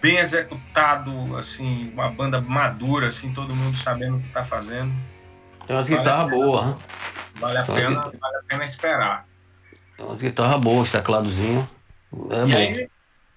bem 0.00 0.18
executado, 0.18 1.36
assim, 1.36 1.90
uma 1.92 2.08
banda 2.08 2.40
madura, 2.40 3.08
assim, 3.08 3.32
todo 3.32 3.54
mundo 3.54 3.76
sabendo 3.76 4.16
o 4.16 4.20
que 4.20 4.28
está 4.28 4.42
fazendo. 4.42 4.92
Tem 5.70 5.76
umas 5.76 5.88
vale 5.88 6.02
guitarras 6.02 6.30
boas, 6.30 6.66
né? 6.66 6.76
Vale 7.38 7.58
a, 7.58 7.62
pena, 7.62 8.00
vale 8.20 8.36
a 8.36 8.42
pena 8.48 8.64
esperar. 8.64 9.24
Tem 9.96 10.04
umas 10.04 10.20
guitarras 10.20 10.60
boas, 10.60 10.90
tecladozinho. 10.90 11.70
É 12.12 12.44
e 12.44 12.52
bom. 12.52 12.58
aí, 12.58 12.88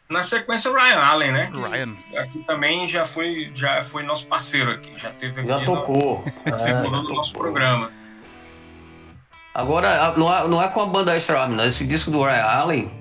na 0.09 0.23
sequência, 0.23 0.71
o 0.71 0.73
Ryan 0.73 0.97
Allen, 0.97 1.31
né? 1.31 1.51
Que 1.51 1.59
Ryan. 1.59 1.95
Aqui 2.17 2.39
também 2.39 2.87
já 2.87 3.05
foi, 3.05 3.51
já 3.53 3.83
foi 3.83 4.01
nosso 4.01 4.25
parceiro 4.25 4.71
aqui. 4.71 4.97
Já 4.97 5.11
teve 5.11 5.41
aqui. 5.41 5.47
Já 5.47 5.63
tocou. 5.63 6.25
No, 6.43 6.57
figurou 6.57 7.03
no 7.03 7.13
nosso 7.13 7.33
programa. 7.33 7.91
Agora, 9.53 10.15
não 10.17 10.35
é, 10.35 10.47
não 10.47 10.63
é 10.63 10.67
com 10.69 10.81
a 10.81 10.87
banda 10.87 11.15
Extra 11.15 11.47
não. 11.47 11.63
Esse 11.63 11.85
disco 11.85 12.09
do 12.09 12.23
Ryan 12.23 12.45
Allen, 12.45 12.91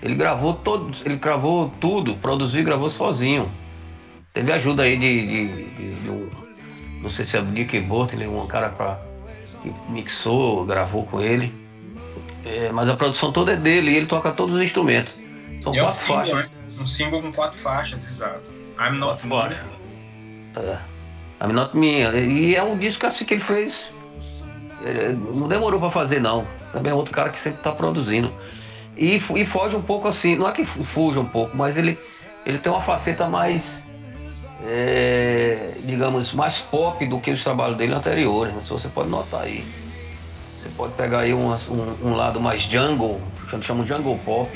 ele 0.00 0.14
gravou 0.14 0.54
todos, 0.54 1.04
ele 1.04 1.16
gravou 1.16 1.68
tudo, 1.80 2.14
produziu 2.18 2.60
e 2.60 2.64
gravou 2.64 2.90
sozinho. 2.90 3.50
Teve 4.32 4.52
ajuda 4.52 4.84
aí 4.84 4.96
de, 4.96 5.26
de, 5.26 5.64
de, 5.64 5.94
de 5.94 6.10
um 6.10 6.47
não 7.02 7.10
sei 7.10 7.24
se 7.24 7.36
é 7.36 7.40
o 7.40 7.44
Nick 7.44 7.78
Bortley, 7.80 8.26
um 8.26 8.46
cara 8.46 8.68
pra, 8.70 8.98
que 9.62 9.72
mixou, 9.90 10.64
gravou 10.64 11.04
com 11.06 11.20
ele. 11.20 11.52
É, 12.44 12.70
mas 12.72 12.88
a 12.88 12.96
produção 12.96 13.32
toda 13.32 13.52
é 13.52 13.56
dele 13.56 13.90
e 13.90 13.96
ele 13.96 14.06
toca 14.06 14.30
todos 14.32 14.54
os 14.54 14.62
instrumentos. 14.62 15.12
São 15.62 15.74
e 15.74 15.78
quatro 15.78 15.80
é 15.80 15.84
um 15.84 15.92
single, 15.92 16.16
faixas. 16.16 16.34
Né? 16.34 16.50
Um 16.80 16.86
single 16.86 17.22
com 17.22 17.32
quatro 17.32 17.58
faixas, 17.58 18.08
exato. 18.08 18.42
I'm 18.78 18.96
Not 18.96 19.26
Me. 19.26 19.34
É. 20.56 20.78
I'm 21.44 21.52
Not 21.52 21.76
Me. 21.76 22.00
E 22.00 22.56
é 22.56 22.62
um 22.62 22.78
disco 22.78 23.06
assim 23.06 23.24
que 23.24 23.34
ele 23.34 23.42
fez. 23.42 23.86
É, 24.84 25.12
não 25.12 25.48
demorou 25.48 25.78
para 25.78 25.90
fazer, 25.90 26.20
não. 26.20 26.46
Também 26.72 26.92
é 26.92 26.94
outro 26.94 27.12
cara 27.12 27.30
que 27.30 27.40
sempre 27.40 27.62
tá 27.62 27.72
produzindo. 27.72 28.32
E, 28.96 29.16
e 29.16 29.46
foge 29.46 29.76
um 29.76 29.82
pouco 29.82 30.08
assim, 30.08 30.36
não 30.36 30.48
é 30.48 30.52
que 30.52 30.64
fuja 30.64 31.20
um 31.20 31.24
pouco, 31.24 31.56
mas 31.56 31.76
ele, 31.76 31.96
ele 32.44 32.58
tem 32.58 32.70
uma 32.70 32.82
faceta 32.82 33.28
mais 33.28 33.62
é, 34.64 35.72
digamos, 35.84 36.32
mais 36.32 36.58
pop 36.58 37.06
do 37.06 37.20
que 37.20 37.30
os 37.30 37.42
trabalhos 37.42 37.76
dele 37.76 37.94
anteriores. 37.94 38.54
Né? 38.54 38.62
Você 38.66 38.88
pode 38.88 39.08
notar 39.08 39.42
aí. 39.42 39.64
Você 40.58 40.68
pode 40.76 40.94
pegar 40.94 41.20
aí 41.20 41.32
um, 41.32 41.52
um, 41.52 42.08
um 42.08 42.14
lado 42.14 42.40
mais 42.40 42.62
jungle, 42.62 43.20
chamam 43.62 43.86
jungle 43.86 44.18
pop, 44.24 44.50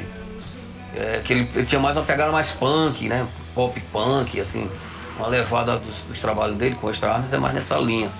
é, 0.96 1.20
que 1.24 1.32
ele, 1.32 1.48
ele, 1.54 1.66
tinha 1.66 1.80
mais 1.80 1.96
uma 1.96 2.04
pegada 2.04 2.32
mais 2.32 2.50
punk, 2.50 3.08
né? 3.08 3.26
Pop 3.54 3.78
punk, 3.92 4.40
assim. 4.40 4.68
uma 5.16 5.28
levada 5.28 5.78
dos, 5.78 5.94
dos 6.08 6.18
trabalhos 6.18 6.56
dele 6.58 6.76
com 6.80 6.90
Extra 6.90 7.12
Arms 7.12 7.32
é 7.32 7.38
mais 7.38 7.54
nessa 7.54 7.76
linha. 7.78 8.10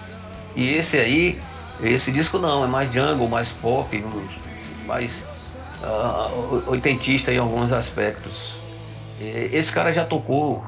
E 0.54 0.74
esse 0.74 0.96
aí, 0.96 1.40
esse 1.82 2.12
disco 2.12 2.38
não, 2.38 2.64
é 2.64 2.68
mais 2.68 2.92
jungle, 2.92 3.28
mais 3.28 3.48
pop, 3.48 4.04
mais 4.86 5.12
uh, 5.82 6.62
oitentista 6.66 7.32
em 7.32 7.38
alguns 7.38 7.72
aspectos. 7.72 8.52
E 9.20 9.50
esse 9.52 9.70
cara 9.72 9.92
já 9.92 10.04
tocou. 10.04 10.64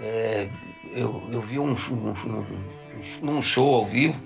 É, 0.00 0.48
eu, 0.92 1.22
eu 1.30 1.40
vi 1.40 1.58
um, 1.58 1.74
um, 1.90 2.14
um, 3.22 3.36
um, 3.36 3.42
show 3.42 3.74
ao 3.74 3.86
vivo, 3.86 4.20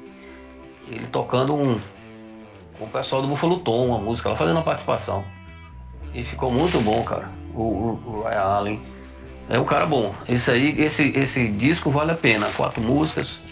ele 0.89 1.07
tocando 1.09 1.55
um, 1.55 1.79
com 2.79 2.85
o 2.85 2.89
pessoal 2.89 3.21
do 3.21 3.29
Buffalo 3.29 3.59
Tom, 3.59 3.87
uma 3.87 3.99
música, 3.99 4.29
ela 4.29 4.39
fazendo 4.39 4.57
uma 4.57 4.63
participação. 4.63 5.25
E 6.15 6.25
ficou 6.25 6.51
muito 6.51 6.81
bom, 6.81 7.03
cara. 7.05 7.31
O, 7.55 7.63
o, 7.63 8.03
o 8.07 8.23
Ryan 8.23 8.41
Allen 8.41 8.81
é 9.51 9.59
um 9.59 9.65
cara 9.65 9.87
bom. 9.87 10.15
Esse 10.29 10.51
aí, 10.51 10.81
esse, 10.81 11.09
esse 11.17 11.49
disco 11.49 11.91
vale 11.91 12.13
a 12.13 12.15
pena. 12.15 12.49
Quatro 12.57 12.81
músicas, 12.81 13.43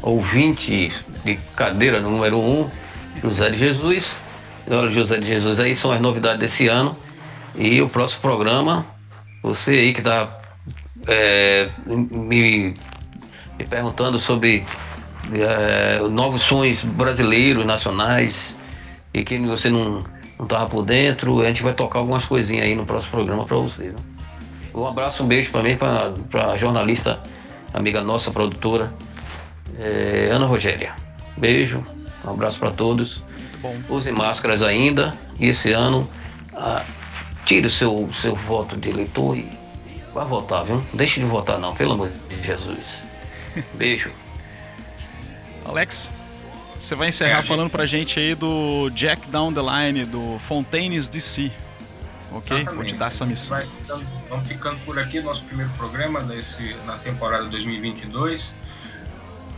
ouvinte 0.00 0.90
de 1.22 1.36
cadeira 1.54 2.00
número 2.00 2.38
1, 2.38 2.60
um, 2.60 2.70
José 3.22 3.50
de 3.50 3.58
Jesus. 3.58 4.16
Olha, 4.70 4.90
José 4.90 5.18
de 5.18 5.26
Jesus, 5.26 5.58
aí 5.58 5.74
são 5.74 5.90
as 5.90 6.00
novidades 6.00 6.38
desse 6.38 6.68
ano. 6.68 6.94
E 7.56 7.80
o 7.80 7.88
próximo 7.88 8.20
programa, 8.20 8.84
você 9.42 9.70
aí 9.70 9.92
que 9.94 10.00
está 10.00 10.28
é, 11.06 11.68
me, 11.86 12.74
me, 13.58 13.66
perguntando 13.68 14.18
sobre 14.18 14.64
é, 15.32 16.00
novos 16.10 16.42
sons 16.42 16.84
brasileiros, 16.84 17.64
nacionais, 17.64 18.54
e 19.14 19.24
que 19.24 19.38
você 19.38 19.70
não, 19.70 20.04
não 20.38 20.46
tava 20.46 20.68
por 20.68 20.84
dentro, 20.84 21.40
a 21.40 21.44
gente 21.44 21.62
vai 21.62 21.72
tocar 21.72 22.00
algumas 22.00 22.26
coisinhas 22.26 22.66
aí 22.66 22.74
no 22.74 22.84
próximo 22.84 23.12
programa 23.12 23.46
para 23.46 23.56
você. 23.56 23.84
Viu? 23.84 23.96
Um 24.74 24.86
abraço, 24.86 25.22
um 25.22 25.26
beijo 25.26 25.50
para 25.50 25.62
mim, 25.62 25.76
para 25.76 26.52
a 26.52 26.58
jornalista, 26.58 27.22
amiga 27.72 28.02
nossa, 28.02 28.30
produtora, 28.30 28.92
é, 29.78 30.28
Ana 30.30 30.44
Rogéria. 30.44 30.92
Beijo, 31.38 31.82
um 32.22 32.30
abraço 32.30 32.58
para 32.58 32.70
todos. 32.70 33.26
Use 33.88 34.12
máscaras 34.12 34.62
ainda. 34.62 35.14
E 35.38 35.48
esse 35.48 35.72
ano, 35.72 36.08
ah, 36.54 36.84
tire 37.44 37.66
o 37.66 37.70
seu, 37.70 38.10
seu 38.12 38.34
voto 38.34 38.76
de 38.76 38.88
eleitor 38.90 39.36
e 39.36 39.48
vá 40.12 40.24
votar, 40.24 40.64
viu? 40.64 40.76
Não 40.76 40.84
deixe 40.94 41.20
de 41.20 41.26
votar 41.26 41.58
não, 41.58 41.74
pelo 41.74 41.92
amor 41.92 42.10
de 42.28 42.42
Jesus. 42.42 42.98
Beijo. 43.74 44.10
Alex? 45.64 46.10
Você 46.78 46.94
vai 46.94 47.08
encerrar 47.08 47.38
é, 47.38 47.42
falando 47.42 47.66
gente... 47.66 47.72
pra 47.72 47.86
gente 47.86 48.20
aí 48.20 48.34
do 48.34 48.88
Jack 48.90 49.28
Down 49.28 49.52
the 49.52 49.60
Line, 49.60 50.04
do 50.04 50.38
Fontaines 50.46 51.08
DC. 51.08 51.50
Ok? 52.30 52.56
Exatamente. 52.56 52.74
Vou 52.74 52.84
te 52.84 52.94
dar 52.94 53.06
essa 53.06 53.26
missão. 53.26 53.58
Ficando, 53.58 54.06
vamos 54.28 54.48
ficando 54.48 54.78
por 54.84 54.98
aqui, 54.98 55.20
nosso 55.20 55.42
primeiro 55.44 55.70
programa 55.72 56.20
nesse, 56.20 56.76
na 56.86 56.96
temporada 56.98 57.44
2022. 57.46 58.52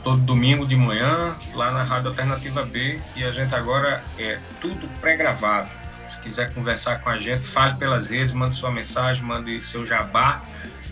Todo 0.02 0.20
domingo 0.20 0.66
de 0.66 0.76
manhã, 0.76 1.30
lá 1.54 1.70
na 1.70 1.82
Rádio 1.82 2.08
Alternativa 2.08 2.64
B. 2.64 3.00
E 3.16 3.24
a 3.24 3.30
gente 3.30 3.54
agora 3.54 4.02
é 4.18 4.38
tudo 4.60 4.88
pré-gravado. 5.00 5.68
Se 6.12 6.20
quiser 6.20 6.52
conversar 6.54 7.00
com 7.00 7.10
a 7.10 7.18
gente, 7.18 7.46
fale 7.46 7.76
pelas 7.76 8.08
redes, 8.08 8.32
mande 8.32 8.54
sua 8.54 8.70
mensagem, 8.70 9.22
mande 9.22 9.60
seu 9.60 9.86
jabá. 9.86 10.42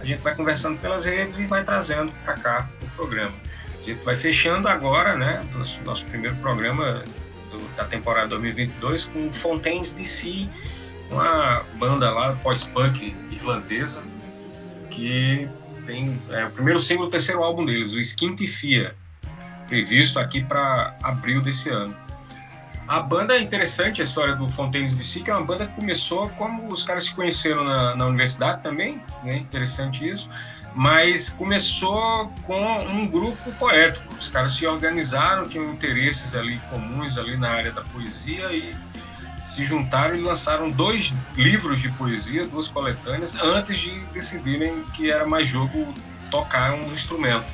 A 0.00 0.04
gente 0.04 0.20
vai 0.20 0.34
conversando 0.34 0.78
pelas 0.78 1.04
redes 1.04 1.38
e 1.38 1.46
vai 1.46 1.64
trazendo 1.64 2.12
para 2.24 2.34
cá 2.34 2.68
o 2.82 2.86
programa 2.90 3.34
gente 3.92 4.04
vai 4.04 4.16
fechando 4.16 4.68
agora, 4.68 5.16
né, 5.16 5.42
nosso, 5.84 6.04
primeiro 6.06 6.36
programa 6.36 7.02
do, 7.50 7.76
da 7.76 7.84
temporada 7.84 8.28
2022 8.28 9.06
com 9.06 9.32
Fontaines 9.32 9.92
DC, 9.92 10.46
uma 11.10 11.62
banda 11.78 12.10
lá 12.10 12.34
pós-punk 12.42 13.16
irlandesa 13.30 14.02
que 14.90 15.48
tem 15.88 16.20
é, 16.30 16.44
o 16.44 16.50
primeiro 16.50 16.78
single 16.78 17.06
do 17.06 17.10
terceiro 17.10 17.42
álbum 17.42 17.64
deles, 17.64 17.94
o 17.94 18.00
Skintifia, 18.00 18.94
previsto 19.66 20.18
aqui 20.18 20.44
para 20.44 20.94
abril 21.02 21.40
desse 21.40 21.70
ano. 21.70 21.96
A 22.86 23.00
banda 23.00 23.34
é 23.34 23.40
interessante, 23.40 24.02
a 24.02 24.04
história 24.04 24.36
do 24.36 24.46
Fontaines 24.48 24.92
DC, 24.92 25.20
que 25.20 25.30
é 25.30 25.34
uma 25.34 25.44
banda 25.44 25.66
que 25.66 25.74
começou 25.74 26.28
como 26.30 26.70
os 26.70 26.82
caras 26.82 27.06
se 27.06 27.14
conheceram 27.14 27.64
na, 27.64 27.96
na 27.96 28.06
universidade 28.06 28.62
também, 28.62 29.00
né? 29.24 29.36
interessante 29.36 30.06
isso 30.06 30.28
mas 30.74 31.30
começou 31.30 32.32
com 32.44 32.56
um 32.84 33.04
grupo 33.08 33.50
poético. 33.52 34.14
Os 34.14 34.28
caras 34.28 34.52
se 34.54 34.64
organizaram, 34.64 35.48
tinham 35.48 35.72
interesses 35.72 36.36
ali 36.36 36.60
comuns 36.70 37.18
ali 37.18 37.36
na 37.36 37.50
área 37.50 37.72
da 37.72 37.82
poesia 37.82 38.52
e 38.52 38.76
se 39.58 39.64
juntaram 39.64 40.14
e 40.14 40.20
lançaram 40.20 40.70
dois 40.70 41.12
livros 41.34 41.80
de 41.80 41.88
poesia, 41.88 42.46
duas 42.46 42.68
coletâneas, 42.68 43.34
antes 43.34 43.76
de 43.76 43.90
decidirem 44.12 44.84
que 44.94 45.10
era 45.10 45.26
mais 45.26 45.48
jogo 45.48 45.92
tocar 46.30 46.74
um 46.74 46.92
instrumento. 46.92 47.44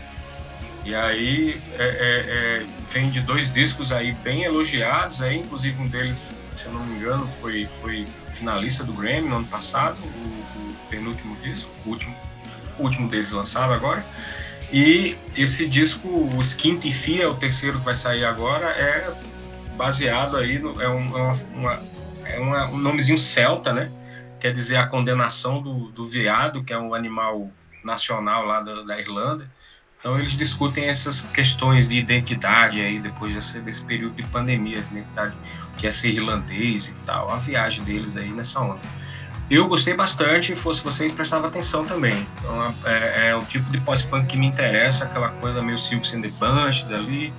E 0.85 0.95
aí 0.95 1.59
é, 1.79 1.83
é, 1.83 1.89
é, 1.89 2.67
vem 2.93 3.09
de 3.09 3.23
dois 3.23 3.51
discos 3.51 3.91
aí 3.91 4.13
bem 4.13 4.43
elogiados, 4.43 5.23
aí, 5.23 5.39
inclusive 5.39 5.81
um 5.81 5.89
deles, 5.89 6.37
se 6.59 6.67
eu 6.67 6.73
não 6.73 6.85
me 6.85 6.97
engano, 6.97 7.27
foi, 7.41 7.67
foi 7.81 8.07
finalista 8.35 8.85
do 8.85 8.93
Grammy 8.93 9.27
no 9.27 9.37
ano 9.37 9.47
passado, 9.47 9.97
o, 10.03 10.09
o 10.09 10.77
penúltimo 10.91 11.35
disco, 11.43 11.71
o 11.87 11.89
último 11.89 12.15
o 12.79 12.83
último 12.83 13.09
deles 13.09 13.31
lançado 13.31 13.73
agora. 13.73 14.05
E 14.71 15.17
esse 15.37 15.67
disco, 15.67 16.09
o 16.09 16.41
Skint 16.41 16.85
Fia, 16.91 17.31
o 17.31 17.35
terceiro 17.37 17.79
que 17.79 17.85
vai 17.85 17.95
sair 17.95 18.25
agora, 18.25 18.67
é 18.67 19.11
baseado 19.77 20.37
aí, 20.37 20.59
no, 20.59 20.81
é, 20.83 20.85
é, 20.85 20.89
uma, 20.89 21.81
é 22.27 22.39
uma, 22.39 22.67
um 22.67 22.79
nomezinho 22.79 23.19
celta, 23.19 23.73
né? 23.73 23.91
Quer 24.41 24.53
dizer 24.53 24.77
a 24.77 24.87
condenação 24.87 25.63
do, 25.63 25.91
do 25.91 26.05
veado, 26.05 26.63
que 26.63 26.73
é 26.73 26.79
um 26.79 26.95
animal 26.95 27.51
nacional 27.83 28.45
lá 28.45 28.61
da, 28.61 28.83
da 28.83 28.99
Irlanda. 28.99 29.49
Então 29.99 30.19
eles 30.19 30.33
discutem 30.33 30.85
essas 30.85 31.23
questões 31.23 31.89
de 31.89 31.97
identidade 31.97 32.79
aí 32.79 32.99
depois 32.99 33.35
desse, 33.35 33.59
desse 33.61 33.83
período 33.83 34.17
de 34.17 34.23
pandemia, 34.25 34.79
identidade, 34.79 35.35
o 35.73 35.77
que 35.77 35.87
é 35.87 35.91
ser 35.91 36.09
irlandês 36.09 36.89
e 36.89 36.95
tal, 37.07 37.33
a 37.33 37.37
viagem 37.37 37.83
deles 37.85 38.15
aí 38.15 38.31
nessa 38.31 38.61
onda. 38.61 38.81
Eu 39.51 39.67
gostei 39.67 39.95
bastante, 39.95 40.55
fosse 40.55 40.83
vocês 40.83 41.11
prestava 41.13 41.49
atenção 41.49 41.85
também. 41.85 42.27
Então 42.39 42.75
é, 42.85 43.29
é 43.31 43.37
o 43.37 43.43
tipo 43.47 43.71
de 43.71 43.81
pós-punk 43.81 44.27
que 44.27 44.37
me 44.37 44.47
interessa, 44.47 45.05
aquela 45.05 45.31
coisa 45.31 45.63
meio 45.63 45.79
Silks 45.79 46.13
and 46.13 46.21
the 46.21 46.29
Bunches 46.39 46.91
ali. 46.91 47.33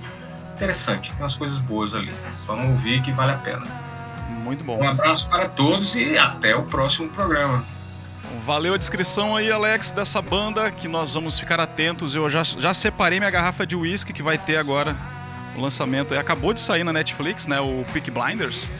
Interessante, 0.56 1.10
tem 1.10 1.20
umas 1.20 1.36
coisas 1.36 1.58
boas 1.58 1.94
ali. 1.94 2.12
Vamos 2.46 2.70
ouvir 2.70 3.00
que 3.00 3.12
vale 3.12 3.32
a 3.32 3.36
pena. 3.36 3.85
Muito 4.28 4.64
bom. 4.64 4.78
Um 4.78 4.88
abraço 4.88 5.28
para 5.28 5.48
todos 5.48 5.96
e 5.96 6.16
até 6.16 6.54
o 6.54 6.62
próximo 6.64 7.08
programa. 7.08 7.64
Valeu 8.44 8.74
a 8.74 8.76
descrição 8.76 9.34
aí, 9.34 9.50
Alex, 9.50 9.90
dessa 9.90 10.22
banda 10.22 10.70
que 10.70 10.86
nós 10.86 11.14
vamos 11.14 11.38
ficar 11.38 11.58
atentos. 11.58 12.14
Eu 12.14 12.28
já, 12.30 12.44
já 12.44 12.72
separei 12.72 13.18
minha 13.18 13.30
garrafa 13.30 13.66
de 13.66 13.74
whisky 13.74 14.12
que 14.12 14.22
vai 14.22 14.38
ter 14.38 14.56
agora 14.56 14.96
o 15.56 15.60
lançamento. 15.60 16.14
E 16.14 16.18
acabou 16.18 16.52
de 16.52 16.60
sair 16.60 16.84
na 16.84 16.92
Netflix, 16.92 17.46
né? 17.46 17.60
O 17.60 17.84
Peak 17.92 18.10
Blinders. 18.10 18.70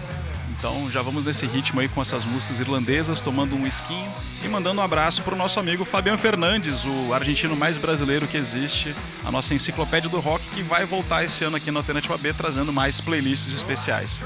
Então 0.59 0.91
já 0.91 1.03
vamos 1.03 1.27
nesse 1.27 1.47
ritmo 1.47 1.81
aí 1.81 1.89
com 1.89 2.01
essas 2.01 2.25
músicas 2.25 2.59
irlandesas, 2.59 3.21
tomando 3.21 3.55
um 3.55 3.65
whiskinho 3.65 4.11
e 4.43 4.49
mandando 4.49 4.81
um 4.81 4.85
abraço 4.85 5.23
para 5.23 5.35
o 5.35 5.37
nosso 5.37 5.61
amigo 5.61 5.85
Fabiano 5.85 6.17
Fernandes, 6.17 6.83
o 6.85 7.13
argentino 7.13 7.55
mais 7.55 7.77
brasileiro 7.77 8.27
que 8.27 8.37
existe, 8.39 8.95
a 9.25 9.31
nossa 9.31 9.53
enciclopédia 9.53 10.09
do 10.09 10.19
rock, 10.19 10.43
que 10.55 10.63
vai 10.63 10.87
voltar 10.87 11.25
esse 11.25 11.45
ano 11.45 11.57
aqui 11.57 11.71
na 11.71 11.81
Alternativa 11.81 12.17
B 12.17 12.33
trazendo 12.33 12.73
mais 12.73 13.01
playlists 13.01 13.53
especiais. 13.53 14.25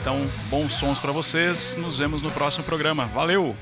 Então, 0.00 0.16
bons 0.48 0.72
sons 0.72 0.98
para 0.98 1.12
vocês, 1.12 1.76
nos 1.78 1.98
vemos 1.98 2.22
no 2.22 2.30
próximo 2.30 2.64
programa. 2.64 3.04
Valeu! 3.06 3.54